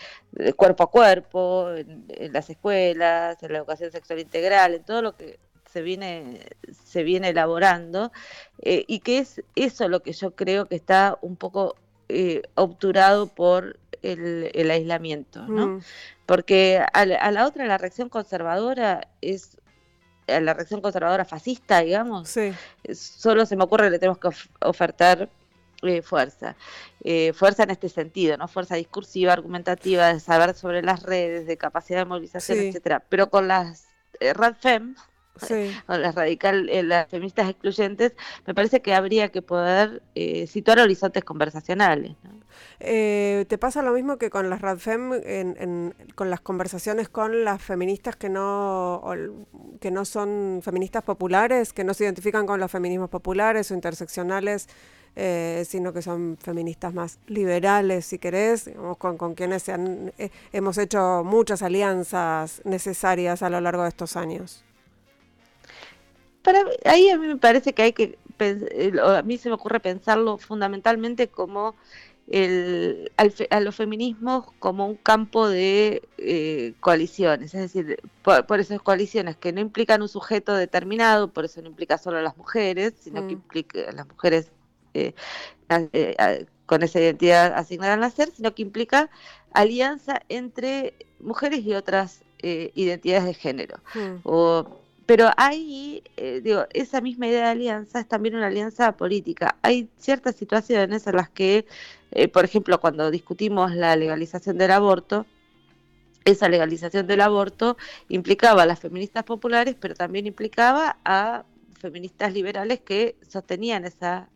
cuerpo 0.56 0.84
a 0.84 0.90
cuerpo, 0.90 1.70
en, 1.70 2.32
las 2.32 2.50
escuelas, 2.50 3.42
en 3.42 3.52
la 3.52 3.58
educación 3.58 3.92
sexual 3.92 4.18
integral, 4.20 4.74
en 4.74 4.84
todo 4.84 5.02
lo 5.02 5.16
que 5.16 5.38
se 5.72 5.82
viene, 5.82 6.40
se 6.84 7.02
viene 7.02 7.30
elaborando 7.30 8.12
eh, 8.60 8.84
y 8.86 9.00
que 9.00 9.18
es 9.18 9.42
eso 9.54 9.88
lo 9.88 10.00
que 10.00 10.12
yo 10.12 10.32
creo 10.32 10.66
que 10.66 10.76
está 10.76 11.18
un 11.22 11.36
poco 11.36 11.76
eh, 12.08 12.42
obturado 12.54 13.26
por 13.28 13.78
el, 14.02 14.70
aislamiento, 14.70 15.46
¿no? 15.46 15.66
Mm. 15.68 15.80
Porque 16.26 16.84
a 16.92 17.06
la, 17.06 17.46
otra, 17.46 17.66
la 17.66 17.78
reacción 17.78 18.08
conservadora 18.08 19.08
es 19.20 19.58
a 20.28 20.40
la 20.40 20.54
reacción 20.54 20.80
conservadora 20.80 21.24
fascista, 21.24 21.80
digamos, 21.80 22.32
solo 22.94 23.46
se 23.46 23.56
me 23.56 23.64
ocurre 23.64 23.84
que 23.84 23.90
le 23.90 23.98
tenemos 23.98 24.18
que 24.18 24.28
ofertar 24.60 25.28
eh, 25.82 26.02
fuerza. 26.02 26.56
fuerza 27.34 27.62
en 27.64 27.70
este 27.70 27.88
sentido, 27.88 28.36
¿no? 28.36 28.48
Fuerza 28.48 28.76
discursiva, 28.76 29.32
argumentativa, 29.32 30.12
de 30.12 30.20
saber 30.20 30.54
sobre 30.54 30.82
las 30.82 31.02
redes, 31.02 31.46
de 31.46 31.56
capacidad 31.56 32.00
de 32.00 32.04
movilización, 32.06 32.58
etcétera. 32.58 33.02
Pero 33.08 33.30
con 33.30 33.48
las 33.48 33.92
eh, 34.22 34.32
RADFEM, 34.34 34.94
o 35.88 35.96
las 35.96 36.14
radical, 36.14 36.68
eh, 36.68 36.82
las 36.82 37.08
feministas 37.08 37.48
excluyentes, 37.48 38.12
me 38.46 38.54
parece 38.54 38.82
que 38.82 38.94
habría 38.94 39.30
que 39.30 39.42
poder 39.42 40.02
eh, 40.14 40.46
situar 40.46 40.78
horizontes 40.78 41.24
conversacionales. 41.24 42.16
Eh, 42.80 43.46
¿Te 43.48 43.58
pasa 43.58 43.82
lo 43.82 43.92
mismo 43.92 44.18
que 44.18 44.28
con 44.28 44.50
las 44.50 44.60
RADFEM, 44.60 45.12
en, 45.24 45.94
con 46.14 46.30
las 46.30 46.40
conversaciones 46.40 47.08
con 47.08 47.44
las 47.44 47.62
feministas 47.62 48.16
que 48.16 48.28
no, 48.28 49.02
que 49.80 49.90
no 49.90 50.04
son 50.04 50.60
feministas 50.62 51.02
populares, 51.02 51.72
que 51.72 51.84
no 51.84 51.94
se 51.94 52.04
identifican 52.04 52.46
con 52.46 52.60
los 52.60 52.70
feminismos 52.70 53.10
populares 53.10 53.70
o 53.70 53.74
interseccionales? 53.74 54.68
sino 55.14 55.92
que 55.92 56.00
son 56.00 56.38
feministas 56.40 56.94
más 56.94 57.18
liberales, 57.26 58.06
si 58.06 58.18
querés, 58.18 58.70
con, 58.96 59.18
con 59.18 59.34
quienes 59.34 59.66
hemos 60.54 60.78
hecho 60.78 61.22
muchas 61.22 61.60
alianzas 61.60 62.62
necesarias 62.64 63.42
a 63.42 63.50
lo 63.50 63.60
largo 63.60 63.82
de 63.82 63.90
estos 63.90 64.16
años 64.16 64.64
para 66.42 66.64
ahí 66.84 67.08
a 67.08 67.18
mí 67.18 67.26
me 67.26 67.36
parece 67.36 67.72
que 67.72 67.82
hay 67.82 67.92
que 67.92 68.18
a 69.02 69.22
mí 69.22 69.38
se 69.38 69.48
me 69.48 69.54
ocurre 69.54 69.80
pensarlo 69.80 70.38
fundamentalmente 70.38 71.28
como 71.28 71.74
el, 72.28 73.10
a 73.50 73.60
los 73.60 73.74
feminismos 73.74 74.46
como 74.58 74.86
un 74.86 74.96
campo 74.96 75.48
de 75.48 76.02
eh, 76.18 76.74
coaliciones, 76.80 77.54
es 77.54 77.60
decir, 77.60 78.00
por, 78.22 78.60
esas 78.60 78.80
coaliciones 78.80 79.36
que 79.36 79.52
no 79.52 79.60
implican 79.60 80.02
un 80.02 80.08
sujeto 80.08 80.54
determinado, 80.54 81.28
por 81.28 81.44
eso 81.44 81.60
no 81.60 81.68
implica 81.68 81.98
solo 81.98 82.18
a 82.18 82.22
las 82.22 82.36
mujeres, 82.36 82.94
sino 83.00 83.20
que 83.26 83.34
mm. 83.34 83.38
implica 83.38 83.90
a 83.90 83.92
las 83.92 84.08
mujeres 84.08 84.50
eh, 84.94 85.14
eh, 85.68 86.46
con 86.66 86.82
esa 86.82 87.00
identidad 87.00 87.52
asignada 87.54 87.94
al 87.94 88.00
nacer, 88.00 88.30
sino 88.34 88.54
que 88.54 88.62
implica 88.62 89.10
alianza 89.52 90.22
entre 90.28 90.94
mujeres 91.20 91.60
y 91.64 91.74
otras 91.74 92.22
identidades 92.44 93.24
de 93.24 93.34
género. 93.34 93.76
Mm. 93.94 94.16
O 94.24 94.81
pero 95.06 95.30
hay, 95.36 96.02
eh, 96.16 96.40
digo, 96.42 96.66
esa 96.72 97.00
misma 97.00 97.26
idea 97.26 97.46
de 97.46 97.50
alianza 97.50 98.00
es 98.00 98.08
también 98.08 98.34
una 98.36 98.46
alianza 98.46 98.92
política. 98.96 99.56
Hay 99.62 99.88
ciertas 99.98 100.36
situaciones 100.36 101.06
en 101.06 101.16
las 101.16 101.28
que, 101.28 101.66
eh, 102.12 102.28
por 102.28 102.44
ejemplo, 102.44 102.80
cuando 102.80 103.10
discutimos 103.10 103.74
la 103.74 103.96
legalización 103.96 104.58
del 104.58 104.70
aborto, 104.70 105.26
esa 106.24 106.48
legalización 106.48 107.06
del 107.06 107.20
aborto 107.20 107.76
implicaba 108.08 108.62
a 108.62 108.66
las 108.66 108.80
feministas 108.80 109.24
populares, 109.24 109.76
pero 109.80 109.94
también 109.94 110.26
implicaba 110.26 110.98
a 111.04 111.44
feministas 111.80 112.32
liberales 112.32 112.80
que 112.80 113.16
sostenían 113.28 113.84
esa 113.84 114.28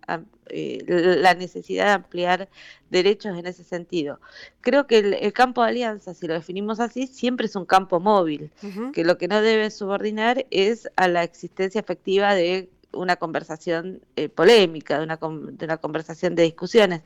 eh, 0.50 0.85
la 0.87 1.35
necesidad 1.35 1.87
de 1.87 1.92
ampliar 1.92 2.48
derechos 2.90 3.37
en 3.38 3.46
ese 3.46 3.64
sentido. 3.64 4.20
Creo 4.61 4.87
que 4.87 4.98
el, 4.98 5.32
campo 5.32 5.62
de 5.62 5.68
alianza, 5.68 6.14
si 6.14 6.26
lo 6.26 6.35
definimos 6.35 6.80
así, 6.80 7.06
siempre 7.06 7.46
es 7.46 7.56
un 7.56 7.64
campo 7.64 8.00
móvil, 8.00 8.50
que 8.92 9.04
lo 9.04 9.18
que 9.18 9.28
no 9.28 9.42
debe 9.42 9.70
subordinar 9.70 10.46
es 10.50 10.88
a 10.96 11.09
la 11.09 11.22
existencia 11.22 11.80
efectiva 11.80 12.35
de 12.35 12.68
una 12.92 13.16
conversación 13.16 14.00
eh, 14.16 14.28
polémica, 14.28 14.98
de 14.98 15.04
una, 15.04 15.16
de 15.16 15.64
una, 15.64 15.76
conversación 15.76 16.35
de 16.35 16.44
discusiones. 16.44 17.02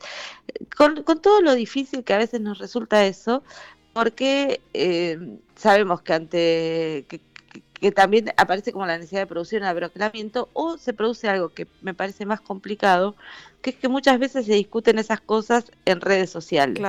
Con, 0.76 1.05
todo 1.05 1.40
lo 1.42 1.55
difícil 1.55 2.05
que 2.05 2.14
a 2.14 2.18
veces 2.18 2.40
nos 2.40 2.59
resulta 2.59 3.07
eso, 3.07 3.42
porque 3.92 4.61
eh, 4.72 5.38
sabemos 5.57 6.03
que 6.03 6.12
ante 6.12 7.07
que 7.09 7.20
también 7.95 8.33
aparece 8.37 8.73
como 8.73 8.87
la 8.87 8.99
necesidad 8.99 9.23
de 9.23 9.27
producir 9.27 9.61
un 9.61 9.66
abroquelamiento, 9.66 10.51
o 10.53 10.77
se 10.77 10.93
produce 10.93 11.29
algo 11.29 11.49
que 11.49 11.66
me 11.81 11.95
parece 11.95 12.27
más 12.27 12.40
complicado, 12.40 13.16
que 13.62 13.71
es 13.71 13.77
que 13.77 13.88
muchas 13.88 14.19
veces 14.19 14.45
se 14.47 14.53
discuten 14.53 14.99
esas 14.99 15.21
cosas 15.21 15.73
en 15.87 16.01
redes 16.01 16.31
sociales, 16.31 16.83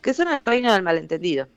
que 0.00 0.14
son 0.14 0.28
el 0.28 0.40
reino 0.44 0.72
del 0.72 0.82
malentendido. 0.82 1.48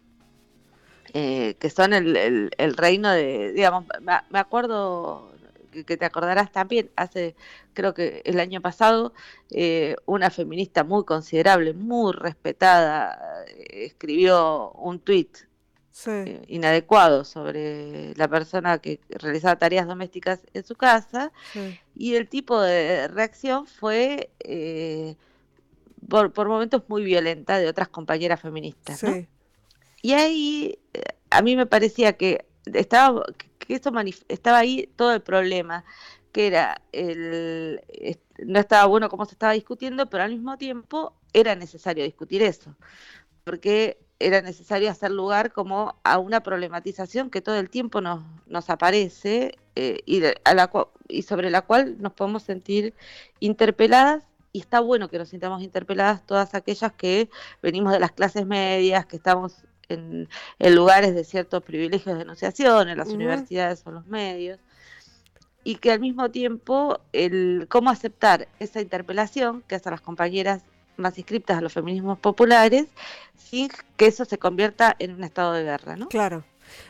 Eh, 1.18 1.56
que 1.60 1.70
son 1.70 1.94
el, 1.94 2.52
el, 2.58 2.76
reino 2.76 3.10
de, 3.10 3.54
digamos, 3.54 3.86
me, 4.02 4.38
acuerdo 4.38 5.32
que, 5.72 5.96
te 5.96 6.04
acordarás 6.04 6.52
también, 6.52 6.92
hace, 6.98 7.38
creo 7.74 7.94
que 7.94 8.22
el 8.26 8.38
año 8.38 8.60
pasado, 8.60 9.14
eh, 9.50 9.96
una 10.06 10.30
feminista 10.30 10.84
muy 10.84 11.06
considerable, 11.06 11.72
muy 11.72 12.12
respetada, 12.12 13.46
eh, 13.48 13.86
escribió 13.86 14.72
un 14.72 15.00
tuit 15.00 15.38
inadecuado 16.48 17.24
sobre 17.24 18.14
la 18.16 18.28
persona 18.28 18.80
que 18.80 19.00
realizaba 19.10 19.58
tareas 19.58 19.88
domésticas 19.88 20.42
en 20.54 20.66
su 20.66 20.76
casa 20.76 21.32
y 21.96 22.16
el 22.16 22.28
tipo 22.28 22.60
de 22.60 23.08
reacción 23.08 23.66
fue 23.66 24.30
por, 26.10 26.34
por, 26.34 26.48
momentos 26.48 26.84
muy 26.88 27.04
violenta 27.04 27.58
de 27.58 27.68
otras 27.68 27.88
compañeras 27.88 28.42
feministas. 28.42 29.04
¿no? 29.04 29.26
Y 30.02 30.14
ahí 30.14 30.78
eh, 30.94 31.02
a 31.32 31.42
mí 31.42 31.56
me 31.56 31.66
parecía 31.66 32.14
que 32.14 32.46
estaba, 32.74 33.24
que 33.58 33.74
esto 33.74 33.92
estaba 34.28 34.60
ahí 34.60 34.88
todo 34.96 35.14
el 35.14 35.22
problema, 35.22 35.84
que 36.32 36.46
era 36.46 36.80
el, 36.92 37.82
no 38.46 38.60
estaba 38.60 38.86
bueno 38.86 39.10
cómo 39.10 39.26
se 39.26 39.32
estaba 39.32 39.54
discutiendo, 39.54 40.08
pero 40.10 40.24
al 40.24 40.32
mismo 40.32 40.58
tiempo 40.58 41.16
era 41.34 41.56
necesario 41.56 42.04
discutir 42.04 42.44
eso, 42.44 42.76
porque 43.44 43.98
era 44.20 44.42
necesario 44.42 44.90
hacer 44.90 45.12
lugar 45.12 45.52
como 45.52 45.96
a 46.04 46.20
una 46.20 46.42
problematización 46.42 47.30
que 47.30 47.42
todo 47.42 47.56
el 47.56 47.70
tiempo 47.70 48.02
nos, 48.02 48.24
nos 48.48 48.70
aparece 48.70 49.58
eh, 49.76 50.00
y, 50.06 50.24
a 50.24 50.54
la, 50.54 50.72
y 51.08 51.24
sobre 51.24 51.50
la 51.50 51.62
cual 51.62 51.98
nos 52.00 52.14
podemos 52.14 52.44
sentir 52.44 52.94
interpeladas 53.40 54.24
y 54.54 54.60
está 54.60 54.80
bueno 54.80 55.10
que 55.10 55.18
nos 55.18 55.30
sintamos 55.30 55.62
interpeladas 55.62 56.26
todas 56.26 56.56
aquellas 56.56 56.94
que 56.94 57.30
venimos 57.62 57.92
de 57.92 58.00
las 58.00 58.14
clases 58.14 58.46
medias, 58.46 59.06
que 59.06 59.18
estamos 59.18 59.66
en, 59.90 60.30
lugares 60.60 61.14
de 61.14 61.26
ciertos 61.26 61.62
privilegios 61.62 62.16
de 62.16 62.22
enunciación, 62.22 62.88
en 62.88 62.98
las 62.98 63.10
universidades 63.10 63.84
o 63.86 63.92
los 63.92 64.08
medios, 64.08 64.60
y 65.66 65.76
que 65.76 65.92
al 65.92 66.00
mismo 66.00 66.32
tiempo 66.32 67.02
el 67.12 67.68
cómo 67.70 67.90
aceptar 67.90 68.48
esa 68.60 68.80
interpelación 68.80 69.62
que 69.68 69.76
hacen 69.76 69.92
las 69.92 70.00
compañeras 70.00 70.64
más 70.98 71.18
inscriptas 71.18 71.58
a 71.58 71.62
los 71.62 71.74
feminismos 71.74 72.20
populares 72.20 72.88
sin 73.36 73.70
que 73.98 74.08
eso 74.08 74.26
se 74.26 74.38
convierta 74.38 74.96
en 75.00 75.14
un 75.14 75.24
estado 75.24 75.54
de 75.54 75.64
guerra, 75.64 75.96
¿no? 75.96 76.08
Claro. 76.08 76.44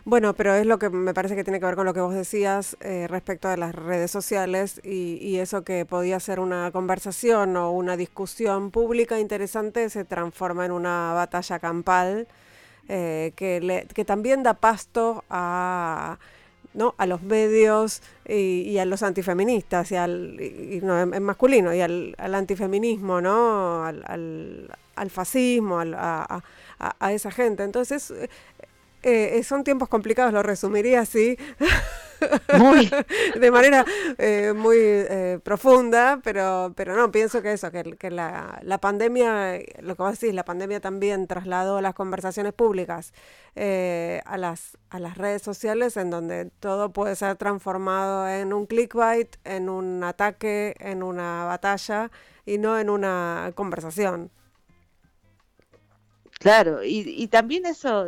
Bueno, 0.04 0.34
pero 0.34 0.56
es 0.56 0.66
lo 0.66 0.80
que 0.80 0.90
me 0.90 1.14
parece 1.14 1.36
que 1.36 1.44
tiene 1.44 1.60
que 1.60 1.66
ver 1.66 1.76
con 1.76 1.86
lo 1.86 1.94
que 1.94 2.00
vos 2.00 2.14
decías 2.14 2.78
eh, 2.80 3.08
respecto 3.08 3.50
de 3.50 3.58
las 3.58 3.76
redes 3.76 4.10
sociales 4.10 4.80
y, 4.84 5.38
eso 5.38 5.64
que 5.64 5.86
podía 5.86 6.20
ser 6.20 6.40
una 6.40 6.72
conversación 6.72 7.58
o 7.58 7.72
una 7.72 7.98
discusión 7.98 8.72
pública 8.72 9.20
interesante 9.20 9.90
se 9.90 10.06
transforma 10.06 10.66
en 10.66 10.72
una 10.72 11.14
batalla 11.14 11.60
campal 11.60 12.28
eh, 12.88 13.34
que, 13.36 13.86
que 13.94 14.06
también 14.06 14.44
da 14.44 14.54
pasto 14.54 15.24
a, 15.30 16.18
¿no? 16.76 16.94
a 16.98 17.06
los 17.06 17.24
medios 17.24 18.02
y, 18.28 18.78
a 18.78 18.86
los 18.86 19.02
antifeministas, 19.02 19.92
y 19.92 19.96
al 19.96 20.38
no, 20.84 21.02
en, 21.02 21.24
masculino, 21.24 21.74
y 21.74 21.82
al, 21.82 22.16
antifeminismo, 22.18 23.22
¿no? 23.22 23.84
al, 23.84 24.70
al, 24.96 25.10
fascismo, 25.10 25.80
a, 25.80 26.44
a, 26.80 27.14
esa 27.14 27.32
gente. 27.32 27.64
Entonces, 27.64 28.14
eh, 29.06 29.44
son 29.44 29.64
tiempos 29.64 29.90
complicados, 29.90 30.34
lo 30.34 30.44
resumiría 30.44 31.02
así. 31.02 31.38
Muy. 32.58 32.90
de 33.40 33.52
manera 33.52 33.86
eh, 34.18 34.54
muy 34.56 34.78
eh, 34.80 35.40
profunda, 35.44 36.20
pero, 36.24 36.74
pero 36.76 36.96
no, 36.96 37.12
pienso 37.12 37.42
que 37.42 37.54
eso, 37.54 37.72
que, 37.72 37.96
que 37.98 38.10
la, 38.10 38.60
la, 38.64 38.78
pandemia, 38.80 39.60
lo 39.82 39.96
que 39.96 40.04
vos 40.04 40.20
decís, 40.20 40.34
la 40.34 40.46
pandemia 40.46 40.80
también 40.80 41.28
trasladó 41.28 41.82
las 41.82 41.94
conversaciones 41.94 42.54
públicas 42.54 43.14
eh, 43.56 44.22
a, 44.26 44.38
las, 44.38 44.78
a 44.90 45.00
las 45.00 45.18
redes 45.18 45.42
sociales, 45.42 45.98
en 45.98 46.10
donde 46.10 46.46
todo 46.60 46.92
puede 46.92 47.16
ser 47.16 47.36
transformado 47.36 48.28
en 48.28 48.54
un 48.54 48.66
clickbait, 48.66 49.36
en 49.44 49.70
un 49.70 50.04
ataque, 50.04 50.76
en 50.80 51.04
una 51.04 51.46
batalla 51.46 52.12
y 52.46 52.58
no 52.58 52.80
en 52.80 52.90
una 52.90 53.52
conversación. 53.56 54.32
Claro, 56.40 56.84
y, 56.84 57.00
y 57.18 57.28
también 57.28 57.66
eso, 57.66 58.08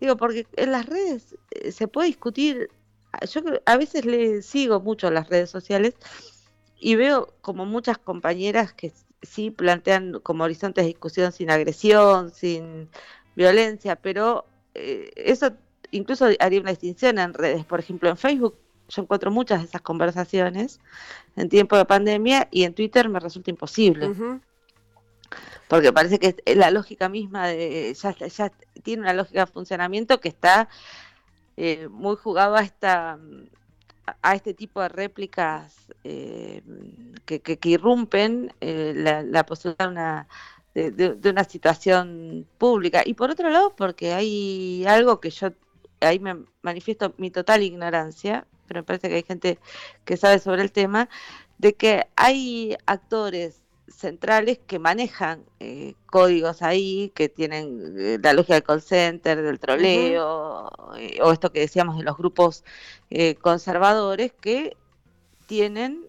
digo, 0.00 0.16
porque 0.16 0.46
en 0.56 0.72
las 0.72 0.86
redes 0.86 1.36
se 1.70 1.88
puede 1.88 2.08
discutir 2.08 2.70
yo 3.24 3.40
a 3.64 3.76
veces 3.76 4.04
le 4.04 4.42
sigo 4.42 4.80
mucho 4.80 5.10
las 5.10 5.28
redes 5.28 5.50
sociales 5.50 5.94
y 6.78 6.96
veo 6.96 7.32
como 7.40 7.64
muchas 7.64 7.98
compañeras 7.98 8.72
que 8.72 8.92
sí 9.22 9.50
plantean 9.50 10.20
como 10.22 10.44
horizontes 10.44 10.84
de 10.84 10.88
discusión 10.88 11.32
sin 11.32 11.50
agresión, 11.50 12.32
sin 12.32 12.88
violencia, 13.34 13.96
pero 13.96 14.44
eh, 14.74 15.10
eso 15.16 15.52
incluso 15.90 16.26
haría 16.38 16.60
una 16.60 16.70
distinción 16.70 17.18
en 17.18 17.32
redes. 17.32 17.64
Por 17.64 17.80
ejemplo, 17.80 18.08
en 18.10 18.16
Facebook 18.16 18.56
yo 18.88 19.02
encuentro 19.02 19.30
muchas 19.30 19.60
de 19.60 19.66
esas 19.66 19.80
conversaciones 19.80 20.78
en 21.34 21.48
tiempo 21.48 21.76
de 21.76 21.86
pandemia 21.86 22.48
y 22.50 22.64
en 22.64 22.74
Twitter 22.74 23.08
me 23.08 23.18
resulta 23.18 23.50
imposible. 23.50 24.14
Porque 25.68 25.92
parece 25.92 26.18
que 26.18 26.36
la 26.54 26.70
lógica 26.70 27.08
misma 27.08 27.48
de 27.48 27.94
ya, 27.94 28.14
ya 28.14 28.52
tiene 28.82 29.02
una 29.02 29.12
lógica 29.12 29.46
de 29.46 29.52
funcionamiento 29.52 30.20
que 30.20 30.28
está 30.28 30.68
eh, 31.56 31.88
muy 31.90 32.16
jugado 32.16 32.56
a 32.56 32.62
esta 32.62 33.18
a 34.22 34.34
este 34.34 34.54
tipo 34.54 34.80
de 34.80 34.88
réplicas 34.88 35.92
eh, 36.04 36.62
que, 37.24 37.40
que, 37.40 37.68
irrumpen 37.68 38.52
eh, 38.60 38.92
la, 38.94 39.44
posibilidad 39.46 39.86
de 39.86 39.90
una, 39.90 40.28
de, 40.74 41.30
una 41.30 41.44
situación 41.44 42.46
pública. 42.58 43.02
Y 43.04 43.14
por 43.14 43.30
otro 43.30 43.50
lado, 43.50 43.74
porque 43.76 44.12
hay 44.12 44.84
algo 44.86 45.20
que 45.20 45.30
yo 45.30 45.48
ahí 46.00 46.18
me 46.18 46.36
manifiesto 46.62 47.14
mi 47.18 47.30
total 47.30 47.62
ignorancia, 47.62 48.46
pero 48.68 48.80
me 48.80 48.84
parece 48.84 49.08
que 49.08 49.16
hay 49.16 49.22
gente 49.22 49.58
que 50.04 50.16
sabe 50.16 50.38
sobre 50.38 50.62
el 50.62 50.72
tema, 50.72 51.08
de 51.58 51.74
que 51.74 52.06
hay 52.16 52.76
actores 52.86 53.62
centrales 53.88 54.58
que 54.66 54.78
manejan 54.78 55.44
eh, 55.60 55.94
códigos 56.06 56.62
ahí, 56.62 57.12
que 57.14 57.28
tienen 57.28 57.94
eh, 57.98 58.18
la 58.22 58.32
lógica 58.32 58.54
del 58.54 58.62
call 58.62 58.82
center, 58.82 59.42
del 59.42 59.58
troleo, 59.58 60.70
eh, 60.98 61.18
o 61.22 61.32
esto 61.32 61.52
que 61.52 61.60
decíamos 61.60 61.98
de 61.98 62.04
los 62.04 62.16
grupos 62.16 62.64
conservadores, 63.40 64.32
que 64.32 64.76
tienen 65.46 66.04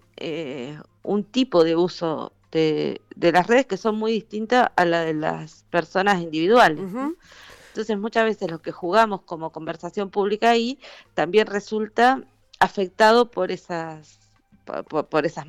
un 1.03 1.23
tipo 1.23 1.63
de 1.63 1.75
uso 1.75 2.33
de, 2.51 3.01
las 3.15 3.45
redes 3.45 3.67
que 3.67 3.77
son 3.77 3.97
muy 3.97 4.11
distintas 4.11 4.69
a 4.75 4.85
la 4.85 5.01
de 5.01 5.13
las 5.13 5.63
personas 5.69 6.21
individuales. 6.21 6.79
Entonces 7.67 7.99
muchas 7.99 8.25
veces 8.25 8.49
lo 8.49 8.59
que 8.59 8.71
jugamos 8.71 9.21
como 9.21 9.51
conversación 9.51 10.09
pública 10.09 10.49
ahí 10.49 10.79
también 11.13 11.45
resulta 11.45 12.23
afectado 12.59 13.29
por 13.29 13.51
esas 13.51 14.26
por 14.89 15.25
esas 15.25 15.45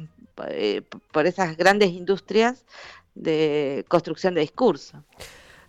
eh, 0.48 0.82
por 1.12 1.26
esas 1.26 1.56
grandes 1.56 1.90
industrias 1.90 2.64
de 3.14 3.84
construcción 3.88 4.34
de 4.34 4.42
discurso. 4.42 5.04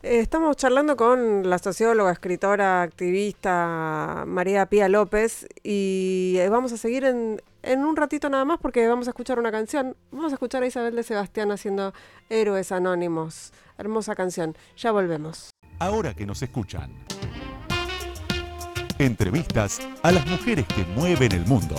Eh, 0.02 0.20
estamos 0.20 0.56
charlando 0.56 0.96
con 0.96 1.50
la 1.50 1.58
socióloga, 1.58 2.12
escritora, 2.12 2.84
activista 2.84 4.24
María 4.28 4.66
Pía 4.68 4.88
López 4.88 5.48
y 5.64 6.36
eh, 6.38 6.50
vamos 6.50 6.72
a 6.72 6.78
seguir 6.78 7.04
en, 7.04 7.42
en, 7.64 7.84
un 7.84 7.96
ratito 7.96 8.30
nada 8.30 8.46
más 8.46 8.60
porque 8.60 8.88
vamos 8.88 9.08
a 9.08 9.12
escuchar 9.12 9.40
una 9.40 9.52
canción. 9.52 9.98
Vamos 10.12 10.32
a 10.32 10.36
escuchar 10.36 10.64
a 10.64 10.68
Isabel 10.68 10.96
de 10.96 11.04
Sebastián 11.04 11.52
haciendo 11.52 11.94
Héroes 12.30 12.72
Anónimos. 12.72 13.52
Hermosa 13.78 14.16
canción. 14.16 14.56
Ya 14.78 14.92
volvemos. 14.92 15.50
Ahora 15.80 16.14
que 16.14 16.26
nos 16.26 16.42
escuchan. 16.42 16.94
Entrevistas 19.00 19.80
a 20.04 20.12
las 20.12 20.26
mujeres 20.28 20.66
que 20.68 20.84
mueven 20.84 21.32
el 21.32 21.46
mundo. 21.46 21.76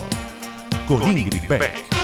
Con, 0.99 1.17
Ingrid 1.17 1.47
Beck. 1.47 2.00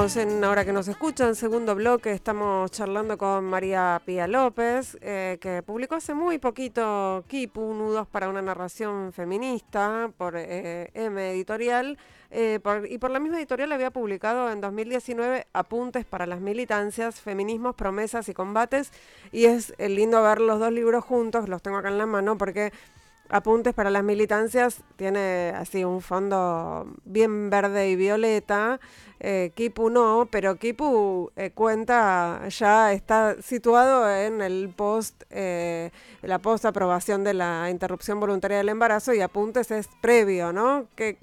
En 0.00 0.42
Ahora 0.42 0.64
que 0.64 0.72
nos 0.72 0.88
escuchan, 0.88 1.34
segundo 1.34 1.74
bloque, 1.74 2.12
estamos 2.12 2.70
charlando 2.70 3.18
con 3.18 3.44
María 3.44 4.00
Pía 4.06 4.26
López, 4.26 4.96
eh, 5.02 5.36
que 5.42 5.62
publicó 5.62 5.96
hace 5.96 6.14
muy 6.14 6.38
poquito 6.38 7.22
Kipu, 7.28 7.74
Nudos 7.74 8.08
para 8.08 8.30
una 8.30 8.40
narración 8.40 9.12
feminista, 9.12 10.10
por 10.16 10.36
eh, 10.38 10.90
M 10.94 11.32
Editorial, 11.32 11.98
eh, 12.30 12.60
y 12.88 12.96
por 12.96 13.10
la 13.10 13.20
misma 13.20 13.36
editorial 13.36 13.72
había 13.72 13.90
publicado 13.90 14.50
en 14.50 14.62
2019 14.62 15.46
Apuntes 15.52 16.06
para 16.06 16.24
las 16.24 16.40
militancias, 16.40 17.20
feminismos, 17.20 17.74
promesas 17.74 18.30
y 18.30 18.32
combates, 18.32 18.92
y 19.32 19.44
es 19.44 19.74
lindo 19.78 20.22
ver 20.22 20.40
los 20.40 20.58
dos 20.60 20.72
libros 20.72 21.04
juntos, 21.04 21.46
los 21.46 21.60
tengo 21.60 21.76
acá 21.76 21.88
en 21.88 21.98
la 21.98 22.06
mano, 22.06 22.38
porque 22.38 22.72
Apuntes 23.32 23.74
para 23.74 23.90
las 23.90 24.02
militancias 24.02 24.82
tiene 24.96 25.52
así 25.54 25.84
un 25.84 26.00
fondo 26.00 26.92
bien 27.04 27.48
verde 27.48 27.88
y 27.88 27.94
violeta. 27.94 28.80
Eh, 29.20 29.52
Kipu 29.54 29.88
no, 29.88 30.26
pero 30.32 30.56
Kipu 30.56 31.30
eh, 31.36 31.52
cuenta, 31.52 32.48
ya 32.48 32.92
está 32.92 33.40
situado 33.40 34.10
en 34.10 34.40
el 34.40 34.70
post, 34.74 35.22
eh, 35.30 35.92
la 36.22 36.40
post 36.40 36.64
aprobación 36.64 37.22
de 37.22 37.34
la 37.34 37.70
interrupción 37.70 38.18
voluntaria 38.18 38.58
del 38.58 38.68
embarazo 38.68 39.14
y 39.14 39.20
apuntes 39.20 39.70
es 39.70 39.88
previo, 40.00 40.52
¿no? 40.52 40.86
Que 40.96 41.16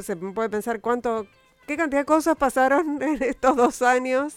se 0.00 0.14
puede 0.14 0.48
pensar 0.50 0.80
cuánto, 0.80 1.26
qué 1.66 1.76
cantidad 1.76 2.02
de 2.02 2.06
cosas 2.06 2.36
pasaron 2.36 3.02
en 3.02 3.20
estos 3.20 3.56
dos 3.56 3.82
años. 3.82 4.36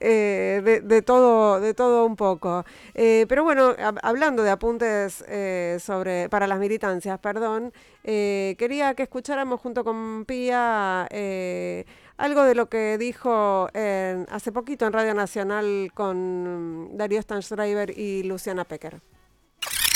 Eh, 0.00 0.80
de, 0.84 1.02
todo, 1.02 1.60
de 1.60 1.74
todo 1.74 2.06
un 2.06 2.16
poco. 2.16 2.64
Eh, 2.94 3.26
pero 3.28 3.42
bueno, 3.42 3.74
hablando 4.02 4.42
de 4.42 4.50
apuntes 4.50 5.24
eh, 5.26 5.78
sobre 5.80 6.28
para 6.28 6.46
las 6.46 6.58
militancias, 6.58 7.18
perdón, 7.18 7.72
quería 8.02 8.94
que 8.94 9.02
escucháramos 9.02 9.60
junto 9.60 9.84
con 9.84 10.24
Pía 10.24 11.06
algo 12.16 12.42
de 12.44 12.54
lo 12.54 12.68
que 12.68 12.96
dijo 12.98 13.68
hace 13.74 14.52
poquito 14.52 14.86
en 14.86 14.92
Radio 14.92 15.14
Nacional 15.14 15.90
con 15.94 16.96
Darío 16.96 17.20
Stanschreiber 17.20 17.96
y 17.98 18.22
Luciana 18.22 18.64
Pecker. 18.64 19.00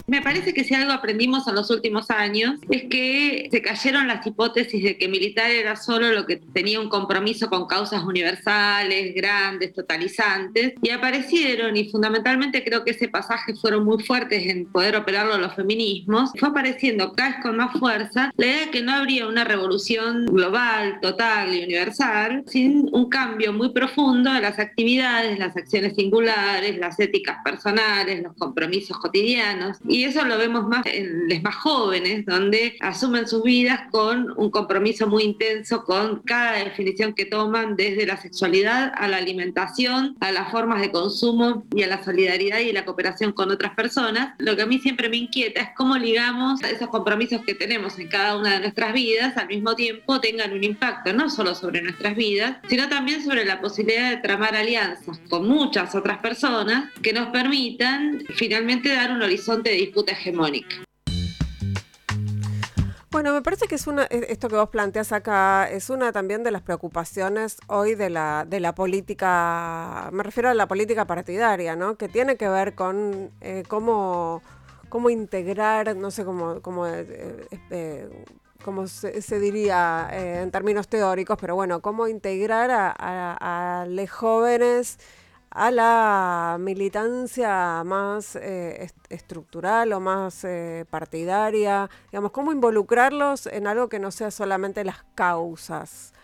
Me 0.06 0.20
parece 0.20 0.52
que 0.52 0.64
si 0.64 0.74
algo 0.74 0.92
aprendimos 0.92 1.46
en 1.46 1.54
los 1.54 1.70
últimos 1.70 2.10
años 2.10 2.58
es 2.70 2.84
que 2.84 3.48
se 3.50 3.62
cayeron 3.62 4.08
las 4.08 4.26
hipótesis 4.26 4.82
de 4.82 4.98
que 4.98 5.08
militar 5.08 5.50
era 5.50 5.76
solo 5.76 6.10
lo 6.12 6.26
que 6.26 6.36
tenía 6.36 6.80
un 6.80 6.88
compromiso 6.88 7.48
con 7.48 7.66
causas 7.66 8.02
universales, 8.02 9.14
grandes, 9.14 9.72
totalizantes, 9.72 10.74
y 10.82 10.90
aparecieron, 10.90 11.76
y 11.76 11.90
fundamentalmente 11.90 12.64
creo 12.64 12.84
que 12.84 12.90
ese 12.92 13.08
pasaje 13.08 13.54
fueron 13.54 13.84
muy 13.84 14.02
fuertes 14.02 14.46
en 14.46 14.66
poder 14.66 14.96
operarlo 14.96 15.38
los 15.38 15.54
feminismos, 15.54 16.30
fue 16.38 16.48
apareciendo 16.48 17.12
cada 17.12 17.30
vez 17.30 17.38
con 17.42 17.56
más 17.56 17.78
fuerza 17.78 18.32
la 18.36 18.46
idea 18.46 18.66
de 18.66 18.70
que 18.70 18.82
no 18.82 18.92
habría 18.92 19.26
una 19.26 19.44
revolución 19.44 20.26
global, 20.26 20.98
total 21.00 21.54
y 21.54 21.62
universal 21.64 22.44
sin 22.46 22.88
un 22.92 23.08
cambio 23.08 23.52
muy 23.52 23.70
profundo 23.70 24.32
de 24.32 24.40
las 24.40 24.58
actividades, 24.58 25.38
las 25.38 25.56
acciones 25.56 25.94
singulares, 25.94 26.78
las 26.78 26.98
éticas 26.98 27.38
personales, 27.44 28.22
los 28.22 28.34
compromisos 28.36 28.98
cotidianos 28.98 29.78
y 29.92 30.05
eso 30.05 30.24
lo 30.24 30.38
vemos 30.38 30.66
más 30.66 30.87
en 30.87 31.28
los 31.28 31.42
más 31.42 31.55
jóvenes, 31.57 32.24
donde 32.24 32.76
asumen 32.81 33.28
sus 33.28 33.42
vidas 33.42 33.83
con 33.90 34.33
un 34.38 34.50
compromiso 34.50 35.07
muy 35.07 35.22
intenso 35.22 35.85
con 35.85 36.22
cada 36.22 36.52
definición 36.64 37.12
que 37.12 37.26
toman, 37.26 37.76
desde 37.76 38.07
la 38.07 38.16
sexualidad 38.16 38.92
a 38.96 39.07
la 39.07 39.18
alimentación, 39.18 40.16
a 40.20 40.33
las 40.33 40.50
formas 40.50 40.81
de 40.81 40.90
consumo 40.90 41.64
y 41.74 41.83
a 41.83 41.88
la 41.88 42.02
solidaridad 42.02 42.61
y 42.61 42.72
la 42.72 42.87
cooperación 42.87 43.33
con 43.33 43.50
otras 43.50 43.74
personas. 43.74 44.35
Lo 44.38 44.57
que 44.57 44.62
a 44.62 44.66
mí 44.66 44.78
siempre 44.78 45.11
me 45.11 45.18
inquieta 45.18 45.61
es 45.61 45.68
cómo 45.76 45.98
ligamos 45.98 46.62
esos 46.62 46.88
compromisos 46.88 47.42
que 47.42 47.55
tenemos 47.55 47.98
en 47.98 48.09
cada 48.09 48.38
una 48.38 48.55
de 48.55 48.61
nuestras 48.61 48.94
vidas 48.94 49.37
al 49.37 49.48
mismo 49.48 49.74
tiempo 49.76 50.20
tengan 50.20 50.52
un 50.52 50.64
impacto 50.64 51.12
no 51.12 51.28
solo 51.28 51.55
sobre 51.55 51.83
nuestras 51.83 52.16
vidas, 52.16 52.57
sino 52.68 52.88
también 52.88 53.22
sobre 53.22 53.44
la 53.44 53.61
posibilidad 53.61 54.11
de 54.11 54.16
tramar 54.18 54.57
alianzas 54.57 55.20
con 55.28 55.46
muchas 55.46 55.94
otras 55.94 56.18
personas 56.18 56.90
que 57.02 57.12
nos 57.12 57.28
permitan 57.28 58.22
finalmente 58.35 58.88
dar 58.88 59.12
un 59.12 59.22
horizonte 59.22 59.70
de 59.70 59.82
disputa 59.85 60.12
hegemónica. 60.12 60.77
Bueno, 63.12 63.35
me 63.35 63.42
parece 63.42 63.66
que 63.66 63.75
es 63.75 63.87
esto 64.11 64.49
que 64.49 64.57
vos 64.57 64.71
planteas 64.71 65.12
acá 65.12 65.68
es 65.71 65.90
una 65.90 66.12
también 66.12 66.42
de 66.45 66.51
las 66.51 66.62
preocupaciones 66.62 67.59
hoy 67.66 67.95
de 67.95 68.09
la, 68.09 68.47
de 68.49 68.59
la 68.59 68.75
política, 68.75 70.09
me 70.12 70.23
refiero 70.23 70.49
a 70.49 70.55
la 70.55 70.66
política 70.66 71.07
partidaria, 71.07 71.77
¿no? 71.77 71.97
Que 71.97 72.09
tiene 72.09 72.37
que 72.38 72.49
ver 72.49 72.75
con 72.75 73.31
eh, 73.42 73.64
cómo, 73.68 74.42
cómo 74.88 75.11
integrar, 75.11 75.95
no 75.95 76.11
sé 76.11 76.25
cómo, 76.25 76.62
cómo, 76.62 76.87
eh, 76.87 77.47
eh, 77.71 78.09
se, 78.87 79.40
diría 79.40 80.09
en 80.11 80.51
términos 80.51 80.88
teóricos, 80.88 81.37
pero 81.38 81.55
bueno, 81.55 81.83
cómo 81.83 82.09
integrar 82.09 82.71
a 82.73 83.85
los 83.90 84.11
jóvenes 84.11 84.99
a 85.54 85.70
la 85.70 86.56
militancia 86.58 87.82
más 87.84 88.36
eh, 88.36 88.88
estructural 89.10 89.92
o 89.92 90.00
más 90.00 90.44
eh, 90.44 90.86
partidaria, 90.88 91.90
digamos, 92.10 92.32
cómo 92.32 92.52
involucrarlos 92.52 93.46
en 93.46 93.66
algo 93.66 93.88
que 93.88 93.98
no 93.98 94.10
sea 94.10 94.30
solamente 94.30 94.82
las 94.82 95.04
causas. 95.14 96.14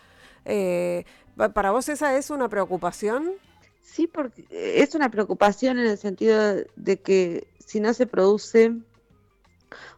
Eh, 0.45 1.05
¿Para 1.53 1.69
vos 1.71 1.89
esa 1.89 2.17
es 2.17 2.31
una 2.31 2.49
preocupación? 2.49 3.33
Sí, 3.83 4.07
porque 4.07 4.45
es 4.49 4.95
una 4.95 5.09
preocupación 5.11 5.77
en 5.77 5.87
el 5.87 5.97
sentido 5.97 6.55
de 6.75 6.99
que 6.99 7.47
si 7.63 7.79
no 7.79 7.93
se 7.93 8.07
produce 8.07 8.73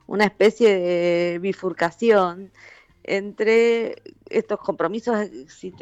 una 0.07 0.25
especie 0.25 0.77
de 0.77 1.39
bifurcación 1.39 2.51
entre 3.03 4.01
estos 4.29 4.59
compromisos, 4.59 5.17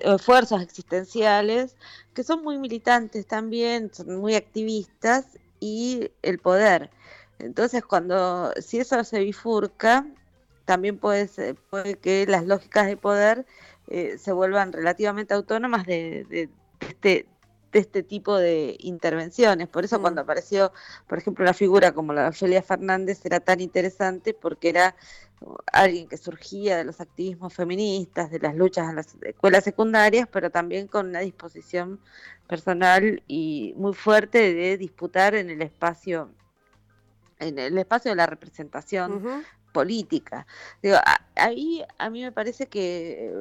esfuerzos 0.04 0.62
existenciales, 0.62 1.76
que 2.14 2.24
son 2.24 2.44
muy 2.44 2.58
militantes 2.58 3.28
también, 3.28 3.92
son 3.94 4.18
muy 4.18 4.36
activistas, 4.36 5.26
y 5.60 6.12
el 6.22 6.40
poder. 6.40 6.90
Entonces, 7.40 7.84
cuando, 7.84 8.54
si 8.62 8.80
eso 8.80 9.04
se 9.04 9.20
bifurca, 9.20 10.06
también 10.66 10.98
puede, 10.98 11.28
ser, 11.28 11.56
puede 11.56 11.96
que 11.96 12.26
las 12.28 12.46
lógicas 12.46 12.88
de 12.88 12.98
poder 12.98 13.46
eh, 13.88 14.18
se 14.18 14.32
vuelvan 14.32 14.72
relativamente 14.72 15.34
autónomas 15.34 15.86
de, 15.86 16.26
de, 16.30 16.50
este, 16.82 17.26
de 17.72 17.80
este 17.80 18.04
tipo 18.04 18.38
de 18.38 18.76
intervenciones. 18.80 19.68
Por 19.68 19.86
eso 19.86 19.98
mm. 19.98 20.02
cuando 20.02 20.22
apareció, 20.22 20.72
por 21.08 21.18
ejemplo, 21.18 21.44
una 21.44 21.54
figura 21.54 21.94
como 21.94 22.14
la 22.14 22.24
de 22.24 22.30
Ofelia 22.30 22.62
Fernández 22.62 23.26
era 23.26 23.40
tan 23.40 23.62
interesante 23.62 24.34
porque 24.34 24.70
era 24.70 24.96
alguien 25.72 26.08
que 26.08 26.18
surgía 26.18 26.78
de 26.78 26.84
los 26.84 27.00
activismos 27.00 27.54
feministas, 27.54 28.30
de 28.32 28.40
las 28.40 28.56
luchas 28.56 28.90
en 28.90 28.96
las 28.96 29.16
escuelas 29.22 29.64
secundarias, 29.64 30.28
pero 30.32 30.50
también 30.50 30.88
con 30.88 31.10
una 31.10 31.20
disposición 31.20 32.00
personal 32.48 33.24
y 33.28 33.74
muy 33.78 33.94
fuerte 33.94 34.54
de 34.54 34.78
disputar 34.78 35.36
en 35.36 35.50
el 35.50 35.62
espacio, 35.62 36.30
en 37.40 37.60
el 37.60 37.78
espacio 37.78 38.12
de 38.12 38.16
la 38.16 38.26
representación 38.26 39.46
política. 39.72 40.48
Digo, 40.82 40.98
ahí 41.36 41.84
a 41.98 42.10
mí 42.10 42.22
me 42.22 42.32
parece 42.32 42.68
que 42.68 43.32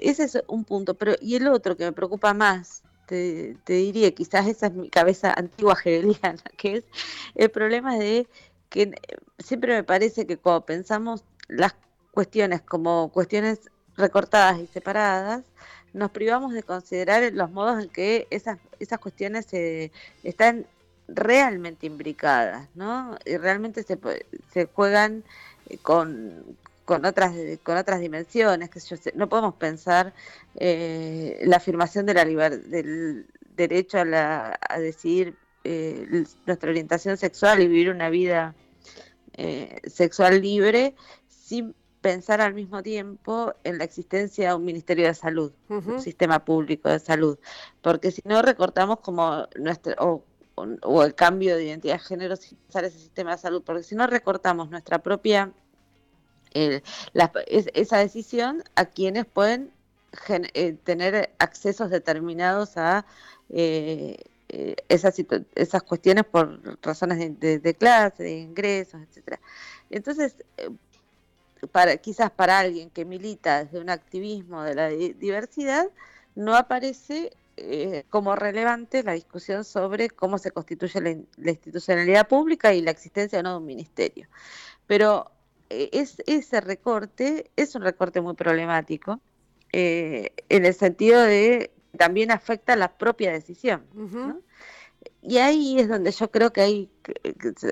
ese 0.00 0.24
es 0.24 0.42
un 0.46 0.64
punto, 0.64 0.94
pero 0.94 1.14
y 1.20 1.36
el 1.36 1.48
otro 1.48 1.76
que 1.76 1.84
me 1.84 1.92
preocupa 1.92 2.34
más, 2.34 2.82
te, 3.06 3.56
te 3.64 3.72
diría, 3.72 4.12
quizás 4.12 4.46
esa 4.46 4.66
es 4.66 4.74
mi 4.74 4.88
cabeza 4.88 5.32
antigua 5.32 5.74
hegeliana, 5.84 6.42
que 6.56 6.76
es 6.76 6.84
el 7.34 7.50
problema 7.50 7.96
de 7.96 8.28
que 8.68 8.92
siempre 9.38 9.74
me 9.74 9.82
parece 9.82 10.26
que 10.26 10.36
cuando 10.36 10.64
pensamos 10.64 11.24
las 11.50 11.74
cuestiones 12.12 12.60
como 12.62 13.10
cuestiones 13.12 13.70
recortadas 13.96 14.58
y 14.60 14.66
separadas, 14.66 15.44
nos 15.92 16.10
privamos 16.10 16.52
de 16.54 16.62
considerar 16.62 17.32
los 17.32 17.50
modos 17.50 17.82
en 17.82 17.90
que 17.90 18.26
esas, 18.30 18.58
esas 18.78 18.98
cuestiones 18.98 19.46
se, 19.46 19.92
están 20.22 20.66
realmente 21.08 21.86
imbricadas, 21.86 22.68
¿no? 22.74 23.18
Y 23.24 23.36
realmente 23.36 23.82
se, 23.82 23.98
se 24.52 24.66
juegan 24.66 25.24
eh, 25.68 25.78
con, 25.78 26.56
con 26.84 27.04
otras 27.04 27.32
con 27.64 27.76
otras 27.76 28.00
dimensiones, 28.00 28.70
que 28.70 28.80
no 29.14 29.28
podemos 29.28 29.54
pensar 29.54 30.12
eh, 30.56 31.40
la 31.44 31.56
afirmación 31.56 32.06
de 32.06 32.14
la 32.14 32.24
del 32.24 33.26
derecho 33.56 33.98
a, 33.98 34.04
la, 34.04 34.58
a 34.68 34.78
decidir 34.78 35.34
eh, 35.64 36.24
nuestra 36.46 36.70
orientación 36.70 37.16
sexual 37.16 37.60
y 37.60 37.68
vivir 37.68 37.90
una 37.90 38.10
vida 38.10 38.54
sexual 39.86 40.42
libre 40.42 40.94
sin 41.50 41.74
pensar 42.00 42.40
al 42.40 42.54
mismo 42.54 42.80
tiempo 42.80 43.52
en 43.64 43.78
la 43.78 43.82
existencia 43.82 44.50
de 44.50 44.54
un 44.54 44.64
Ministerio 44.64 45.08
de 45.08 45.14
Salud, 45.14 45.52
un 45.68 46.00
sistema 46.00 46.44
público 46.44 46.88
de 46.88 47.00
salud, 47.00 47.40
porque 47.82 48.12
si 48.12 48.22
no 48.24 48.40
recortamos 48.40 49.00
como 49.00 49.48
nuestro, 49.58 50.22
o, 50.54 51.02
el 51.02 51.14
cambio 51.16 51.56
de 51.56 51.64
identidad 51.64 51.94
de 51.94 51.98
género 51.98 52.36
sin 52.36 52.56
usar 52.68 52.84
ese 52.84 53.00
sistema 53.00 53.32
de 53.32 53.38
salud, 53.38 53.64
porque 53.66 53.82
si 53.82 53.96
no 53.96 54.06
recortamos 54.06 54.70
nuestra 54.70 55.00
propia, 55.00 55.52
esa 56.52 57.98
decisión 57.98 58.62
a 58.76 58.84
quienes 58.84 59.26
pueden 59.26 59.72
eh, 60.54 60.76
tener 60.84 61.34
accesos 61.38 61.90
determinados 61.90 62.76
a 62.76 63.04
eh, 63.48 64.18
eh, 64.50 64.76
esas, 64.88 65.16
esas 65.56 65.82
cuestiones 65.82 66.24
por 66.24 66.60
razones 66.80 67.40
de, 67.40 67.58
de 67.58 67.74
clase, 67.74 68.22
de 68.22 68.38
ingresos, 68.38 69.00
etcétera. 69.02 69.40
Entonces, 69.90 70.36
para, 71.72 71.96
quizás 71.96 72.30
para 72.30 72.58
alguien 72.58 72.90
que 72.90 73.04
milita 73.04 73.64
desde 73.64 73.80
un 73.80 73.90
activismo 73.90 74.62
de 74.62 74.74
la 74.74 74.88
diversidad, 74.88 75.86
no 76.34 76.56
aparece 76.56 77.32
eh, 77.56 78.04
como 78.08 78.36
relevante 78.36 79.02
la 79.02 79.12
discusión 79.12 79.64
sobre 79.64 80.08
cómo 80.08 80.38
se 80.38 80.50
constituye 80.50 81.00
la, 81.00 81.50
institucionalidad 81.50 82.26
pública 82.26 82.72
y 82.72 82.80
la 82.80 82.90
existencia 82.90 83.42
no 83.42 83.50
de 83.50 83.56
un 83.58 83.66
ministerio. 83.66 84.28
Pero 84.86 85.30
eh, 85.68 85.90
es, 85.92 86.22
ese 86.26 86.60
recorte 86.60 87.50
es 87.56 87.74
un 87.74 87.82
recorte 87.82 88.20
muy 88.20 88.34
problemático 88.34 89.20
eh, 89.72 90.32
en 90.48 90.64
el 90.64 90.74
sentido 90.74 91.20
de 91.22 91.70
también 91.96 92.30
afecta 92.30 92.76
la 92.76 92.96
propia 92.96 93.32
decisión. 93.32 93.84
Y 95.22 95.38
ahí 95.38 95.78
es 95.78 95.88
donde 95.88 96.12
yo 96.12 96.30
creo 96.30 96.52
que 96.52 96.60
hay, 96.62 96.90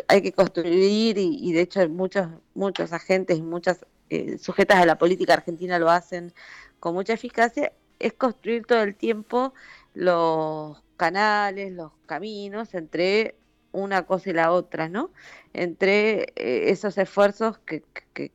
hay 0.08 0.22
que 0.22 0.32
construir, 0.32 1.16
y, 1.18 1.52
de 1.52 1.60
hecho 1.60 1.88
muchos, 1.88 2.28
muchos 2.54 2.92
agentes 2.92 3.38
y 3.38 3.42
muchas 3.42 3.86
eh, 4.10 4.38
sujetas 4.38 4.80
de 4.80 4.86
la 4.86 4.98
política 4.98 5.34
argentina 5.34 5.78
lo 5.78 5.90
hacen 5.90 6.32
con 6.80 6.94
mucha 6.94 7.14
eficacia, 7.14 7.72
es 7.98 8.12
construir 8.12 8.66
todo 8.66 8.82
el 8.82 8.94
tiempo 8.94 9.54
los 9.94 10.82
canales, 10.96 11.72
los 11.72 11.92
caminos 12.06 12.74
entre 12.74 13.36
una 13.72 14.04
cosa 14.06 14.30
y 14.30 14.32
la 14.32 14.52
otra, 14.52 14.88
¿no? 14.88 15.10
Entre 15.52 16.32
eh, 16.36 16.70
esos 16.70 16.98
esfuerzos 16.98 17.58
que, 17.58 17.82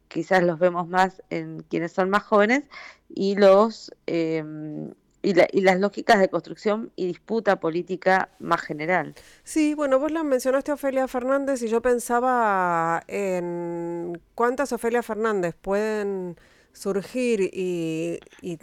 quizás 0.08 0.43
los 0.43 0.60
vemos 0.60 0.88
más 0.88 1.21
en 1.30 1.62
quienes 1.63 1.91
son 1.91 2.10
más 2.10 2.23
jóvenes 2.23 2.63
y 3.10 3.36
los 3.36 3.91
em, 4.06 4.93
y, 5.23 5.62
las 5.62 5.79
lógicas 5.79 6.19
de 6.19 6.29
construcción 6.29 6.91
y 6.95 7.07
disputa 7.07 7.59
política 7.59 8.29
más 8.39 8.62
general. 8.62 9.15
Sí, 9.43 9.73
bueno, 9.73 9.97
vos 9.97 10.12
la 10.12 10.23
mencionaste 10.23 10.71
a 10.71 10.73
Ofelia 10.75 11.07
Fernández 11.07 11.63
y 11.63 11.69
yo 11.69 11.81
pensaba 11.81 13.01
en 13.07 14.21
cuántas 14.36 14.73
Ofelia 14.73 15.01
Fernández 15.01 15.55
pueden 15.59 16.38
surgir 16.73 17.39
y, 17.53 18.19
y, 18.41 18.57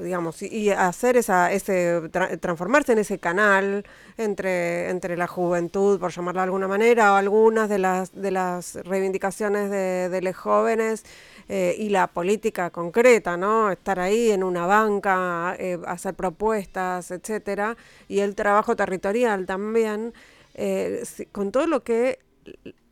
digamos 0.00 0.42
y, 0.42 0.70
hacer 0.70 1.16
esa 1.16 1.52
ese 1.52 2.08
transformarse 2.40 2.92
en 2.92 2.98
ese 2.98 3.18
canal 3.18 3.84
entre 4.16 4.90
entre 4.90 5.16
la 5.16 5.26
juventud 5.26 5.98
por 5.98 6.12
llamarla 6.12 6.42
de 6.42 6.44
alguna 6.44 6.68
manera 6.68 7.12
o 7.12 7.16
algunas 7.16 7.68
de 7.68 7.78
las 7.78 8.14
de 8.14 8.30
las 8.30 8.76
reivindicaciones 8.84 9.70
de, 9.70 10.08
de 10.08 10.22
los 10.22 10.36
jóvenes 10.36 11.04
eh, 11.50 11.74
y 11.78 11.88
la 11.88 12.08
política 12.08 12.68
concreta, 12.68 13.38
¿no? 13.38 13.70
Estar 13.70 13.98
ahí 14.00 14.30
en 14.30 14.44
una 14.44 14.66
banca, 14.66 15.56
eh, 15.58 15.78
hacer 15.86 16.14
propuestas, 16.14 17.10
etcétera, 17.10 17.74
y 18.06 18.20
el 18.20 18.34
trabajo 18.34 18.76
territorial 18.76 19.46
también, 19.46 20.12
eh, 20.52 21.02
con 21.32 21.50
todo 21.50 21.66
lo 21.66 21.82
que 21.82 22.18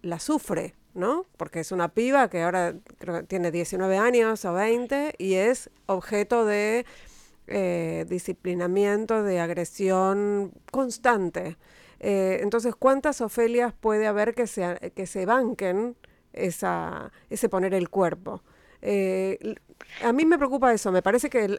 la 0.01 0.19
sufre, 0.21 0.75
¿no? 0.97 1.27
Porque 1.37 1.61
es 1.61 1.71
una 1.71 1.89
piba 1.89 2.29
que 2.29 2.43
ahora 2.43 2.75
creo 2.99 3.25
tiene 3.25 3.51
19 3.53 3.97
años 3.99 4.45
o 4.45 4.53
20 4.53 5.15
y 5.19 5.35
es 5.35 5.71
objeto 5.87 6.45
de 6.45 6.85
disciplinamiento, 8.09 9.23
de 9.23 9.39
agresión 9.39 10.53
constante. 10.73 11.57
entonces, 12.01 12.75
¿cuántas 12.75 13.21
Ofelias 13.21 13.73
puede 13.73 14.09
haber 14.09 14.35
que 14.35 14.49
se, 14.49 14.93
que 14.97 15.07
se 15.07 15.27
banquen 15.27 15.95
esa, 16.37 17.11
ese 17.31 17.49
poner 17.49 17.75
el 17.75 17.89
cuerpo. 17.89 18.43
Eh, 18.83 19.57
a 20.05 20.13
mí 20.13 20.25
me 20.25 20.39
preocupa 20.39 20.73
eso, 20.73 20.93
me 20.93 21.03
parece 21.03 21.29
que 21.29 21.59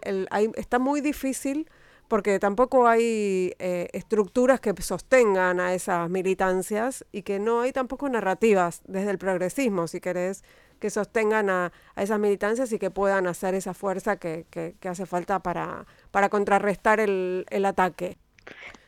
está 0.55 0.79
muy 0.79 1.01
difícil 1.01 1.69
porque 2.07 2.39
tampoco 2.39 2.87
hay 2.87 3.53
eh, 3.59 3.89
estructuras 3.93 4.59
que 4.59 4.73
sostengan 4.81 5.59
a 5.59 5.73
esas 5.73 6.09
militancias 6.09 7.05
y 7.11 7.23
que 7.23 7.39
no 7.39 7.61
hay 7.61 7.71
tampoco 7.71 8.07
narrativas 8.09 8.81
desde 8.85 9.11
el 9.11 9.17
progresismo, 9.17 9.87
si 9.87 9.99
querés, 9.99 10.43
que 10.79 10.89
sostengan 10.89 11.49
a, 11.49 11.71
esas 11.95 12.19
militancias 12.19 12.71
y 12.71 12.79
que 12.79 12.91
puedan 12.91 13.27
hacer 13.27 13.55
esa 13.55 13.73
fuerza 13.73 14.17
que, 14.17 14.45
que, 14.49 14.75
hace 14.87 15.05
falta 15.05 15.39
para, 15.39 15.85
para 16.11 16.29
contrarrestar 16.29 16.99
el, 16.99 17.45
el 17.49 17.65
ataque. 17.65 18.17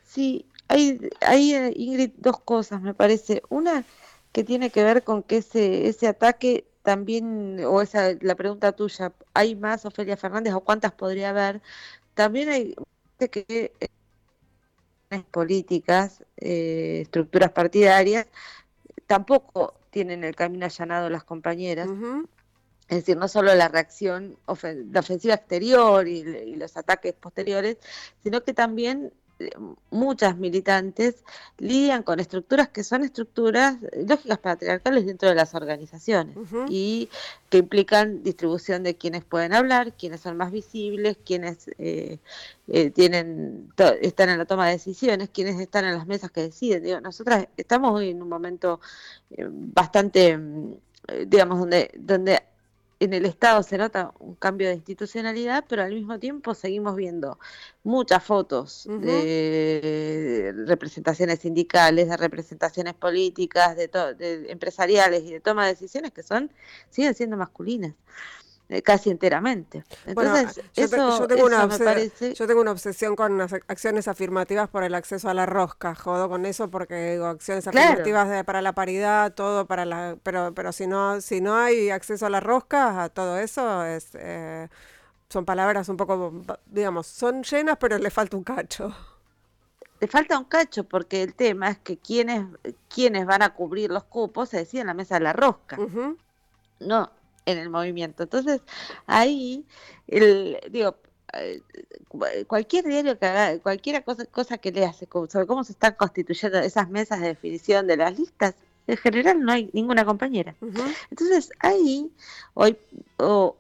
Sí, 0.05 0.45
hay, 0.67 1.10
hay, 1.21 1.53
eh, 1.55 1.73
Ingrid, 1.75 2.12
dos 2.17 2.39
cosas, 2.39 2.82
me 2.82 2.93
parece. 2.93 3.41
Una, 3.49 3.84
que 4.32 4.43
tiene 4.43 4.69
que 4.69 4.84
ver 4.84 5.03
con 5.03 5.23
que 5.23 5.38
ese, 5.38 5.88
ese 5.88 6.08
ataque 6.08 6.65
también, 6.84 7.60
o 7.65 7.82
esa 7.82 8.13
la 8.21 8.36
pregunta 8.36 8.71
tuya, 8.71 9.13
¿hay 9.34 9.55
más 9.55 9.86
Ofelia 9.86 10.17
Fernández 10.17 10.53
o 10.53 10.62
cuántas 10.62 10.93
podría 10.93 11.29
haber? 11.32 11.62
También 12.13 12.49
hay 12.49 12.75
que 13.27 13.73
eh, 15.10 15.23
políticas, 15.32 16.23
eh, 16.38 17.01
estructuras 17.01 17.51
partidarias, 17.51 18.27
tampoco 19.08 19.73
tienen 19.89 20.23
el 20.23 20.36
camino 20.36 20.65
allanado 20.65 21.10
las 21.10 21.23
compañeras. 21.23 21.89
Es 22.88 22.97
decir, 22.97 23.17
no 23.17 23.27
solo 23.27 23.53
la 23.53 23.67
reacción, 23.67 24.38
la 24.47 24.99
ofensiva 24.99 25.36
exterior 25.36 26.08
y, 26.08 26.55
los 26.55 26.75
ataques 26.77 27.13
posteriores, 27.13 27.77
sino 28.23 28.43
que 28.43 28.53
también 28.53 29.13
muchas 29.89 30.38
militantes 30.38 31.23
lidian 31.58 32.04
con 32.04 32.19
estructuras 32.19 32.69
que 32.69 32.84
son 32.84 33.04
estructuras 33.04 33.78
lógicas 34.08 34.38
patriarcales 34.39 35.06
dentro 35.06 35.30
de 35.30 35.36
las 35.36 35.56
organizaciones 35.56 36.36
y 36.69 37.10
que 37.49 37.60
implican 37.60 38.21
distribución 38.23 38.84
de 38.84 38.95
quienes 38.95 39.23
pueden 39.23 39.54
hablar, 39.54 39.93
quienes 39.93 40.21
son 40.21 40.38
más 40.38 40.52
visibles, 40.52 41.17
quienes 41.25 41.69
eh, 41.78 42.19
eh, 42.67 42.89
tienen 42.91 43.71
están 44.02 44.30
en 44.30 44.38
la 44.38 44.45
toma 44.45 44.67
de 44.67 44.73
decisiones, 44.73 45.30
quienes 45.30 45.60
están 45.60 45.86
en 45.86 45.95
las 45.95 46.06
mesas 46.06 46.32
que 46.32 46.41
deciden. 46.41 46.84
Digo, 46.84 47.02
nosotras 47.02 47.47
estamos 47.58 47.93
hoy 47.93 48.10
en 48.10 48.21
un 48.21 48.30
momento 48.30 48.80
eh, 49.32 49.45
bastante 49.49 50.38
digamos 51.25 51.60
donde 51.60 51.91
donde 51.95 52.39
en 52.99 53.13
el 53.13 53.25
Estado 53.25 53.63
se 53.63 53.77
nota 53.77 54.13
un 54.19 54.35
cambio 54.35 54.67
de 54.67 54.75
institucionalidad, 54.75 55.65
pero 55.67 55.83
al 55.83 55.93
mismo 55.93 56.19
tiempo 56.19 56.53
seguimos 56.53 56.95
viendo 56.95 57.39
muchas 57.83 58.23
fotos 58.23 58.88
de 58.88 60.53
representaciones 60.67 61.39
sindicales, 61.39 62.09
de 62.09 62.17
representaciones 62.17 62.93
políticas, 62.93 63.77
de, 63.77 63.88
de, 63.88 64.51
empresariales 64.51 65.23
y 65.23 65.31
de 65.31 65.39
toma 65.39 65.65
de 65.65 65.73
decisiones 65.73 66.12
que 66.12 66.23
son 66.23 66.51
siguen 66.89 67.15
siendo 67.15 67.38
masculinas. 67.38 67.95
Eh, 68.71 68.84
casi 68.84 69.10
enteramente. 69.10 69.84
Entonces, 70.05 70.62
yo, 70.75 70.88
tengo 71.27 71.45
una 71.45 71.67
yo 71.67 72.47
tengo 72.47 72.62
una 72.62 72.71
obsesión 72.71 73.15
con 73.15 73.41
acciones 73.41 74.08
afirmativas 74.08 74.69
por 74.69 74.84
el 74.84 74.93
acceso 74.93 75.27
a 75.27 75.34
la 75.34 75.47
rosca, 75.47 75.95
jodo 75.95 76.29
con 76.29 76.45
eso 76.45 76.69
porque 76.69 77.13
digo, 77.13 77.25
acciones 77.25 77.67
afirmativas 77.67 78.43
para 78.43 78.62
la 78.62 78.73
paridad, 78.73 79.34
todo 79.34 79.65
para 79.65 79.86
la, 79.86 80.17
pero, 80.21 80.53
pero 80.53 80.71
si 80.71 80.86
no, 80.86 81.19
si 81.19 81.41
no 81.41 81.55
hay 81.55 81.89
acceso 81.89 82.27
a 82.27 82.29
la 82.29 82.41
rosca, 82.41 83.03
a 83.03 83.10
todo 83.10 83.39
eso 83.39 83.84
es 83.86 84.12
eh, 84.13 84.67
son 85.29 85.45
palabras 85.45 85.89
un 85.89 85.97
poco, 85.97 86.32
digamos, 86.67 87.08
son 87.08 87.41
llenas, 87.41 87.77
pero 87.79 87.97
le 87.97 88.12
falta 88.12 88.38
un 88.38 88.43
cacho. 88.43 88.95
Le 89.99 90.08
falta 90.08 90.38
un 90.38 90.45
cacho 90.45 90.84
porque 90.84 91.23
el 91.23 91.34
tema 91.34 91.69
es 91.69 91.79
que 91.79 91.97
quienes, 91.97 92.45
quienes 92.88 93.25
van 93.25 93.41
a 93.41 93.53
cubrir 93.53 93.89
los 93.89 94.03
cupos 94.03 94.49
se 94.49 94.58
deciden 94.58 94.82
en 94.82 94.88
la 94.88 94.93
mesa 94.93 95.15
de 95.15 95.21
la 95.21 95.34
rosca. 95.34 95.77
No, 96.79 97.12
en 97.51 97.57
el 97.57 97.69
movimiento. 97.69 98.23
Entonces, 98.23 98.62
ahí, 99.07 99.65
el, 100.07 100.59
digo, 100.71 100.95
eh, 101.33 101.62
cualquier 102.47 102.85
diario 102.85 103.17
que 103.19 103.25
haga, 103.25 103.59
cualquier 103.59 104.03
cosa, 104.03 104.25
cosa 104.25 104.57
que 104.57 104.71
leas 104.71 104.97
sobre 104.97 105.45
cómo 105.47 105.63
se 105.63 105.73
están 105.73 105.95
constituyendo 105.95 106.59
esas 106.59 106.89
mesas 106.89 107.21
de 107.21 107.27
definición 107.27 107.88
de 107.88 107.97
las 107.97 108.17
listas, 108.17 108.55
en 108.88 108.97
general 108.97 109.41
no 109.41 109.51
hay 109.51 109.69
ninguna 109.73 110.05
compañera. 110.05 110.55
Entonces, 111.12 111.51
ahí, 111.59 112.12
hoy, 112.55 112.77
o, 113.17 113.55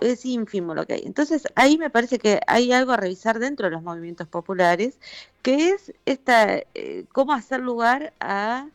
es 0.00 0.24
ínfimo 0.24 0.74
lo 0.74 0.86
que 0.86 0.94
hay. 0.94 1.02
Entonces, 1.04 1.48
ahí 1.54 1.78
me 1.78 1.90
parece 1.90 2.18
que 2.18 2.40
hay 2.46 2.72
algo 2.72 2.92
a 2.92 2.98
revisar 2.98 3.38
dentro 3.38 3.66
de 3.66 3.72
los 3.72 3.82
movimientos 3.82 4.28
populares, 4.28 4.98
que 5.42 5.70
es 5.70 5.92
esta, 6.06 6.62
eh, 6.74 7.04
cómo 7.12 7.32
hacer 7.32 7.60
lugar 7.60 8.12
a 8.20 8.68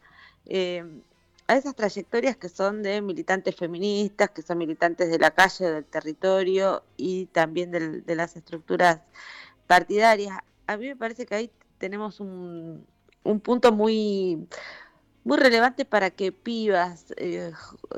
eh, 0.45 0.83
a 1.47 1.56
esas 1.56 1.75
trayectorias 1.75 2.38
que 2.38 2.49
son 2.49 2.84
de 2.84 3.01
militantes 3.01 3.56
feministas, 3.56 4.29
que 4.29 4.41
son 4.41 4.58
militantes 4.58 5.10
de 5.10 5.19
la 5.19 5.32
calle, 5.32 5.69
del 5.69 5.86
territorio 5.86 6.84
y 6.97 7.25
también 7.27 7.71
de 7.71 8.15
las 8.15 8.36
estructuras 8.36 9.01
partidarias. 9.67 10.38
A 10.67 10.77
mí 10.77 10.88
me 10.88 10.95
parece 10.95 11.25
que 11.25 11.36
ahí 11.36 11.51
tenemos 11.77 12.19
un, 12.19 12.86
punto 13.43 13.71
muy 13.71 14.47
muy 15.25 15.38
relevante 15.38 15.86
para 15.86 16.10
que 16.10 16.34
pibas 16.34 17.13
eh, 17.15 17.51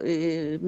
eh, 0.03 0.59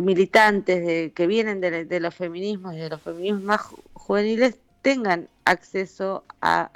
militantes 0.00 1.12
que 1.12 1.26
vienen 1.28 1.60
de, 1.60 1.84
de, 1.84 2.00
los 2.00 2.12
feminismos 2.14 2.74
y 2.74 2.78
de 2.78 2.88
los 2.88 3.00
feminismos 3.00 3.42
más 3.42 3.60
juveniles 3.92 4.58
tengan 4.82 5.28
acceso 5.44 6.24
a 6.40 6.72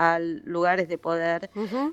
a 0.00 0.18
lugares 0.18 0.88
de 0.88 0.96
poder 0.96 1.50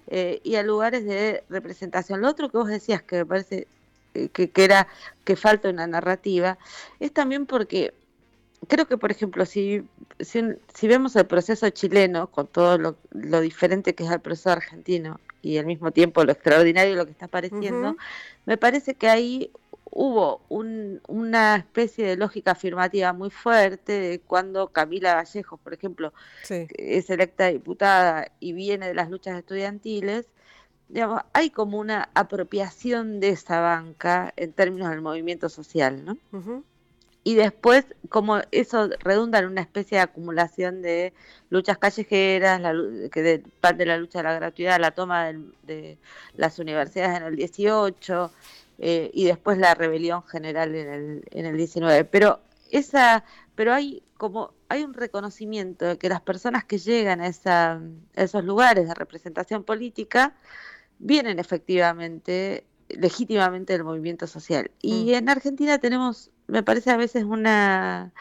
eh, 0.08 0.40
y 0.42 0.56
a 0.56 0.64
lugares 0.64 1.04
de 1.04 1.44
representación. 1.50 2.22
Lo 2.22 2.30
otro 2.30 2.50
que 2.50 2.58
vos 2.58 2.70
decías 2.70 3.04
que 3.04 3.18
me 3.18 3.26
parece 3.26 3.68
eh, 4.14 4.30
que, 4.30 4.50
era 4.56 4.88
que 5.26 5.36
falta 5.36 5.70
una 5.70 5.88
narrativa 5.88 6.58
es 7.02 7.12
también 7.12 7.46
porque 7.46 7.94
creo 8.70 8.88
que, 8.88 8.98
por 8.98 9.12
ejemplo, 9.12 9.46
si, 9.46 9.84
si, 10.22 10.88
vemos 10.88 11.18
el 11.18 11.26
proceso 11.26 11.70
chileno 11.70 12.28
con 12.28 12.48
todo 12.48 12.78
lo, 12.78 13.42
diferente 13.42 13.94
que 13.94 14.06
es 14.06 14.12
el 14.12 14.22
proceso 14.22 14.52
argentino 14.52 15.20
y 15.42 15.58
al 15.58 15.66
mismo 15.66 15.92
tiempo 15.92 16.24
lo 16.24 16.32
extraordinario 16.32 16.96
lo 16.96 17.04
que 17.04 17.12
está 17.12 17.26
apareciendo, 17.26 17.98
me 18.46 18.56
parece 18.56 18.96
que 18.96 19.10
hay 19.10 19.52
hubo 19.92 20.42
una 20.50 21.56
especie 21.56 22.06
de 22.06 22.18
lógica 22.18 22.52
afirmativa 22.52 23.14
muy 23.14 23.30
fuerte 23.30 23.94
de 23.94 24.20
cuando 24.20 24.70
Camila 24.70 25.16
Vallejos, 25.16 25.60
por 25.60 25.74
ejemplo, 25.74 26.14
es 26.50 27.10
electa 27.10 27.48
diputada 27.48 28.32
y 28.40 28.54
viene 28.54 28.88
de 28.88 28.94
las 28.94 29.10
luchas 29.10 29.38
estudiantiles, 29.38 30.26
digamos, 30.90 31.22
hay 31.34 31.50
como 31.50 31.80
una 31.80 32.10
apropiación 32.14 33.20
de 33.20 33.30
esa 33.30 33.60
banca 33.60 34.34
en 34.38 34.54
términos 34.54 34.90
del 34.90 35.02
movimiento 35.02 35.50
social, 35.50 36.06
¿no? 36.06 36.18
y 37.28 37.36
después 37.36 37.84
como 38.08 38.40
eso 38.52 38.88
redunda 39.02 39.40
en 39.40 39.48
una 39.48 39.60
especie 39.60 39.98
de 39.98 40.04
acumulación 40.04 40.82
de 40.82 41.12
luchas 41.50 41.78
callejeras, 41.78 42.62
la, 42.62 42.72
que 43.12 43.22
de, 43.22 43.40
parte 43.60 43.80
de 43.80 43.88
la 43.88 43.98
lucha 43.98 44.20
de 44.20 44.24
la 44.24 44.36
gratuidad, 44.36 44.80
la 44.80 44.92
toma 44.92 45.34
de, 45.64 45.98
las 46.38 46.58
universidades 46.58 47.18
en 47.18 47.24
el 47.24 47.36
18 47.36 48.32
eh, 48.80 49.12
y 49.14 49.26
después 49.26 49.58
la 49.58 49.74
rebelión 49.74 50.24
general 50.24 50.76
en 50.76 50.90
el, 50.90 51.24
en 51.32 51.46
el 51.46 51.58
19. 51.58 52.06
Pero 52.06 52.42
esa, 52.72 53.24
pero 53.56 53.74
hay 53.74 54.04
como 54.18 54.54
hay 54.70 54.84
un 54.84 54.94
reconocimiento 54.94 55.86
de 55.86 55.98
que 55.98 56.10
las 56.10 56.22
personas 56.22 56.66
que 56.66 56.78
llegan 56.78 57.22
a, 57.22 57.28
esa, 57.28 57.74
a 57.74 58.22
esos 58.22 58.44
lugares 58.44 58.88
de 58.88 58.94
representación 58.94 59.64
política 59.64 60.36
vienen 61.00 61.40
efectivamente 61.40 62.66
legítimamente 62.90 63.74
del 63.74 63.84
movimiento 63.84 64.28
social. 64.28 64.72
Y 64.82 65.12
mm. 65.12 65.16
en 65.16 65.30
Argentina 65.30 65.78
tenemos, 65.78 66.32
me 66.48 66.64
parece 66.64 66.92
a 66.92 66.98
veces 66.98 67.24
una, 67.24 68.14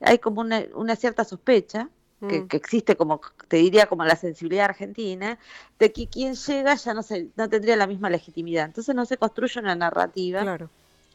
hay 0.00 0.18
como 0.18 0.40
una, 0.40 0.64
una 0.74 0.96
cierta 0.96 1.24
sospecha, 1.24 1.88
que, 2.28 2.40
mm. 2.40 2.48
que, 2.48 2.56
existe 2.56 2.96
como, 2.96 3.20
te 3.48 3.58
diría, 3.58 3.86
como 3.86 4.04
la 4.04 4.16
sensibilidad 4.16 4.66
argentina, 4.66 5.38
de 5.78 5.92
que 5.92 6.06
quien 6.06 6.34
llega 6.34 6.74
ya 6.74 6.94
no, 6.94 7.02
se, 7.02 7.28
no 7.36 7.48
tendría 7.48 7.76
la 7.76 7.86
misma 7.86 8.10
legitimidad. 8.10 8.66
Entonces 8.66 8.94
no 8.94 9.06
se 9.06 9.16
construye 9.16 9.60
una 9.60 9.74
narrativa. 9.74 10.58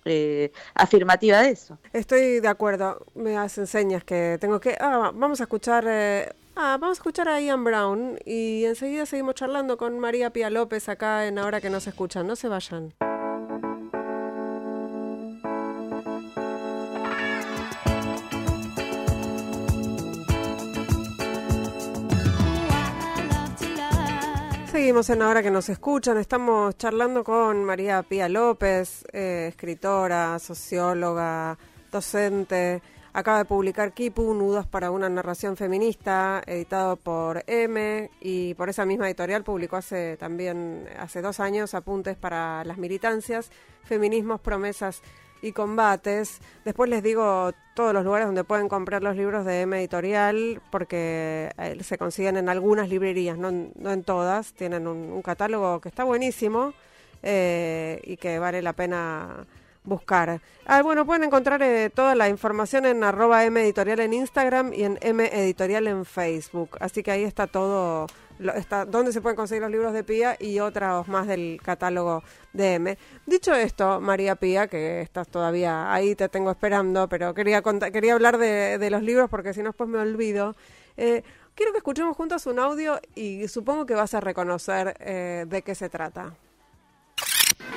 Eh, 0.06 0.54
afirmativa 0.76 1.42
de 1.42 1.50
eso. 1.50 1.78
Estoy 1.92 2.40
de 2.40 2.48
acuerdo. 2.48 3.06
Me 3.16 3.38
hacen 3.38 3.68
señas 3.68 4.04
que 4.04 4.38
tengo 4.40 4.60
que. 4.60 4.78
Ah, 4.80 5.12
vamos 5.14 5.42
a 5.42 5.44
escuchar 5.44 5.84
eh, 5.88 6.32
Ah, 6.62 6.78
vamos 6.78 6.98
a 6.98 7.00
escuchar 7.00 7.30
a 7.30 7.40
Ian 7.40 7.64
Brown 7.64 8.20
y 8.26 8.66
enseguida 8.66 9.06
seguimos 9.06 9.36
charlando 9.36 9.78
con 9.78 9.98
María 9.98 10.32
Pía 10.32 10.50
López 10.50 10.90
acá 10.90 11.26
en 11.26 11.40
Ahora 11.40 11.62
que 11.62 11.70
nos 11.70 11.88
escuchan. 11.88 12.28
No 12.28 12.36
se 12.36 12.50
vayan. 12.50 12.94
Seguimos 24.80 25.10
en 25.10 25.22
Ahora 25.22 25.44
que 25.44 25.52
nos 25.52 25.68
escuchan. 25.68 26.18
Estamos 26.18 26.78
charlando 26.78 27.22
con 27.22 27.66
María 27.66 28.02
Pía 28.02 28.30
López, 28.30 29.04
eh, 29.12 29.48
escritora, 29.50 30.40
socióloga, 30.40 31.58
docente 31.92 32.82
Acaba 33.12 33.40
de 33.40 33.46
publicar 33.46 33.92
Kipu, 33.92 34.34
Nudos 34.34 34.68
para 34.68 34.92
una 34.92 35.10
narración 35.10 35.58
feminista, 35.58 36.42
editado 36.46 36.96
por 36.96 37.44
M, 37.48 38.10
y 38.22 38.54
por 38.54 38.70
esa 38.70 38.86
misma 38.86 39.08
editorial 39.08 39.44
publicó 39.44 39.76
hace 39.76 40.16
también, 40.16 40.88
hace 40.98 41.22
dos 41.22 41.42
años, 41.42 41.74
Apuntes 41.74 42.16
para 42.16 42.64
las 42.64 42.78
militancias, 42.78 43.52
Feminismos, 43.84 44.40
Promesas 44.40 45.02
y 45.42 45.52
Combates. 45.52 46.40
Después 46.66 46.90
les 46.90 47.04
digo 47.04 47.52
todos 47.74 47.94
los 47.94 48.04
lugares 48.04 48.28
donde 48.28 48.44
pueden 48.44 48.68
comprar 48.68 49.04
los 49.04 49.16
libros 49.16 49.46
de 49.46 49.62
M 49.62 49.80
Editorial, 49.80 50.62
porque 50.72 51.52
eh, 51.58 51.78
se 51.82 51.98
consiguen 51.98 52.38
en 52.38 52.50
algunas 52.50 52.90
librerías, 52.90 53.38
no, 53.38 53.50
en 53.50 54.04
todas. 54.04 54.54
Tienen 54.54 54.88
un, 54.88 55.22
catálogo 55.22 55.80
que 55.80 55.90
está 55.90 56.04
buenísimo 56.04 56.74
eh, 57.24 58.02
y 58.04 58.18
que 58.18 58.40
vale 58.40 58.62
la 58.62 58.74
pena 58.74 59.46
buscar. 59.84 60.42
Ah, 60.66 60.82
bueno, 60.82 61.06
pueden 61.06 61.24
encontrar 61.24 61.62
eh, 61.64 61.90
toda 61.90 62.16
la 62.16 62.30
información 62.30 62.86
en 62.86 63.04
arroba 63.04 63.46
M 63.46 63.62
Editorial 63.62 64.00
en 64.00 64.14
Instagram 64.14 64.74
y 64.74 64.84
en 64.84 64.98
M 65.02 65.26
Editorial 65.26 65.88
en 65.88 66.06
Facebook. 66.06 66.78
Así 66.80 67.04
que 67.04 67.12
ahí 67.12 67.24
está 67.24 67.48
todo, 67.48 68.08
está 68.56 68.86
donde 68.86 69.12
se 69.12 69.22
pueden 69.22 69.36
conseguir 69.36 69.62
los 69.62 69.72
libros 69.72 69.94
de 69.94 70.04
Pía 70.04 70.36
y 70.40 70.60
otros 70.60 71.08
más 71.08 71.28
del 71.28 71.60
catálogo 71.64 72.24
de 72.54 72.76
M. 72.76 72.98
Dicho 73.26 73.54
esto, 73.54 74.00
María 74.00 74.36
Pía, 74.36 74.68
que 74.68 75.02
estás 75.02 75.28
todavía 75.28 75.94
ahí, 75.94 76.16
te 76.16 76.30
tengo 76.30 76.52
esperando, 76.52 77.08
pero 77.10 77.34
quería, 77.34 77.62
quería 77.92 78.14
hablar 78.14 78.38
de, 78.38 78.90
los 78.90 79.04
libros 79.04 79.30
porque 79.30 79.54
si 79.54 79.62
no 79.62 79.70
después 79.70 79.90
me 79.90 80.00
olvido. 80.00 80.56
Eh, 80.98 81.24
quiero 81.56 81.72
que 81.72 81.78
escuchemos 81.78 82.16
juntos 82.16 82.46
un 82.46 82.60
audio 82.60 83.00
y 83.16 83.48
supongo 83.48 83.86
que 83.86 83.94
vas 83.94 84.14
a 84.14 84.20
reconocer 84.20 84.96
eh, 85.00 85.46
de 85.48 85.62
qué 85.62 85.76
se 85.76 85.90
trata. 85.90 86.34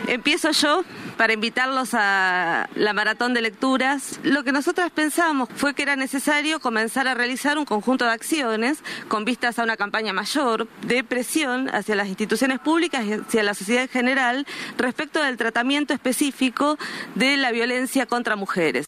Empiezo 0.07 0.51
yo 0.51 0.85
para 1.16 1.33
invitarlos 1.33 1.91
a 1.95 2.68
la 2.74 2.93
maratón 2.93 3.35
de 3.35 3.43
lecturas. 3.43 4.18
Lo 4.24 4.43
que 4.43 4.53
nosotras 4.53 4.91
pensamos 4.91 5.49
fue 5.55 5.74
que 5.74 5.83
era 5.83 5.97
necesario 5.97 6.61
comenzar 6.61 7.07
a 7.07 7.14
realizar 7.14 7.57
un 7.57 7.64
conjunto 7.64 8.05
de 8.05 8.11
acciones 8.11 8.83
con 9.09 9.24
vistas 9.24 9.59
a 9.59 9.62
una 9.62 9.76
campaña 9.76 10.12
mayor 10.12 10.66
de 10.87 11.05
presión 11.05 11.68
hacia 11.72 11.95
las 11.95 12.09
instituciones 12.09 12.59
públicas 12.59 13.05
y 13.05 13.12
hacia 13.12 13.43
la 13.43 13.55
sociedad 13.55 13.83
en 13.85 13.89
general 13.89 14.47
respecto 14.76 15.22
del 15.22 15.37
tratamiento 15.37 15.95
específico 15.95 16.78
de 17.14 17.37
la 17.37 17.53
violencia 17.53 18.07
contra 18.07 18.35
mujeres. 18.35 18.87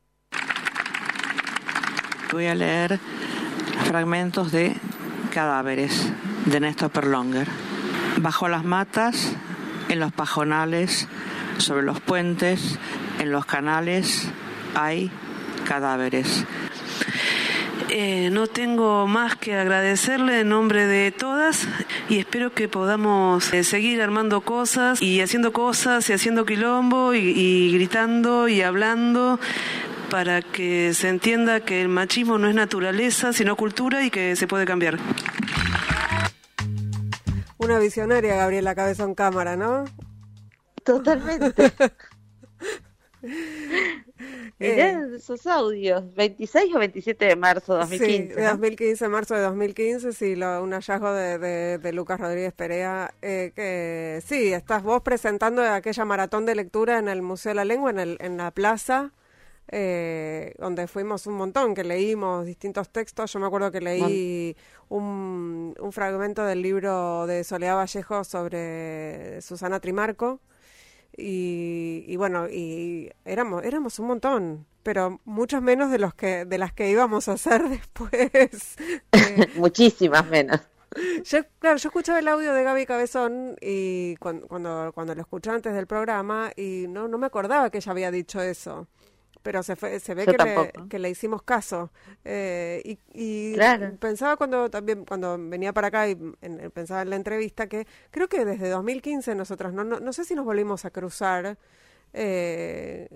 Voy 2.33 2.47
a 2.47 2.55
leer 2.55 2.99
fragmentos 3.85 4.51
de 4.51 4.75
Cadáveres 5.33 6.09
de 6.47 6.61
Néstor 6.61 6.91
Perlonger. 6.91 7.47
Bajo 8.17 8.49
las 8.49 8.65
matas 8.65 9.33
en 9.95 10.01
los 10.01 10.13
pajonales, 10.13 11.07
sobre 11.59 11.85
los 11.85 12.01
puentes, 12.01 12.81
en 13.21 13.31
los 13.31 13.47
canales 13.47 14.29
hay 14.75 15.09
cadáveres. 15.65 16.45
Eh, 17.91 18.29
no 18.33 18.49
tengo 18.49 19.07
más 19.07 19.37
que 19.37 19.55
agradecerle 19.55 20.41
en 20.41 20.49
nombre 20.49 20.89
de 20.89 21.13
todas 21.13 21.69
y 22.09 22.19
espero 22.19 22.53
que 22.53 22.67
podamos 22.67 23.55
eh, 23.55 23.63
seguir 23.63 24.03
armando 24.03 24.41
cosas 24.41 25.01
y 25.01 25.21
haciendo 25.21 25.53
cosas 25.53 26.11
y 26.11 26.13
haciendo 26.13 26.45
quilombo 26.45 27.15
y 27.15 27.73
gritando 27.73 28.49
y 28.49 28.63
hablando 28.63 29.39
para 30.11 30.43
que 30.43 30.93
se 30.95 31.09
entienda 31.09 31.61
que 31.61 31.83
el 31.83 31.89
machismo 31.89 32.39
no 32.39 32.49
es 32.49 32.55
naturaleza, 32.55 33.33
sino 33.33 33.57
cultura 33.57 34.05
y 34.05 34.11
que 34.11 34.35
se 34.35 34.47
puede 34.47 34.65
cambiar. 34.65 34.99
Una 37.65 37.79
visionaria, 37.79 38.37
Gabriela 38.37 38.75
Cabezón 38.75 39.15
Cámara, 39.15 39.57
¿no? 39.57 39.85
Totalmente. 40.85 41.73
Mirá 44.59 45.07
esos 45.17 45.47
audios, 45.47 46.15
26 46.15 46.75
o 46.75 46.79
27 46.79 47.25
de 47.25 47.37
marzo 47.37 47.73
de 47.73 47.81
2015. 47.81 48.07
Sí, 48.07 48.35
de 48.35 48.47
2015, 48.49 49.09
marzo 49.09 49.35
de 49.35 49.41
2015, 49.41 50.13
sí, 50.13 50.37
lo, 50.37 50.63
un 50.63 50.73
hallazgo 50.73 51.11
de, 51.15 51.79
de, 51.79 51.93
Lucas 51.95 52.21
Rodríguez 52.21 52.53
Perea. 52.53 53.15
Eh, 53.23 53.53
que 53.57 54.21
sí, 54.27 54.53
estás 54.53 54.83
vos 54.83 55.01
presentando 55.01 55.63
aquella 55.63 56.05
maratón 56.05 56.45
de 56.45 56.57
lectura 56.57 56.99
en 56.99 57.09
el 57.09 57.23
Museo 57.23 57.51
de 57.51 57.55
la 57.55 57.65
Lengua, 57.65 57.91
en, 57.91 57.99
el, 57.99 58.19
en 58.21 58.37
la 58.37 58.51
plaza 58.51 59.13
eh, 59.69 60.55
donde 60.59 60.87
fuimos 60.87 61.27
un 61.27 61.35
montón, 61.35 61.75
que 61.75 61.85
leímos 61.85 62.45
distintos 62.47 62.91
textos. 62.91 63.33
Yo 63.33 63.41
me 63.41 63.47
acuerdo 63.47 63.71
que 63.71 63.81
leí 63.81 64.57
un, 64.89 65.75
un, 65.79 65.93
fragmento 65.93 66.45
del 66.45 66.63
libro 66.63 67.27
de 67.27 67.45
Soledad 67.45 67.77
Vallejo 67.77 68.25
sobre 68.25 69.41
Susana 69.43 69.81
Trimarco. 69.81 70.41
Y, 71.17 72.17
bueno, 72.17 72.49
y 72.49 73.11
éramos, 73.25 73.63
éramos 73.65 73.99
un 74.01 74.07
montón, 74.09 74.67
pero 74.83 75.21
muchos 75.25 75.63
menos 75.63 75.91
de 75.93 75.99
los 75.99 76.13
que, 76.15 76.45
de 76.45 76.59
las 76.59 76.73
que 76.73 76.91
íbamos 76.91 77.29
a 77.29 77.33
hacer 77.33 77.69
después. 77.69 78.77
Muchísimas 79.57 80.27
menos. 80.29 80.61
Yo, 81.25 81.41
claro, 81.59 81.77
yo 81.77 81.89
escuchaba 81.89 82.21
el 82.21 82.29
audio 82.29 82.53
de 82.53 82.63
Gaby 82.63 82.87
Cabezón 82.87 83.57
y 83.61 84.17
cuando, 84.17 84.47
cuando, 84.47 84.93
cuando 84.95 85.15
lo 85.15 85.23
escuché 85.23 85.51
antes 85.51 85.75
del 85.75 85.87
programa 85.87 86.53
y 86.57 86.87
no, 86.89 87.09
no 87.09 87.19
me 87.19 87.27
acordaba 87.27 87.71
que 87.71 87.79
ella 87.79 87.93
había 87.93 88.11
dicho 88.13 88.41
eso 88.41 88.87
pero 89.45 89.63
se, 89.63 89.77
se 90.01 90.15
ve 90.15 90.25
que 90.25 90.33
le, 90.33 90.73
que 90.89 90.99
le, 90.99 91.11
hicimos 91.11 91.43
caso. 91.43 91.91
Eh, 92.25 92.81
y, 92.83 92.99
y 93.13 93.57
pensaba 94.01 94.39
cuando 94.39 94.71
también 94.71 95.05
cuando 95.05 95.37
venía 95.39 95.75
para 95.75 95.89
acá 95.89 96.09
y 96.09 96.15
pensaba 96.73 97.03
en 97.03 97.11
la 97.11 97.17
entrevista 97.17 97.67
que 97.67 97.87
creo 98.11 98.27
que 98.27 98.47
desde 98.47 98.71
2015 98.71 99.35
nosotros, 99.35 99.75
no, 99.75 99.85
no, 99.85 100.01
no 100.01 100.13
sé 100.15 100.25
si 100.25 100.35
nos 100.35 100.47
volvimos 100.47 100.87
a 100.87 100.91
cruzar 100.91 101.59
eh, 102.15 103.09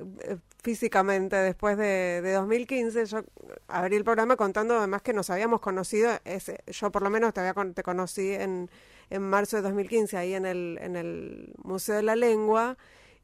físicamente 0.62 1.34
después 1.36 1.78
de, 1.78 2.20
de, 2.20 2.32
2015. 2.34 3.06
Yo 3.06 3.24
abrí 3.66 3.96
el 3.96 4.04
programa 4.04 4.36
contando 4.36 4.76
además 4.76 5.00
que 5.00 5.14
nos 5.14 5.30
habíamos 5.30 5.62
conocido, 5.62 6.10
ese, 6.26 6.60
yo 6.66 6.92
por 6.92 7.00
lo 7.02 7.08
menos 7.08 7.32
te, 7.32 7.40
había, 7.40 7.54
te 7.72 7.82
conocí 7.82 8.34
en, 8.34 8.68
en 9.08 9.22
marzo 9.22 9.56
de 9.56 9.62
2015 9.62 10.14
ahí 10.18 10.34
en 10.34 10.44
el, 10.44 10.78
en 10.82 10.94
el 10.94 11.54
Museo 11.64 11.96
de 11.96 12.02
la 12.02 12.16
Lengua. 12.16 12.76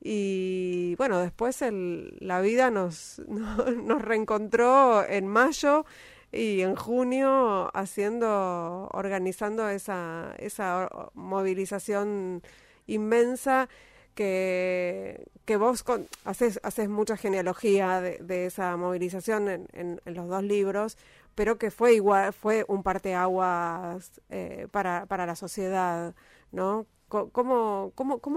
Y 0.06 0.94
bueno, 0.96 1.18
después 1.20 1.62
el, 1.62 2.16
la 2.20 2.42
vida 2.42 2.70
nos, 2.70 3.20
nos 3.26 4.02
reencontró 4.02 5.04
en 5.08 5.26
mayo 5.26 5.86
y 6.30 6.60
en 6.60 6.76
junio 6.76 7.70
haciendo, 7.74 8.88
organizando 8.92 9.68
esa, 9.68 10.34
esa 10.38 10.88
movilización 11.14 12.42
inmensa 12.86 13.68
que, 14.14 15.26
que 15.44 15.56
vos 15.56 15.84
haces, 16.24 16.60
haces 16.62 16.88
mucha 16.88 17.16
genealogía 17.16 18.00
de, 18.00 18.18
de 18.18 18.46
esa 18.46 18.76
movilización 18.76 19.48
en, 19.48 19.68
en, 19.72 20.00
los 20.14 20.28
dos 20.28 20.42
libros, 20.42 20.98
pero 21.34 21.56
que 21.56 21.70
fue 21.70 21.94
igual, 21.94 22.32
fue 22.32 22.64
un 22.68 22.82
parteaguas 22.82 24.20
eh, 24.28 24.68
para, 24.70 25.06
para 25.06 25.26
la 25.26 25.36
sociedad, 25.36 26.14
¿no? 26.54 26.86
¿Cómo, 27.08 27.92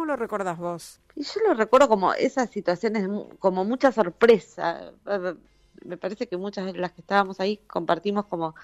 lo 0.05 0.15
recordás 0.15 0.57
vos? 0.57 0.99
Y 1.15 1.23
yo 1.23 1.41
lo 1.47 1.53
recuerdo 1.55 1.87
como 1.87 2.13
esas 2.13 2.49
situaciones, 2.49 3.07
como 3.39 3.65
mucha 3.65 3.91
sorpresa. 3.91 4.91
me 5.83 5.97
parece 5.97 6.27
que 6.27 6.37
muchas 6.37 6.65
de 6.65 6.73
las 6.73 6.91
que 6.91 7.01
estábamos 7.01 7.39
ahí 7.39 7.57
compartimos 7.67 8.25
como 8.25 8.55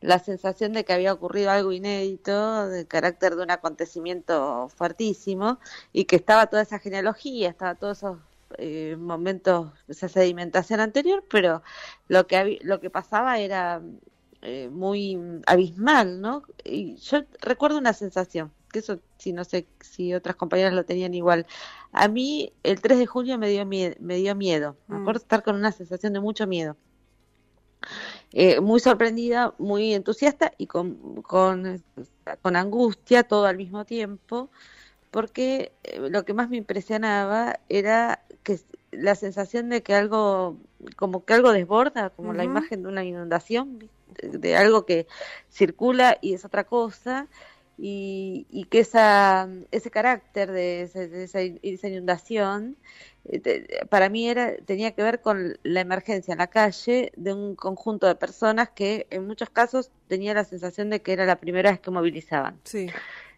la 0.00 0.18
sensación 0.18 0.72
de 0.72 0.84
que 0.84 0.92
había 0.92 1.12
ocurrido 1.12 1.50
algo 1.50 1.72
inédito, 1.72 2.68
de 2.68 2.86
carácter 2.86 3.36
de 3.36 3.42
un 3.42 3.50
acontecimiento 3.50 4.68
fuertísimo, 4.68 5.58
y 5.92 6.04
que 6.04 6.16
estaba 6.16 6.46
toda 6.46 6.62
esa 6.62 6.78
genealogía, 6.78 7.50
estaba 7.50 7.74
todos 7.74 7.98
esos 7.98 8.18
eh, 8.58 8.96
momentos, 8.98 9.72
esa 9.88 10.08
sedimentación 10.08 10.80
anterior, 10.80 11.24
pero 11.30 11.62
lo 12.08 12.26
que, 12.26 12.58
lo 12.62 12.80
que 12.80 12.90
pasaba 12.90 13.38
era 13.38 13.82
eh, 14.42 14.68
muy 14.70 15.18
abismal, 15.46 16.20
¿no? 16.20 16.44
Y 16.64 16.96
yo 16.96 17.22
recuerdo 17.40 17.78
una 17.78 17.92
sensación, 17.92 18.52
eso 18.78 19.00
si 19.18 19.32
no 19.32 19.44
sé 19.44 19.66
si 19.80 20.14
otras 20.14 20.36
compañeras 20.36 20.72
lo 20.72 20.84
tenían 20.84 21.14
igual. 21.14 21.46
A 21.92 22.08
mí 22.08 22.52
el 22.62 22.80
3 22.80 22.98
de 22.98 23.06
junio 23.06 23.38
me 23.38 23.48
dio, 23.48 23.64
miedo, 23.66 23.94
me 24.00 24.16
dio 24.16 24.34
miedo, 24.34 24.76
me 24.86 24.98
mm. 24.98 25.00
acuerdo 25.02 25.20
estar 25.20 25.42
con 25.42 25.56
una 25.56 25.72
sensación 25.72 26.12
de 26.12 26.20
mucho 26.20 26.46
miedo. 26.46 26.76
Eh, 28.32 28.60
muy 28.60 28.80
sorprendida, 28.80 29.54
muy 29.58 29.94
entusiasta 29.94 30.52
y 30.58 30.66
con, 30.66 31.22
con, 31.22 31.82
con, 32.42 32.56
angustia 32.56 33.22
todo 33.22 33.46
al 33.46 33.56
mismo 33.56 33.84
tiempo, 33.86 34.50
porque 35.10 35.72
eh, 35.84 36.00
lo 36.10 36.24
que 36.24 36.34
más 36.34 36.50
me 36.50 36.58
impresionaba 36.58 37.60
era 37.68 38.22
que 38.42 38.60
la 38.90 39.14
sensación 39.14 39.70
de 39.70 39.82
que 39.82 39.94
algo, 39.94 40.58
como 40.96 41.24
que 41.24 41.34
algo 41.34 41.52
desborda, 41.52 42.10
como 42.10 42.34
la 42.34 42.44
imagen 42.44 42.82
de 42.82 42.88
una 42.88 43.04
inundación, 43.04 43.88
de, 44.22 44.56
algo 44.56 44.84
que 44.84 45.06
circula 45.50 46.18
y 46.20 46.34
es 46.34 46.44
otra 46.44 46.64
cosa, 46.64 47.28
y, 47.78 48.46
y 48.50 48.64
que 48.64 48.80
esa, 48.80 49.48
ese 49.70 49.90
carácter 49.90 50.50
de, 50.50 50.82
esa, 50.82 51.88
inundación 51.88 52.76
eh, 53.24 53.84
para 53.88 54.08
mí 54.08 54.28
era 54.28 54.56
tenía 54.56 54.90
que 54.92 55.02
ver 55.02 55.20
con 55.20 55.56
la 55.62 55.80
emergencia 55.80 56.32
en 56.32 56.38
la 56.38 56.48
calle 56.48 57.12
de 57.16 57.32
un 57.32 57.54
conjunto 57.54 58.08
de 58.08 58.16
personas 58.16 58.70
que 58.70 59.06
en 59.10 59.26
muchos 59.28 59.48
casos 59.50 59.92
tenía 60.08 60.34
la 60.34 60.44
sensación 60.44 60.90
de 60.90 61.02
que 61.02 61.12
era 61.12 61.24
la 61.24 61.36
primera 61.36 61.70
vez 61.70 61.78
que 61.78 61.92
movilizaban. 61.92 62.58
Sí. 62.64 62.88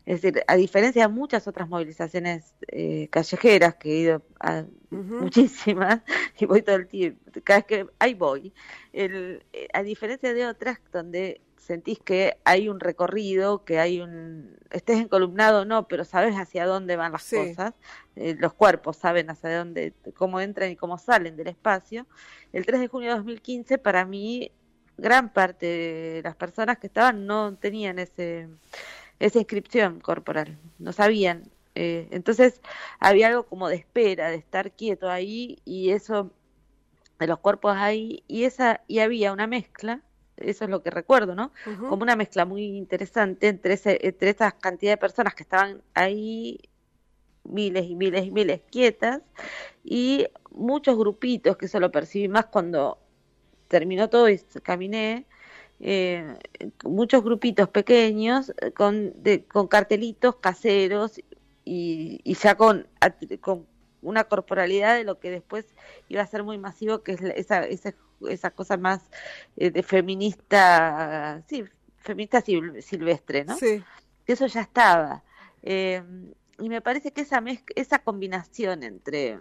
Es 0.07 0.23
decir, 0.23 0.43
a 0.47 0.57
diferencia 0.57 1.03
de 1.03 1.09
muchas 1.09 1.47
otras 1.47 1.69
movilizaciones 1.69 2.55
eh, 2.69 3.09
callejeras 3.11 3.75
que 3.75 3.91
he 3.91 3.97
ido 3.97 4.23
a 4.41 4.65
muchísimas 4.91 6.01
y 6.39 6.47
voy 6.47 6.63
todo 6.63 6.77
el 6.77 6.89
tiempo, 6.89 7.31
cada 7.45 7.61
vez 7.61 7.67
que 7.67 7.87
ahí 7.99 8.15
voy, 8.15 8.53
el, 8.95 9.45
eh, 9.53 9.69
a 9.75 9.83
diferencia 9.83 10.33
de 10.33 10.47
otras 10.47 10.81
donde 10.91 11.43
sentís 11.61 12.01
que 12.01 12.39
hay 12.45 12.69
un 12.69 12.81
recorrido, 12.81 13.65
que 13.65 13.79
hay 13.79 14.01
un, 14.01 14.57
estés 14.71 14.99
encolumnado 14.99 15.63
o 15.63 15.65
no, 15.65 15.87
pero 15.89 16.05
sabes 16.05 16.35
hacia 16.35 16.67
dónde 16.67 16.97
van 16.97 17.13
las 17.13 17.29
cosas, 17.29 17.75
eh, 18.17 18.35
los 18.39 18.55
cuerpos 18.55 18.97
saben 18.97 19.31
hacia 19.31 19.59
dónde, 19.59 19.93
cómo 20.17 20.41
entran 20.41 20.71
y 20.71 20.77
cómo 20.77 20.99
salen 20.99 21.37
del 21.37 21.49
espacio. 21.49 22.07
El 22.53 22.67
3 22.67 22.81
de 22.81 22.89
junio 22.89 23.11
de 23.11 23.17
2015, 23.17 23.79
para 23.79 24.05
mí, 24.05 24.51
gran 24.97 25.33
parte 25.33 25.67
de 25.67 26.23
las 26.25 26.35
personas 26.35 26.79
que 26.79 26.87
estaban 26.87 27.27
no 27.27 27.55
tenían 27.57 27.99
ese, 27.99 28.49
esa 29.19 29.39
inscripción 29.39 30.01
corporal, 30.01 30.59
no 30.79 30.93
sabían. 30.93 31.51
Eh, 31.75 32.09
entonces 32.11 32.61
había 32.99 33.29
algo 33.29 33.45
como 33.45 33.69
de 33.69 33.77
espera, 33.77 34.31
de 34.31 34.37
estar 34.37 34.73
quieto 34.73 35.09
ahí 35.09 35.61
y 35.65 35.91
eso 35.91 36.33
de 37.19 37.27
los 37.27 37.39
cuerpos 37.39 37.77
ahí 37.77 38.25
y 38.27 38.45
esa 38.45 38.81
y 38.89 38.99
había 39.01 39.33
una 39.33 39.47
mezcla 39.47 40.03
eso 40.41 40.65
es 40.65 40.71
lo 40.71 40.83
que 40.83 40.91
recuerdo, 40.91 41.35
¿no? 41.35 41.53
Como 41.89 42.03
una 42.03 42.17
mezcla 42.17 42.45
muy 42.45 42.65
interesante 42.77 43.49
entre, 43.49 43.75
ese, 43.75 43.99
entre 44.03 44.31
esta 44.31 44.51
cantidad 44.53 44.93
de 44.93 44.97
personas 44.97 45.35
que 45.35 45.43
estaban 45.43 45.83
ahí, 45.95 46.61
miles 47.45 47.87
y 47.87 47.95
miles 47.95 48.27
y 48.27 48.31
miles 48.31 48.61
quietas, 48.71 49.21
y 49.85 50.27
muchos 50.51 50.99
grupitos, 50.99 51.57
que 51.57 51.67
eso 51.67 51.81
lo 51.81 51.91
percibí 51.91 52.29
más 52.29 52.47
cuando 52.47 52.99
terminó 53.69 54.09
todo 54.09 54.29
y 54.29 54.39
caminé, 54.63 55.27
eh, 55.81 56.37
muchos 56.85 57.25
grupitos 57.25 57.69
pequeños 57.69 58.53
con, 58.75 59.15
con 59.49 59.69
cartelitos 59.69 60.37
caseros 60.37 61.19
y, 61.65 62.21
y 62.23 62.35
ya 62.35 62.57
con, 62.57 62.87
con 63.41 63.67
una 64.03 64.25
corporalidad 64.25 64.97
de 64.97 65.05
lo 65.05 65.19
que 65.19 65.31
después 65.31 65.67
iba 66.09 66.23
a 66.23 66.27
ser 66.27 66.43
muy 66.43 66.59
masivo, 66.59 67.03
que 67.03 67.13
es 67.13 67.23
esa, 67.23 67.65
esa, 67.65 67.95
esa 68.29 68.51
cosa 68.51 68.77
más 68.77 69.11
eh, 69.57 69.71
de 69.71 69.83
feminista, 69.83 71.43
sí, 71.49 71.65
feminista 71.99 72.41
silvestre, 72.41 73.45
¿no? 73.45 73.57
Sí. 73.57 73.83
Que 74.25 74.33
eso 74.33 74.47
ya 74.47 74.61
estaba. 74.61 75.23
Eh, 75.63 76.03
y 76.59 76.69
me 76.69 76.81
parece 76.81 77.13
que 77.13 77.23
esa, 77.23 77.43
esa 77.75 78.01
combinación 78.01 78.83
entre 78.83 79.39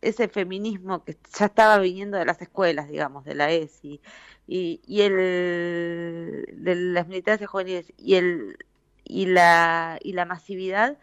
ese 0.00 0.28
feminismo 0.28 1.04
que 1.04 1.16
ya 1.38 1.46
estaba 1.46 1.78
viniendo 1.78 2.18
de 2.18 2.24
las 2.24 2.42
escuelas, 2.42 2.88
digamos, 2.88 3.24
de 3.24 3.34
la 3.34 3.50
ESI, 3.52 4.00
y, 4.46 4.80
y 4.86 5.02
el 5.02 6.44
de 6.52 6.74
las 6.74 7.06
militancias 7.06 7.48
juveniles 7.48 7.92
y 7.96 8.16
el 8.16 8.56
y 9.04 9.26
la 9.26 9.98
y 10.02 10.12
la 10.12 10.24
masividad 10.24 10.98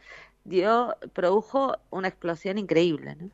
dio, 0.50 0.96
produjo 1.14 1.78
una 1.90 2.08
explosión 2.08 2.58
increíble. 2.58 3.16
¿no? 3.16 3.30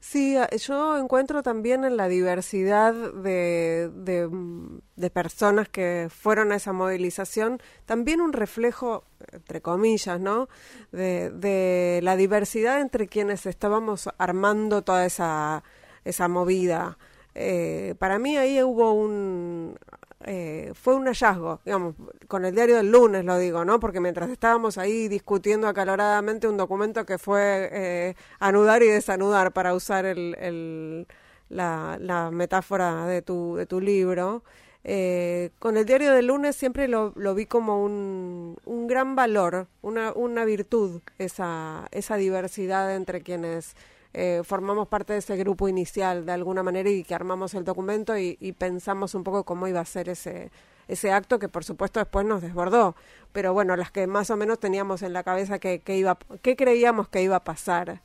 Sí, 0.00 0.34
yo 0.66 0.96
encuentro 0.96 1.42
también 1.42 1.84
en 1.84 1.98
la 1.98 2.08
diversidad 2.08 2.94
de, 2.94 3.90
de, 3.94 5.10
personas 5.10 5.68
que 5.68 6.08
fueron 6.10 6.52
a 6.52 6.56
esa 6.56 6.72
movilización 6.72 7.60
también 7.84 8.22
un 8.22 8.32
reflejo, 8.32 9.04
entre 9.30 9.60
comillas, 9.60 10.18
¿no? 10.18 10.48
De, 10.90 12.00
la 12.02 12.16
diversidad 12.16 12.80
entre 12.80 13.08
quienes 13.08 13.44
estábamos 13.44 14.08
armando 14.16 14.80
toda 14.82 15.04
esa, 15.04 15.62
esa 16.04 16.28
movida. 16.28 16.96
Eh, 17.34 17.94
para 17.98 18.18
mí 18.18 18.38
ahí 18.38 18.62
hubo 18.62 18.94
un 18.94 19.76
eh, 20.24 20.72
fue 20.74 20.94
un 20.94 21.06
hallazgo, 21.06 21.60
digamos, 21.64 21.94
con 22.28 22.44
el 22.44 22.54
diario 22.54 22.76
del 22.76 22.90
lunes 22.90 23.24
lo 23.24 23.38
digo, 23.38 23.64
¿no? 23.64 23.80
Porque 23.80 24.00
mientras 24.00 24.28
estábamos 24.30 24.76
ahí 24.76 25.08
discutiendo 25.08 25.66
acaloradamente 25.66 26.46
un 26.46 26.58
documento 26.58 27.06
que 27.06 27.16
fue 27.16 27.70
eh, 27.72 28.14
anudar 28.38 28.82
y 28.82 28.88
desanudar, 28.88 29.52
para 29.52 29.74
usar 29.74 30.04
el, 30.04 31.06
la, 31.48 32.30
metáfora 32.32 33.06
de 33.06 33.22
tu, 33.22 33.56
de 33.56 33.64
tu 33.64 33.80
libro, 33.80 34.42
eh, 34.84 35.50
con 35.58 35.76
el 35.76 35.86
diario 35.86 36.12
del 36.12 36.26
lunes 36.26 36.56
siempre 36.56 36.88
lo, 36.88 37.12
lo 37.16 37.34
vi 37.34 37.46
como 37.46 37.82
un, 37.82 38.56
un 38.66 38.86
gran 38.86 39.16
valor, 39.16 39.68
una, 39.80 40.12
una 40.12 40.44
virtud, 40.44 41.00
esa, 41.18 41.88
esa 41.92 42.16
diversidad 42.16 42.94
entre 42.94 43.22
quienes 43.22 43.74
eh, 44.12 44.42
formamos 44.44 44.88
parte 44.88 45.12
de 45.12 45.20
ese 45.20 45.36
grupo 45.36 45.68
inicial 45.68 46.26
de 46.26 46.32
alguna 46.32 46.62
manera 46.62 46.90
y 46.90 47.04
que 47.04 47.14
armamos 47.14 47.54
el 47.54 47.64
documento 47.64 48.18
y, 48.18 48.36
pensamos 48.58 49.14
un 49.14 49.22
poco 49.22 49.44
cómo 49.44 49.68
iba 49.68 49.80
a 49.80 49.84
ser 49.84 50.08
ese, 50.08 50.50
ese 50.88 51.12
acto 51.12 51.38
que 51.38 51.48
por 51.48 51.64
supuesto 51.64 52.00
después 52.00 52.26
nos 52.26 52.42
desbordó. 52.42 52.96
Pero 53.32 53.52
bueno, 53.52 53.76
las 53.76 53.92
que 53.92 54.06
más 54.06 54.30
o 54.30 54.36
menos 54.36 54.58
teníamos 54.58 55.02
en 55.02 55.12
la 55.12 55.22
cabeza 55.22 55.58
que, 55.60 55.80
que 55.80 55.96
iba, 55.96 56.18
que 56.42 56.56
creíamos 56.56 57.08
que 57.08 57.22
iba 57.22 57.36
a 57.36 57.44
pasar. 57.44 58.00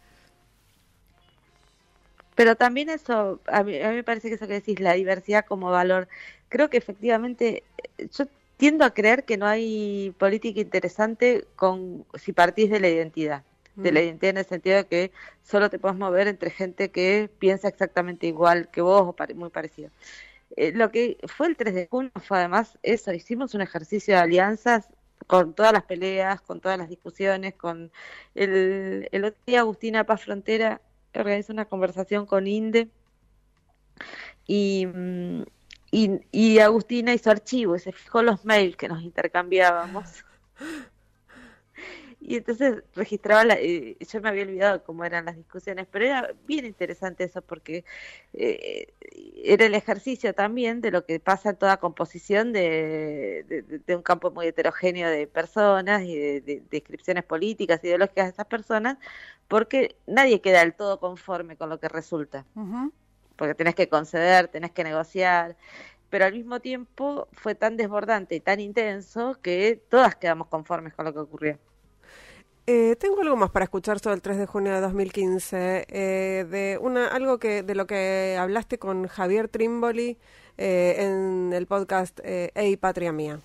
Pero 2.36 2.56
también 2.56 2.89
eso, 2.89 3.39
a 3.47 3.64
mí, 3.64 3.82
a 3.82 3.89
mí 3.89 3.95
me 3.95 4.03
parece 4.03 4.30
que 4.30 4.36
eso 4.36 4.47
que 4.47 4.53
decís, 4.53 4.80
la 4.80 4.93
diversidad 4.93 5.45
como 5.45 5.72
valor, 5.72 6.08
creo 6.49 6.70
que 6.70 6.78
efectivamente 6.78 7.64
eh, 7.97 8.10
yo 8.12 8.26
tiendo 8.58 8.86
a 8.86 8.93
creer 8.93 9.26
que 9.26 9.38
no 9.38 9.47
hay 9.47 10.14
política 10.20 10.60
interesante 10.62 11.45
con 11.56 12.06
si 12.16 12.32
partís 12.34 12.70
de 12.70 12.80
la 12.80 12.89
identidad 12.89 13.43
de 13.76 13.92
la 13.92 14.02
identidad 14.02 14.32
en 14.32 14.38
el 14.38 14.46
sentido 14.46 14.78
de 14.78 14.86
que 14.86 15.12
solo 15.44 15.70
te 15.70 15.80
puedes 15.80 15.98
mover 15.98 16.28
entre 16.28 16.50
gente 16.50 16.92
que 16.92 17.30
piensa 17.40 17.68
exactamente 17.68 18.28
igual 18.28 18.70
que 18.72 18.82
vos 18.82 19.02
o 19.02 19.36
muy 19.36 19.50
parecido. 19.50 19.90
Eh, 20.56 20.72
lo 20.74 20.92
que 20.92 21.18
fue 21.28 21.48
el 21.48 21.58
3 21.58 21.74
de 21.76 21.88
junio 21.88 22.12
fue 22.16 22.38
además 22.38 22.78
eso, 22.84 23.12
hicimos 23.14 23.54
un 23.54 23.62
ejercicio 23.62 24.16
de 24.16 24.22
alianzas 24.22 24.88
con 25.28 25.54
todas 25.54 25.74
las 25.74 25.84
peleas, 25.84 26.42
con 26.42 26.62
todas 26.62 26.78
las 26.78 26.90
discusiones, 26.90 27.56
con 27.56 27.92
el, 28.36 29.10
el 29.12 29.26
otro 29.26 29.42
día 29.46 29.62
Agustina 29.62 30.06
Paz 30.06 30.24
Frontera 30.24 30.82
organizó 31.14 31.54
una 31.54 31.66
conversación 31.66 32.26
con 32.26 32.48
INDE 32.48 32.90
y, 34.46 34.86
mm, 34.86 35.44
y, 35.92 36.20
y 36.32 36.60
Agustina 36.60 37.14
hizo 37.14 37.32
archivo 37.32 37.76
y 37.76 37.80
se 37.80 37.92
fijó 37.92 38.22
los 38.22 38.46
mails 38.46 38.76
que 38.76 38.88
nos 38.88 39.02
intercambiábamos 39.02 40.26
y 42.28 42.38
entonces 42.38 42.84
registraba, 42.96 43.46
la, 43.46 43.54
eh, 43.56 43.98
yo 44.00 44.22
me 44.22 44.30
había 44.30 44.44
olvidado 44.44 44.84
cómo 44.84 45.06
eran 45.06 45.26
las 45.26 45.36
discusiones, 45.36 45.86
pero 45.92 46.06
era 46.06 46.34
bien 46.48 46.66
interesante 46.66 47.24
eso 47.24 47.44
porque 47.44 47.86
eh, 48.34 48.94
era 49.44 49.66
el 49.66 49.76
ejercicio 49.76 50.34
también 50.34 50.82
de 50.82 50.90
lo 50.90 51.06
que 51.06 51.20
pasa 51.20 51.52
en 51.52 51.58
toda 51.58 51.78
composición 51.78 52.52
de, 52.52 53.46
de, 53.86 53.96
un 53.96 54.02
campo 54.02 54.32
muy 54.32 54.48
heterogéneo 54.48 55.08
de 55.08 55.28
personas 55.28 56.02
y 56.04 56.16
de, 56.18 56.64
descripciones 56.72 57.24
políticas, 57.24 57.84
ideológicas 57.84 58.26
de 58.26 58.32
esas 58.32 58.48
personas, 58.48 58.98
porque 59.48 59.96
nadie 60.08 60.42
queda 60.42 60.62
del 60.62 60.74
todo 60.74 61.00
conforme 61.00 61.58
con 61.58 61.70
lo 61.70 61.80
que 61.80 61.90
resulta, 61.90 62.44
porque 63.36 63.54
tenés 63.54 63.76
que 63.76 63.88
conceder, 63.88 64.48
tenés 64.48 64.72
que 64.72 64.84
negociar, 64.84 65.58
pero 66.10 66.26
al 66.26 66.34
mismo 66.34 66.60
tiempo 66.60 67.28
fue 67.34 67.54
tan 67.54 67.78
desbordante 67.78 68.34
y 68.36 68.40
tan 68.40 68.60
intenso 68.60 69.38
que 69.44 69.80
todas 69.90 70.16
quedamos 70.16 70.48
conformes 70.48 70.94
con 70.96 71.06
lo 71.06 71.14
que 71.14 71.20
ocurrió. 71.20 71.60
Eh, 72.68 72.95
tengo 72.99 73.22
algo 73.22 73.36
más 73.36 73.51
para 73.51 73.66
escuchar 73.66 73.99
sobre 73.99 74.16
el 74.16 74.22
3 74.24 74.39
de 74.39 74.45
junio 74.47 74.74
de 74.74 74.82
2015, 74.82 75.86
eh, 75.88 76.45
de 76.49 76.80
una 76.82 77.07
algo 77.09 77.38
que 77.38 77.61
de 77.61 77.76
lo 77.76 77.86
que 77.86 78.38
hablaste 78.39 78.80
con 78.80 79.07
Javier 79.07 79.47
Trimboli 79.49 80.18
eh, 80.57 80.95
en 80.97 81.53
el 81.53 81.68
podcast 81.68 82.20
Hey 82.24 82.76
Patria 82.78 83.11
Mía. 83.11 83.39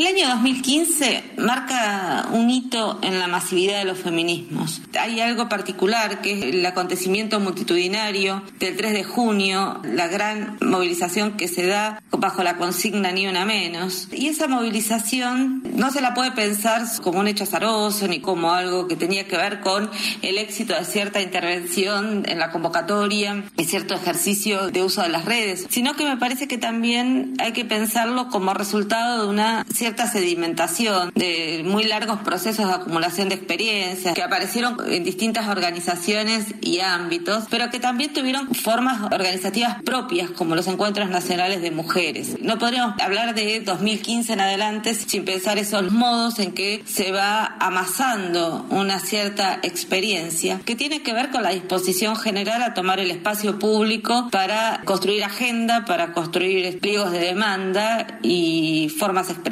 El 0.00 0.06
año 0.06 0.28
2015 0.28 1.32
marca 1.36 2.26
un 2.32 2.48
hito 2.48 2.98
en 3.02 3.18
la 3.18 3.26
masividad 3.26 3.80
de 3.80 3.84
los 3.84 3.98
feminismos. 3.98 4.80
Hay 4.98 5.20
algo 5.20 5.50
particular 5.50 6.22
que 6.22 6.38
es 6.38 6.54
el 6.54 6.64
acontecimiento 6.64 7.38
multitudinario 7.38 8.42
del 8.58 8.78
3 8.78 8.94
de 8.94 9.04
junio, 9.04 9.78
la 9.84 10.08
gran 10.08 10.56
movilización 10.62 11.36
que 11.36 11.48
se 11.48 11.66
da 11.66 12.02
bajo 12.12 12.42
la 12.42 12.56
consigna 12.56 13.12
ni 13.12 13.26
una 13.26 13.44
menos. 13.44 14.08
Y 14.10 14.28
esa 14.28 14.48
movilización 14.48 15.62
no 15.74 15.90
se 15.90 16.00
la 16.00 16.14
puede 16.14 16.32
pensar 16.32 16.80
como 17.02 17.20
un 17.20 17.28
hecho 17.28 17.44
azaroso 17.44 18.08
ni 18.08 18.20
como 18.20 18.52
algo 18.52 18.88
que 18.88 18.96
tenía 18.96 19.28
que 19.28 19.36
ver 19.36 19.60
con 19.60 19.90
el 20.22 20.38
éxito 20.38 20.74
de 20.74 20.86
cierta 20.86 21.20
intervención 21.20 22.22
en 22.26 22.38
la 22.38 22.50
convocatoria 22.50 23.44
y 23.58 23.64
cierto 23.66 23.96
ejercicio 23.96 24.70
de 24.70 24.82
uso 24.82 25.02
de 25.02 25.10
las 25.10 25.26
redes, 25.26 25.66
sino 25.68 25.94
que 25.94 26.04
me 26.06 26.16
parece 26.16 26.48
que 26.48 26.56
también 26.56 27.34
hay 27.38 27.52
que 27.52 27.66
pensarlo 27.66 28.30
como 28.30 28.54
resultado 28.54 29.24
de 29.24 29.28
una 29.28 29.66
cierta 29.70 29.89
sedimentación 29.98 31.12
de 31.14 31.62
muy 31.64 31.84
largos 31.84 32.20
procesos 32.20 32.66
de 32.66 32.74
acumulación 32.74 33.28
de 33.28 33.36
experiencias 33.36 34.14
que 34.14 34.22
aparecieron 34.22 34.76
en 34.86 35.04
distintas 35.04 35.48
organizaciones 35.48 36.46
y 36.60 36.80
ámbitos, 36.80 37.44
pero 37.50 37.70
que 37.70 37.78
también 37.78 38.12
tuvieron 38.12 38.54
formas 38.54 39.02
organizativas 39.12 39.82
propias, 39.82 40.30
como 40.30 40.54
los 40.54 40.66
encuentros 40.66 41.08
nacionales 41.08 41.62
de 41.62 41.70
mujeres. 41.70 42.36
No 42.40 42.58
podríamos 42.58 43.00
hablar 43.00 43.34
de 43.34 43.60
2015 43.60 44.32
en 44.32 44.40
adelante 44.40 44.94
sin 44.94 45.24
pensar 45.24 45.58
esos 45.58 45.90
modos 45.90 46.38
en 46.38 46.52
que 46.52 46.82
se 46.86 47.12
va 47.12 47.56
amasando 47.60 48.66
una 48.70 48.98
cierta 48.98 49.60
experiencia 49.62 50.60
que 50.64 50.76
tiene 50.76 51.02
que 51.02 51.12
ver 51.12 51.30
con 51.30 51.42
la 51.42 51.50
disposición 51.50 52.16
general 52.16 52.62
a 52.62 52.74
tomar 52.74 53.00
el 53.00 53.10
espacio 53.10 53.58
público 53.58 54.28
para 54.30 54.82
construir 54.84 55.24
agenda, 55.24 55.84
para 55.84 56.12
construir 56.12 56.78
pliegos 56.80 57.12
de 57.12 57.20
demanda 57.20 58.18
y 58.22 58.88
formas 58.98 59.30
expresivas 59.30 59.50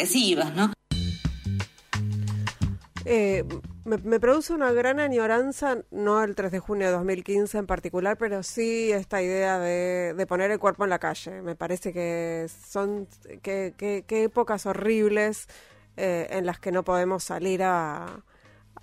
eh, 3.05 3.45
me, 3.85 4.21
produce 4.21 4.53
una 4.53 4.71
gran 4.73 5.01
añoranza, 5.01 5.79
no 5.91 6.23
el 6.23 6.35
3 6.35 6.53
de 6.53 6.59
junio 6.59 6.89
de 6.89 6.93
2015 6.93 7.57
en 7.57 7.67
particular, 7.67 8.19
pero 8.19 8.43
sí 8.43 8.93
esta 8.93 9.23
idea 9.23 9.59
de, 9.59 10.27
poner 10.29 10.51
el 10.51 10.59
cuerpo 10.59 10.85
en 10.85 10.91
la 10.91 10.99
calle. 10.99 11.41
Me 11.41 11.57
parece 11.57 11.95
que 11.95 12.47
son 12.69 13.09
que, 13.43 14.05
épocas 14.09 14.67
horribles 14.67 15.47
eh, 15.97 16.27
en 16.31 16.45
las 16.45 16.59
que 16.61 16.71
no 16.71 16.85
podemos 16.85 17.25
salir 17.25 17.63
a, 17.63 18.25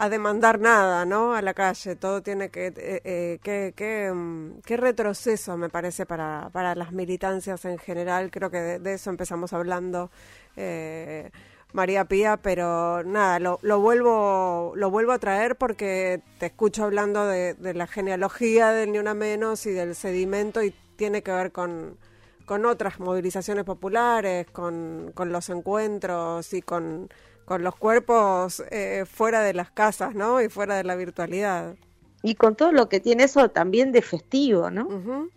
demandar 0.09 0.59
nada, 0.59 1.05
¿no? 1.05 1.33
A 1.35 1.41
la 1.41 1.53
calle. 1.53 1.95
Todo 1.95 2.21
tiene 2.21 2.49
que... 2.49 2.73
Eh, 2.75 3.39
eh 3.43 4.11
mm, 4.13 4.59
qué 4.65 4.77
retroceso 4.77 5.57
me 5.57 5.69
parece 5.69 6.05
para, 6.05 6.49
para 6.51 6.75
las 6.75 6.91
militancias 6.91 7.65
en 7.65 7.77
general. 7.77 8.29
Creo 8.31 8.49
que 8.49 8.79
de 8.79 8.93
eso 8.93 9.09
empezamos 9.09 9.53
hablando 9.53 10.11
eh, 10.55 11.31
María 11.73 12.05
Pía, 12.05 12.37
pero 12.37 13.03
nada, 13.03 13.39
lo, 13.39 13.59
lo, 13.61 13.79
vuelvo 13.81 14.71
lo 14.75 14.89
vuelvo 14.89 15.11
a 15.11 15.19
traer 15.19 15.57
porque 15.57 16.21
te 16.39 16.45
escucho 16.47 16.85
hablando 16.85 17.25
de, 17.27 17.55
la 17.73 17.85
genealogía 17.85 18.69
del 18.69 18.93
Ni 18.93 18.99
Una 18.99 19.13
Menos 19.13 19.65
y 19.65 19.71
del 19.71 19.93
sedimento 19.93 20.63
y 20.63 20.73
tiene 20.95 21.21
que 21.21 21.31
ver 21.31 21.51
con, 21.51 21.97
con 22.45 22.65
otras 22.65 22.99
movilizaciones 22.99 23.65
populares, 23.65 24.47
con, 24.51 25.11
con 25.13 25.33
los 25.33 25.49
encuentros 25.49 26.53
y 26.53 26.61
con, 26.61 27.09
con 27.45 27.63
los 27.63 27.75
cuerpos 27.75 28.63
eh, 28.71 29.05
fuera 29.05 29.41
de 29.41 29.53
las 29.53 29.71
casas, 29.71 30.15
¿no? 30.15 30.41
Y 30.41 30.49
fuera 30.49 30.75
de 30.75 30.83
la 30.83 30.95
virtualidad. 30.95 31.75
Y 32.23 32.35
con 32.35 32.55
todo 32.55 32.71
lo 32.71 32.89
que 32.89 32.99
tiene 32.99 33.23
eso 33.23 33.49
también 33.49 33.91
de 33.91 34.01
festivo, 34.01 34.71
¿no? 34.71 35.29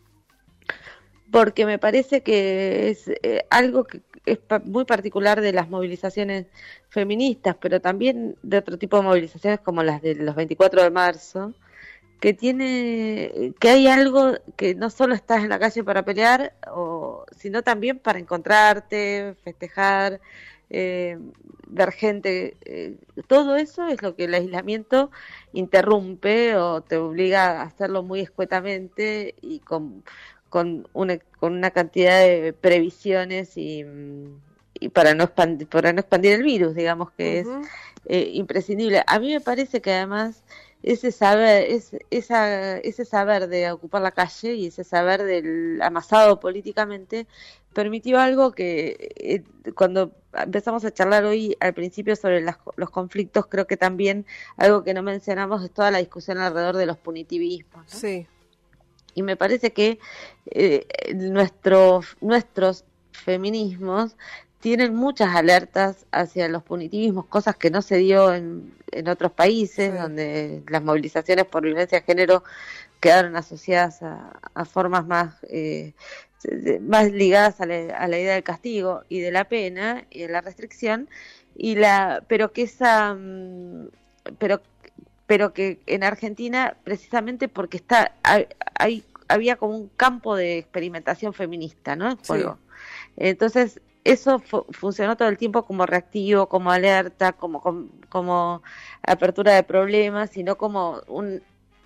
Porque 1.30 1.66
me 1.66 1.78
parece 1.78 2.22
que 2.22 2.88
es 2.88 3.08
eh, 3.22 3.44
algo 3.50 3.84
que 3.84 4.00
es 4.24 4.38
muy 4.64 4.84
particular 4.84 5.40
de 5.40 5.52
las 5.52 5.68
movilizaciones 5.68 6.46
feministas, 6.88 7.56
pero 7.60 7.80
también 7.80 8.36
de 8.42 8.58
otro 8.58 8.78
tipo 8.78 8.96
de 8.96 9.02
movilizaciones 9.02 9.60
como 9.60 9.82
las 9.82 10.02
de 10.02 10.14
los 10.14 10.34
24 10.34 10.82
de 10.82 10.90
marzo, 10.90 11.54
que 12.20 12.34
tiene 12.34 13.54
que 13.60 13.68
hay 13.68 13.86
algo 13.86 14.34
que 14.56 14.74
no 14.74 14.90
solo 14.90 15.14
estás 15.14 15.42
en 15.44 15.50
la 15.50 15.58
calle 15.58 15.84
para 15.84 16.04
pelear, 16.04 16.54
o, 16.72 17.24
sino 17.36 17.62
también 17.62 17.98
para 17.98 18.18
encontrarte, 18.18 19.36
festejar, 19.44 20.20
eh, 20.70 21.18
ver 21.66 21.92
gente. 21.92 22.56
Eh, 22.64 22.96
todo 23.26 23.56
eso 23.56 23.86
es 23.88 24.02
lo 24.02 24.16
que 24.16 24.24
el 24.24 24.34
aislamiento 24.34 25.10
interrumpe 25.52 26.56
o 26.56 26.82
te 26.82 26.96
obliga 26.96 27.60
a 27.60 27.62
hacerlo 27.62 28.02
muy 28.02 28.20
escuetamente 28.20 29.34
y 29.40 29.60
con 29.60 30.02
con 30.48 30.88
una, 30.92 31.18
con 31.38 31.54
una 31.54 31.70
cantidad 31.70 32.20
de 32.20 32.52
previsiones 32.52 33.56
y, 33.56 33.84
y 34.80 34.88
para, 34.88 35.14
no 35.14 35.24
expandir, 35.24 35.68
para 35.68 35.92
no 35.92 36.00
expandir 36.00 36.32
el 36.32 36.42
virus, 36.42 36.74
digamos 36.74 37.10
que 37.12 37.40
es 37.40 37.48
eh, 38.06 38.30
imprescindible. 38.34 39.02
A 39.06 39.18
mí 39.18 39.32
me 39.32 39.40
parece 39.40 39.80
que 39.80 39.92
además 39.92 40.42
ese 40.82 41.12
saber, 41.12 41.70
es, 41.70 41.96
esa, 42.10 42.78
ese 42.78 43.04
saber 43.04 43.48
de 43.48 43.70
ocupar 43.70 44.02
la 44.02 44.12
calle 44.12 44.54
y 44.54 44.66
ese 44.66 44.84
saber 44.84 45.24
del 45.24 45.80
amasado 45.82 46.40
políticamente 46.40 47.26
permitió 47.72 48.18
algo 48.20 48.52
que 48.52 49.12
eh, 49.16 49.72
cuando 49.74 50.12
empezamos 50.32 50.84
a 50.84 50.92
charlar 50.92 51.24
hoy 51.24 51.56
al 51.60 51.74
principio 51.74 52.16
sobre 52.16 52.40
los 52.76 52.90
conflictos, 52.90 53.46
creo 53.46 53.66
que 53.66 53.76
también 53.76 54.26
algo 54.56 54.84
que 54.84 54.94
no 54.94 55.02
mencionamos 55.02 55.64
es 55.64 55.70
toda 55.70 55.90
la 55.90 55.98
discusión 55.98 56.38
alrededor 56.38 56.76
de 56.76 56.86
los 56.86 56.96
punitivismos. 56.96 57.84
Sí 57.86 58.26
y 59.18 59.22
me 59.22 59.36
parece 59.36 59.72
que 59.72 59.98
eh, 60.46 60.86
nuestros, 61.16 62.16
nuestros 62.20 62.84
feminismos 63.10 64.16
tienen 64.60 64.94
muchas 64.94 65.34
alertas 65.34 66.06
hacia 66.10 66.48
los 66.48 66.62
punitivismos, 66.62 67.26
cosas 67.26 67.56
que 67.56 67.70
no 67.70 67.82
se 67.82 67.96
dio 67.96 68.34
en, 68.34 68.74
en 68.90 69.08
otros 69.08 69.32
países, 69.32 69.98
donde 69.98 70.62
las 70.68 70.82
movilizaciones 70.82 71.46
por 71.46 71.62
violencia 71.62 72.00
de 72.00 72.04
género 72.04 72.42
quedaron 73.00 73.36
asociadas 73.36 74.02
a, 74.02 74.64
formas 74.64 75.06
más, 75.06 75.34
eh, 75.44 75.92
más 76.80 77.12
ligadas 77.12 77.60
a 77.60 77.66
la, 77.66 77.96
a 77.96 78.08
la, 78.08 78.18
idea 78.18 78.34
del 78.34 78.42
castigo 78.42 79.02
y 79.08 79.20
de 79.20 79.30
la 79.30 79.44
pena 79.44 80.04
y 80.10 80.22
de 80.22 80.28
la 80.28 80.40
restricción, 80.40 81.08
y 81.56 81.76
la, 81.76 82.24
pero 82.26 82.52
que 82.52 82.62
esa, 82.62 83.14
mm, 83.14 83.88
pero 84.38 84.60
pero 85.26 85.52
que 85.52 85.78
en 85.86 86.04
Argentina, 86.04 86.74
precisamente 86.84 87.48
porque 87.48 87.76
está 87.76 88.14
hay, 88.22 89.04
había 89.28 89.56
como 89.56 89.76
un 89.76 89.88
campo 89.88 90.34
de 90.34 90.56
experimentación 90.56 91.34
feminista, 91.34 91.96
¿no? 91.96 92.16
Entonces, 93.16 93.80
eso 94.12 94.40
funcionó 94.70 95.16
todo 95.16 95.28
el 95.28 95.36
tiempo 95.36 95.64
como 95.64 95.84
reactivo, 95.84 96.48
como 96.48 96.70
alerta, 96.70 97.32
como, 97.32 97.60
como, 98.08 98.62
apertura 99.02 99.54
de 99.54 99.62
problemas, 99.62 100.30
sino 100.30 100.56
como 100.56 101.02
un, 101.08 101.42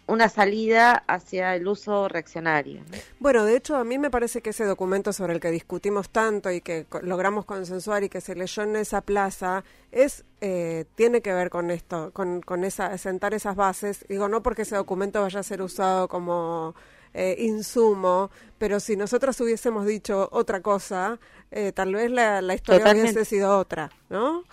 una 0.06 0.28
salida 0.28 1.02
hacia 1.08 1.56
el 1.56 1.66
uso 1.66 2.06
reaccionario. 2.06 2.82
Bueno, 3.18 3.44
de 3.44 3.56
hecho, 3.56 3.76
a 3.76 3.82
mí 3.82 3.98
me 3.98 4.08
parece 4.08 4.40
que 4.40 4.50
ese 4.50 4.64
documento 4.64 5.12
sobre 5.12 5.34
el 5.34 5.40
que 5.40 5.50
discutimos 5.50 6.10
tanto 6.10 6.50
y 6.52 6.60
que 6.60 6.86
logramos 7.02 7.44
consensuar 7.44 8.04
y 8.04 8.08
que 8.08 8.20
se 8.20 8.36
leyó 8.36 8.62
en 8.62 8.76
esa 8.76 9.00
plaza 9.00 9.64
es 9.90 10.24
eh, 10.40 10.84
tiene 10.94 11.22
que 11.22 11.32
ver 11.32 11.50
con 11.50 11.72
esto, 11.72 12.12
con, 12.12 12.40
con 12.40 12.62
esa 12.62 12.96
sentar 12.98 13.34
esas 13.34 13.56
bases. 13.56 14.04
Digo, 14.08 14.28
no 14.28 14.44
porque 14.44 14.62
ese 14.62 14.76
documento 14.76 15.22
vaya 15.22 15.40
a 15.40 15.42
ser 15.42 15.60
usado 15.60 16.06
como 16.06 16.76
eh, 17.14 17.36
insumo, 17.38 18.30
pero 18.58 18.80
si 18.80 18.96
nosotros 18.96 19.40
hubiésemos 19.40 19.86
dicho 19.86 20.28
otra 20.32 20.60
cosa, 20.60 21.18
eh, 21.50 21.72
tal 21.72 21.94
vez 21.94 22.10
la, 22.10 22.42
la 22.42 22.54
historia 22.54 22.92
hubiese 22.92 23.24
sido 23.24 23.58
otra, 23.58 23.90
¿no? 24.08 24.44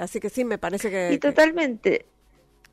así 0.00 0.20
que 0.20 0.28
sí, 0.28 0.44
me 0.44 0.58
parece 0.58 0.90
que... 0.90 1.14
Y 1.14 1.18
totalmente. 1.18 2.04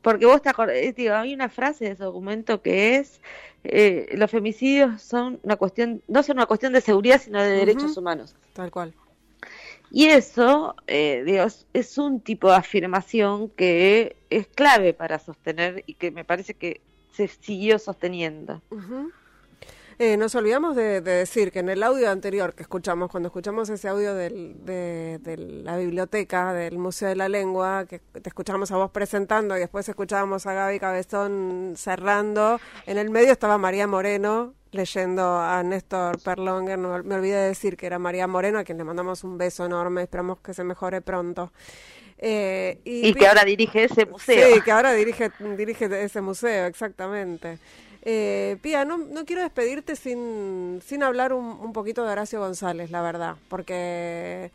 Porque 0.01 0.25
vos 0.25 0.41
te 0.41 0.49
acordás, 0.49 0.77
eh, 0.77 0.93
digo, 0.95 1.13
hay 1.13 1.33
una 1.33 1.49
frase 1.49 1.85
de 1.85 1.91
ese 1.91 2.03
documento 2.03 2.61
que 2.61 2.95
es, 2.95 3.19
eh, 3.65 4.07
los 4.13 4.31
femicidios 4.31 5.01
son 5.01 5.39
una 5.43 5.57
cuestión, 5.57 6.01
no 6.07 6.23
son 6.23 6.37
una 6.37 6.45
cuestión 6.45 6.71
de 6.71 6.81
seguridad, 6.81 7.21
sino 7.21 7.41
de 7.41 7.49
derechos 7.49 7.97
humanos. 7.97 8.35
Tal 8.53 8.71
cual. 8.71 8.93
Y 9.91 10.05
eso, 10.05 10.75
eh, 10.87 11.23
Dios, 11.25 11.65
es 11.73 11.97
un 11.97 12.21
tipo 12.21 12.49
de 12.49 12.55
afirmación 12.55 13.49
que 13.49 14.15
es 14.29 14.47
clave 14.47 14.93
para 14.93 15.19
sostener 15.19 15.83
y 15.85 15.95
que 15.95 16.11
me 16.11 16.23
parece 16.23 16.53
que 16.53 16.79
se 17.11 17.27
siguió 17.27 17.79
sosteniendo. 17.79 18.63
Eh, 20.01 20.15
nos 20.15 20.33
olvidamos 20.35 20.77
de, 20.77 21.01
decir 21.01 21.51
que 21.51 21.59
en 21.59 21.67
el 21.67 21.83
audio 21.83 22.09
anterior 22.09 22.55
que 22.55 22.63
escuchamos, 22.63 23.11
cuando 23.11 23.27
escuchamos 23.27 23.67
ese 23.67 23.89
audio 23.89 24.15
del, 24.15 24.55
de, 24.63 25.19
la 25.37 25.75
biblioteca 25.75 26.53
del 26.53 26.77
Museo 26.77 27.09
de 27.09 27.17
la 27.17 27.27
Lengua, 27.27 27.85
que 27.85 27.99
te 27.99 28.29
escuchamos 28.29 28.71
a 28.71 28.77
vos 28.77 28.91
presentando 28.91 29.57
y 29.57 29.59
después 29.59 29.89
escuchábamos 29.89 30.45
a 30.45 30.53
Gaby 30.53 30.79
Cabezón 30.79 31.73
cerrando, 31.75 32.61
en 32.85 32.97
el 32.97 33.09
medio 33.09 33.33
estaba 33.33 33.57
María 33.57 33.87
Moreno 33.87 34.53
leyendo 34.71 35.37
a 35.37 35.61
Néstor 35.63 36.21
Perlonger, 36.21 36.77
me 36.77 37.15
olvidé 37.15 37.35
de 37.35 37.47
decir 37.49 37.75
que 37.75 37.87
era 37.87 37.99
María 37.99 38.25
Moreno, 38.25 38.59
a 38.59 38.63
quien 38.63 38.77
le 38.77 38.85
mandamos 38.85 39.25
un 39.25 39.37
beso 39.37 39.65
enorme, 39.65 40.03
esperamos 40.03 40.39
que 40.39 40.53
se 40.53 40.63
mejore 40.63 41.01
pronto. 41.01 41.51
Eh, 42.21 42.79
y, 42.85 43.13
que 43.13 43.27
ahora 43.27 43.43
dirige 43.43 43.85
ese 43.85 44.05
museo. 44.05 44.55
Sí, 44.55 44.61
que 44.61 44.71
ahora 44.71 44.93
dirige, 44.93 45.31
dirige 45.57 46.03
ese 46.03 46.21
museo, 46.21 46.67
exactamente. 46.67 47.59
Eh, 48.01 48.57
Pía, 48.61 48.85
no, 48.85 48.97
no, 48.97 49.25
quiero 49.25 49.41
despedirte 49.41 49.95
sin, 49.95 50.81
sin 50.85 51.03
hablar 51.03 51.33
un, 51.33 51.45
un, 51.45 51.73
poquito 51.73 52.05
de 52.05 52.11
Horacio 52.11 52.39
González, 52.39 52.91
la 52.91 53.01
verdad, 53.01 53.35
porque 53.49 54.51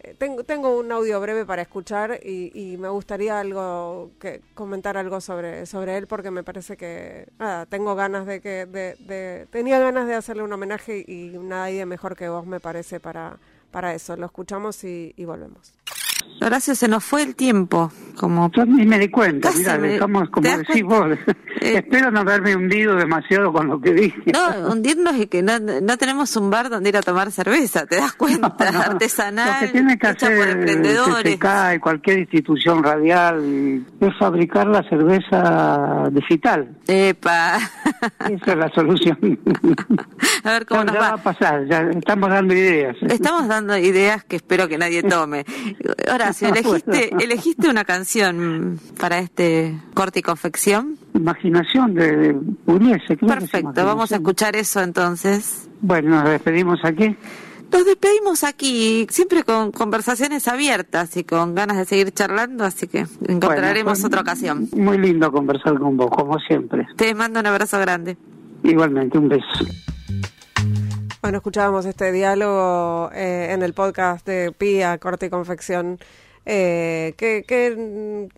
eh, 0.00 0.14
tengo, 0.18 0.44
tengo 0.44 0.78
un 0.78 0.90
audio 0.92 1.20
breve 1.20 1.44
para 1.44 1.62
escuchar 1.62 2.20
y, 2.22 2.50
y, 2.54 2.78
me 2.78 2.88
gustaría 2.88 3.38
algo 3.38 4.10
que 4.18 4.40
comentar 4.54 4.96
algo 4.96 5.20
sobre, 5.20 5.66
sobre 5.66 5.98
él 5.98 6.06
porque 6.06 6.30
me 6.30 6.42
parece 6.42 6.76
que 6.76 7.28
nada, 7.38 7.66
tengo 7.66 7.94
ganas 7.94 8.24
de 8.26 8.40
que 8.40 8.66
de, 8.66 9.46
tenía 9.50 9.78
ganas 9.78 10.06
de 10.06 10.14
hacerle 10.14 10.42
un 10.42 10.52
homenaje 10.52 11.04
y 11.06 11.36
nadie 11.38 11.84
mejor 11.86 12.16
que 12.16 12.28
vos 12.28 12.46
me 12.46 12.60
parece 12.60 13.00
para, 13.00 13.38
para 13.70 13.94
eso. 13.94 14.16
Lo 14.16 14.26
escuchamos 14.26 14.82
y 14.84 15.12
volvemos. 15.18 15.74
Horacio, 16.40 16.74
se 16.74 16.86
nos 16.86 17.02
fue 17.02 17.22
el 17.22 17.34
tiempo. 17.34 17.90
Como... 18.16 18.50
Yo 18.52 18.64
ni 18.64 18.86
me 18.86 18.98
di 18.98 19.08
cuenta, 19.08 19.50
mira, 19.54 19.76
dejamos, 19.76 20.30
como 20.30 20.48
decís 20.48 20.82
vos, 20.82 21.06
eh, 21.60 21.74
espero 21.76 22.10
no 22.10 22.20
haberme 22.20 22.56
hundido 22.56 22.96
demasiado 22.96 23.52
con 23.52 23.68
lo 23.68 23.80
que 23.80 23.92
dije. 23.92 24.32
No, 24.32 24.70
hundirnos 24.72 25.16
y 25.16 25.26
que 25.26 25.42
no, 25.42 25.58
no 25.58 25.98
tenemos 25.98 26.34
un 26.36 26.50
bar 26.50 26.70
donde 26.70 26.88
ir 26.88 26.96
a 26.96 27.02
tomar 27.02 27.30
cerveza, 27.30 27.84
¿te 27.84 27.96
das 27.96 28.14
cuenta? 28.14 28.54
Artesanal, 28.58 29.60
lo 29.60 29.66
que 29.66 29.72
tiene 29.72 29.98
que 29.98 30.06
hacer 30.06 30.38
por 30.38 30.48
emprendedores. 30.48 31.34
y 31.34 31.78
cualquier 31.78 32.20
institución 32.20 32.82
radial 32.82 33.84
es 34.00 34.18
fabricar 34.18 34.66
la 34.66 34.82
cerveza 34.88 36.08
digital. 36.10 36.74
Epa. 36.86 37.58
Esa 38.30 38.52
es 38.52 38.56
la 38.56 38.70
solución. 38.74 39.18
a 40.44 40.52
ver 40.52 40.64
cómo 40.64 40.84
ya, 40.84 40.92
nos 40.92 41.02
va. 41.02 41.08
a 41.08 41.16
pasar, 41.18 41.66
ya 41.66 41.80
estamos 41.90 42.30
dando 42.30 42.54
ideas. 42.54 42.96
Estamos 43.02 43.46
dando 43.46 43.76
ideas 43.76 44.24
que 44.24 44.36
espero 44.36 44.68
que 44.68 44.78
nadie 44.78 45.02
tome. 45.02 45.44
Horacio, 46.12 46.48
elegiste, 46.54 47.10
elegiste 47.22 47.68
una 47.68 47.84
canción 47.84 48.78
para 48.98 49.18
este 49.18 49.78
corte 49.94 50.20
y 50.20 50.22
confección. 50.22 50.96
Imaginación 51.14 51.94
de 51.94 52.36
Pugliese. 52.64 53.16
Perfecto, 53.16 53.84
vamos 53.84 54.12
a 54.12 54.16
escuchar 54.16 54.56
eso 54.56 54.80
entonces. 54.82 55.68
Bueno, 55.80 56.22
nos 56.22 56.30
despedimos 56.30 56.78
aquí. 56.84 57.16
Nos 57.72 57.84
despedimos 57.84 58.44
aquí, 58.44 59.06
siempre 59.10 59.42
con 59.42 59.72
conversaciones 59.72 60.46
abiertas 60.46 61.16
y 61.16 61.24
con 61.24 61.54
ganas 61.54 61.76
de 61.76 61.84
seguir 61.84 62.12
charlando, 62.12 62.64
así 62.64 62.86
que 62.86 63.06
encontraremos 63.26 64.04
otra 64.04 64.20
ocasión. 64.20 64.68
Muy 64.76 64.98
lindo 64.98 65.32
conversar 65.32 65.78
con 65.78 65.96
vos, 65.96 66.10
como 66.10 66.38
siempre. 66.38 66.86
Te 66.96 67.12
mando 67.14 67.40
un 67.40 67.46
abrazo 67.46 67.78
grande. 67.80 68.16
Igualmente, 68.62 69.18
un 69.18 69.28
beso. 69.28 69.66
Bueno, 71.26 71.38
escuchábamos 71.38 71.84
este 71.86 72.12
diálogo 72.12 73.10
eh, 73.12 73.48
en 73.50 73.60
el 73.64 73.74
podcast 73.74 74.24
de 74.24 74.52
Pía, 74.52 74.96
Corte 74.98 75.26
y 75.26 75.28
Confección. 75.28 75.98
Eh, 76.44 77.14
¿qué, 77.16 77.44
qué, 77.44 78.28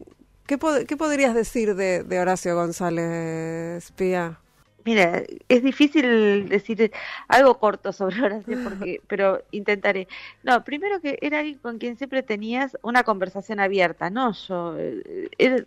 qué, 0.46 0.96
podrías 0.96 1.34
decir 1.34 1.74
de, 1.74 2.02
de, 2.02 2.18
Horacio 2.18 2.54
González, 2.54 3.92
Pía? 3.92 4.38
Mira, 4.86 5.22
es 5.50 5.62
difícil 5.62 6.48
decir 6.48 6.90
algo 7.28 7.58
corto 7.58 7.92
sobre 7.92 8.22
Horacio, 8.22 8.56
porque, 8.64 9.02
pero 9.06 9.42
intentaré. 9.50 10.08
No, 10.42 10.64
primero 10.64 11.02
que 11.02 11.18
era 11.20 11.40
alguien 11.40 11.58
con 11.58 11.76
quien 11.76 11.98
siempre 11.98 12.22
tenías 12.22 12.74
una 12.80 13.02
conversación 13.02 13.60
abierta, 13.60 14.08
no 14.08 14.32
yo. 14.32 14.76
Eh, 14.78 15.66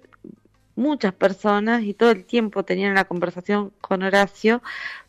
muchas 0.76 1.13
personas 1.13 1.84
y 1.84 1.93
todo 1.93 2.09
el 2.09 2.26
tiempo 2.26 2.65
tenían 2.65 2.93
una 2.93 3.05
conversación 3.05 3.72
con 3.80 4.01
Horacio, 4.01 4.63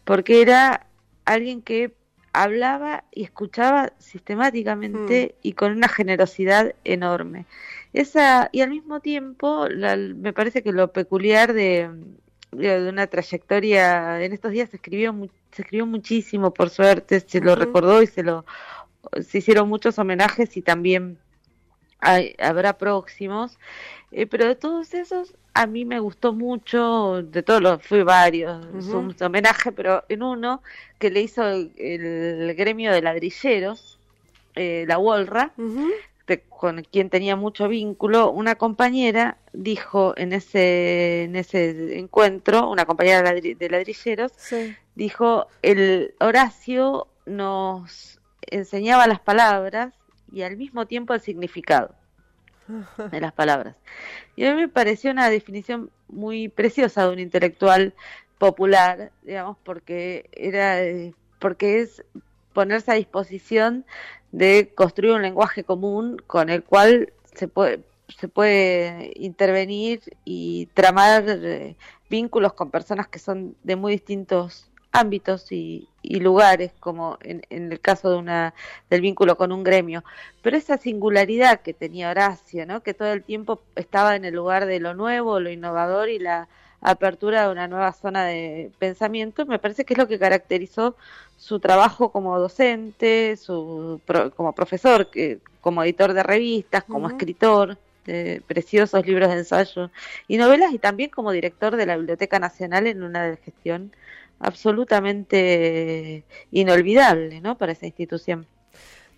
porque 0.05 0.43
era 0.43 0.89
alguien 1.25 1.63
que 1.63 2.02
hablaba 2.33 3.05
y 3.13 3.25
escuchaba 3.25 3.93
sistemáticamente 3.99 5.35
mm. 5.35 5.39
y 5.43 5.53
con 5.53 5.73
una 5.73 5.89
generosidad 5.89 6.75
enorme. 6.85 7.47
Esa, 7.93 8.49
y 8.53 8.63
al 8.63 8.71
mismo 8.71 9.01
tiempo, 9.01 9.67
me 9.69 10.33
parece 10.33 10.63
que 10.63 10.73
lo 10.73 10.93
peculiar 10.93 11.53
de, 11.53 11.91
de, 12.53 12.89
una 12.89 13.07
trayectoria, 13.07 14.25
en 14.25 14.33
estos 14.33 14.53
días 14.53 14.71
se 14.71 14.77
escribió, 14.77 15.15
se 15.53 15.63
escribió 15.63 15.87
muchísimo, 15.87 16.55
por 16.55 16.71
suerte, 16.71 17.21
se 17.21 17.41
lo 17.41 17.55
recordó 17.55 18.03
y 18.03 18.07
se 18.07 18.23
lo 18.23 18.45
se 19.21 19.39
hicieron 19.39 19.69
muchos 19.69 19.99
homenajes 19.99 20.57
y 20.57 20.63
también 20.63 21.19
habrá 22.03 22.77
próximos, 22.77 23.59
eh, 24.11 24.27
pero 24.27 24.47
de 24.47 24.57
todos 24.57 24.93
esos 24.95 25.35
a 25.55 25.67
mí 25.67 25.85
me 25.85 26.01
gustó 26.01 26.33
mucho, 26.33 27.23
de 27.23 27.43
todos 27.43 27.61
los, 27.61 27.83
fui 27.83 28.03
varios, 28.03 28.65
su, 28.85 29.15
homenaje, 29.25 29.71
pero 29.73 30.03
en 30.09 30.23
uno 30.23 30.63
que 30.99 31.11
le 31.11 31.21
hizo 31.21 31.47
el, 31.47 32.55
gremio 32.57 32.91
de 32.93 33.03
ladrilleros, 33.03 33.99
eh, 34.55 34.85
la 34.89 34.97
Wolra, 34.97 35.53
con 36.49 36.83
quien 36.85 37.11
tenía 37.11 37.37
mucho 37.37 37.69
vínculo, 37.69 38.31
una 38.31 38.55
compañera 38.55 39.37
dijo 39.53 40.15
en 40.17 40.33
ese, 40.33 41.25
en 41.25 41.37
ese 41.37 41.99
encuentro, 41.99 42.71
una 42.71 42.87
compañera 42.87 43.23
de 43.23 43.69
ladrilleros, 43.69 44.33
dijo, 44.95 45.49
el 45.61 46.15
Horacio 46.21 47.09
nos 47.27 48.21
enseñaba 48.47 49.07
las 49.07 49.21
palabras 49.21 49.93
y 50.33 50.43
al 50.43 50.57
mismo 50.57 50.87
tiempo 50.87 51.15
el 51.15 51.21
significado 51.21 51.95
de 53.11 53.21
las 53.21 53.33
palabras. 53.33 53.77
Y 54.37 54.45
a 54.45 54.55
mí 54.55 54.63
me 54.63 54.69
pareció 54.69 55.11
una 55.11 55.29
definición 55.29 55.91
muy 56.09 56.49
preciosa 56.49 57.07
de 57.07 57.13
un 57.13 57.19
intelectual 57.19 57.95
popular, 58.39 59.13
digamos, 59.23 59.57
porque 59.63 60.29
era 60.33 60.79
porque 61.39 61.81
es 61.81 62.05
ponerse 62.53 62.93
a 62.93 62.95
disposición 62.95 63.85
de 64.31 64.73
construir 64.75 65.13
un 65.13 65.23
lenguaje 65.23 65.65
común 65.65 66.17
con 66.27 66.49
el 66.49 66.63
cual 66.63 67.13
se 67.35 67.49
puede 67.49 67.83
se 68.19 68.29
puede 68.29 69.13
intervenir 69.17 70.03
y 70.25 70.67
tramar 70.75 71.25
eh, 71.27 71.77
vínculos 72.11 72.53
con 72.53 72.71
personas 72.71 73.09
que 73.09 73.19
son 73.19 73.57
de 73.63 73.77
muy 73.77 73.93
distintos 73.93 74.71
ámbitos 74.93 75.51
y, 75.51 75.89
lugares, 76.03 76.73
como 76.79 77.19
en, 77.23 77.43
el 77.51 77.81
caso 77.81 78.11
de 78.11 78.19
una, 78.19 78.55
del 78.91 79.01
vínculo 79.01 79.37
con 79.37 79.51
un 79.51 79.65
gremio. 79.65 80.05
Pero 80.43 80.57
esa 80.57 80.77
singularidad 80.77 81.63
que 81.63 81.73
tenía 81.73 82.11
Horacio, 82.11 82.67
¿no? 82.67 82.83
que 82.83 82.95
todo 82.95 83.13
el 83.13 83.23
tiempo 83.25 83.61
estaba 83.75 84.15
en 84.15 84.25
el 84.25 84.35
lugar 84.35 84.67
de 84.67 84.79
lo 84.81 84.95
nuevo, 84.95 85.41
lo 85.41 85.51
innovador 85.51 86.11
y 86.11 86.19
la 86.19 86.49
apertura 86.83 87.47
de 87.47 87.53
una 87.53 87.69
nueva 87.69 87.93
zona 87.93 88.25
de 88.27 88.71
pensamiento, 88.79 89.47
me 89.47 89.59
parece 89.59 89.85
que 89.85 89.95
es 89.95 89.99
lo 89.99 90.09
que 90.09 90.19
caracterizó 90.19 90.97
su 91.39 91.61
trabajo 91.61 92.11
como 92.11 92.39
docente, 92.39 93.37
su 93.37 94.01
como 94.37 94.53
profesor, 94.53 95.11
que, 95.11 95.39
como 95.61 95.83
editor 95.85 96.13
de 96.13 96.23
revistas, 96.23 96.85
como 96.85 97.09
escritor 97.09 97.79
de 98.05 98.43
preciosos 98.47 99.07
libros 99.07 99.31
de 99.31 99.39
ensayo 99.39 99.91
y 100.27 100.37
novelas, 100.37 100.73
y 100.75 100.79
también 100.79 101.11
como 101.11 101.31
director 101.31 101.77
de 101.77 101.87
la 101.87 101.97
Biblioteca 101.97 102.39
Nacional 102.41 102.87
en 102.89 103.03
una 103.03 103.25
de 103.25 103.37
gestión 103.37 103.93
absolutamente 104.43 106.25
inolvidable 106.51 107.41
¿no? 107.41 107.57
para 107.57 107.73
esa 107.73 107.87
institución. 107.87 108.47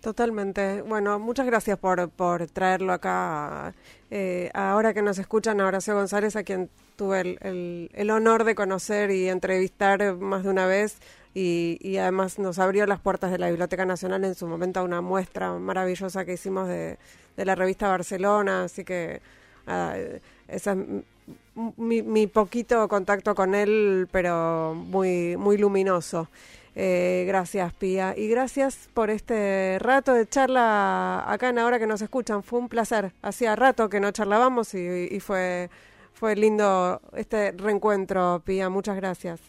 Totalmente. 0.01 0.83
Bueno, 0.83 1.17
muchas 1.17 1.47
gracias 1.47 1.79
por, 1.79 2.09
por 2.11 2.45
traerlo 2.47 2.93
acá. 2.93 3.73
Eh, 4.11 4.51
ahora 4.53 4.93
que 4.93 5.01
nos 5.01 5.17
escuchan 5.17 5.59
a 5.59 5.65
Horacio 5.65 5.95
González, 5.95 6.35
a 6.35 6.43
quien 6.43 6.69
tuve 6.95 7.37
el, 7.41 7.89
el, 7.91 8.11
honor 8.11 8.43
de 8.43 8.53
conocer 8.53 9.09
y 9.09 9.29
entrevistar 9.29 10.15
más 10.17 10.43
de 10.43 10.49
una 10.49 10.67
vez, 10.67 10.99
y, 11.33 11.79
y, 11.81 11.97
además 11.97 12.37
nos 12.37 12.59
abrió 12.59 12.85
las 12.85 12.99
puertas 12.99 13.31
de 13.31 13.39
la 13.39 13.49
Biblioteca 13.49 13.85
Nacional 13.85 14.23
en 14.23 14.35
su 14.35 14.47
momento 14.47 14.79
a 14.79 14.83
una 14.83 15.01
muestra 15.01 15.51
maravillosa 15.53 16.23
que 16.23 16.33
hicimos 16.33 16.67
de, 16.69 16.97
de 17.35 17.45
la 17.45 17.55
revista 17.55 17.89
Barcelona. 17.89 18.65
Así 18.65 18.85
que 18.85 19.21
esa 20.47 20.73
es 20.73 20.77
mi, 21.77 22.01
mi, 22.01 22.27
poquito 22.27 22.87
contacto 22.87 23.35
con 23.35 23.55
él, 23.55 24.07
pero 24.11 24.73
muy, 24.75 25.37
muy 25.37 25.57
luminoso. 25.57 26.29
Eh, 26.75 27.23
gracias, 27.27 27.73
Pía. 27.73 28.13
Y 28.17 28.27
gracias 28.27 28.89
por 28.93 29.09
este 29.09 29.77
rato 29.79 30.13
de 30.13 30.27
charla 30.27 31.23
acá 31.31 31.49
en 31.49 31.59
Ahora 31.59 31.79
que 31.79 31.87
nos 31.87 32.01
escuchan. 32.01 32.43
Fue 32.43 32.59
un 32.59 32.67
placer. 32.69 33.13
Hacía 33.21 33.55
rato 33.55 33.89
que 33.89 33.99
no 33.99 34.11
charlábamos 34.11 34.73
y, 34.73 35.07
y 35.09 35.19
fue, 35.21 35.69
fue 36.13 36.35
lindo 36.35 37.01
este 37.13 37.51
reencuentro, 37.53 38.41
Pía. 38.45 38.69
Muchas 38.69 38.97
gracias. 38.97 39.39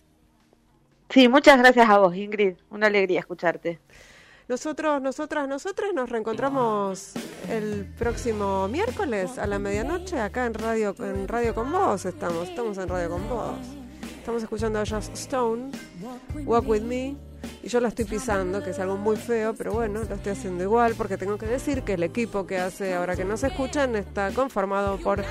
Sí, 1.11 1.29
muchas 1.29 1.59
gracias 1.59 1.89
a 1.89 1.99
vos, 1.99 2.15
Ingrid. 2.17 2.57
Una 2.71 2.87
alegría 2.87 3.21
escucharte. 3.21 3.81
Nosotros, 4.49 5.03
nosotras, 5.03 5.49
nosotras 5.49 5.93
nos 5.93 6.09
reencontramos 6.09 7.15
el 7.51 7.85
próximo 7.99 8.69
miércoles 8.69 9.39
a 9.39 9.47
la 9.49 9.59
medianoche 9.59 10.21
acá 10.21 10.47
en 10.47 10.55
Radio, 10.55 10.95
en 11.01 11.27
Radio 11.27 11.53
con 11.53 11.73
Vos. 11.73 12.05
Estamos, 12.05 12.49
estamos 12.49 12.79
en 12.79 12.89
Radio 12.89 13.11
con 13.11 13.29
Vos. 13.29 13.57
Estamos 14.17 14.45
escuchando 14.45 14.79
a 14.79 14.87
Just 14.87 15.15
Stone, 15.15 15.73
Walk 16.45 16.69
With 16.69 16.83
Me, 16.83 17.17
y 17.61 17.69
yo 17.69 17.81
lo 17.81 17.89
estoy 17.89 18.05
pisando, 18.05 18.63
que 18.63 18.71
es 18.71 18.79
algo 18.79 18.97
muy 18.97 19.17
feo, 19.17 19.53
pero 19.53 19.73
bueno, 19.73 20.05
lo 20.09 20.15
estoy 20.15 20.33
haciendo 20.33 20.63
igual 20.63 20.95
porque 20.97 21.17
tengo 21.17 21.39
que 21.39 21.47
decir 21.47 21.83
que 21.83 21.95
el 21.95 22.05
equipo 22.05 22.47
que 22.47 22.59
hace 22.59 22.95
ahora 22.95 23.17
que 23.17 23.25
nos 23.25 23.43
escuchan 23.43 23.97
está 23.97 24.31
conformado 24.31 24.99
por 24.99 25.25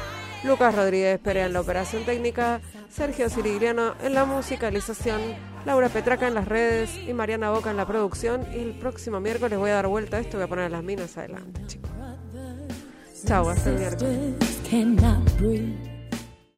Lucas 0.44 0.76
Rodríguez 0.76 1.20
Perea 1.20 1.46
en 1.46 1.54
la 1.54 1.62
operación 1.62 2.04
técnica, 2.04 2.60
Sergio 2.90 3.30
Sirigliano 3.30 3.96
en 4.04 4.14
la 4.14 4.26
musicalización, 4.26 5.22
Laura 5.66 5.90
Petraca 5.90 6.28
en 6.28 6.36
las 6.36 6.48
redes 6.48 6.92
y 7.08 7.14
Mariana 7.14 7.52
Boca 7.52 7.72
en 7.72 7.78
la 7.78 7.88
producción. 7.88 8.46
Y 8.54 8.60
el 8.60 8.74
próximo 8.78 9.20
miércoles 9.20 9.58
voy 9.58 9.72
a 9.72 9.76
dar 9.76 9.88
vuelta 9.88 10.18
a 10.18 10.20
esto, 10.20 10.38
voy 10.38 10.46
a 10.46 10.48
poner 10.48 10.72
las 10.72 10.84
minas 10.84 11.18
adelante, 11.18 11.62
chicos. 11.66 11.90
Chau, 13.26 13.50
hasta 13.50 13.70
el 13.72 13.80
miércoles. 13.80 14.36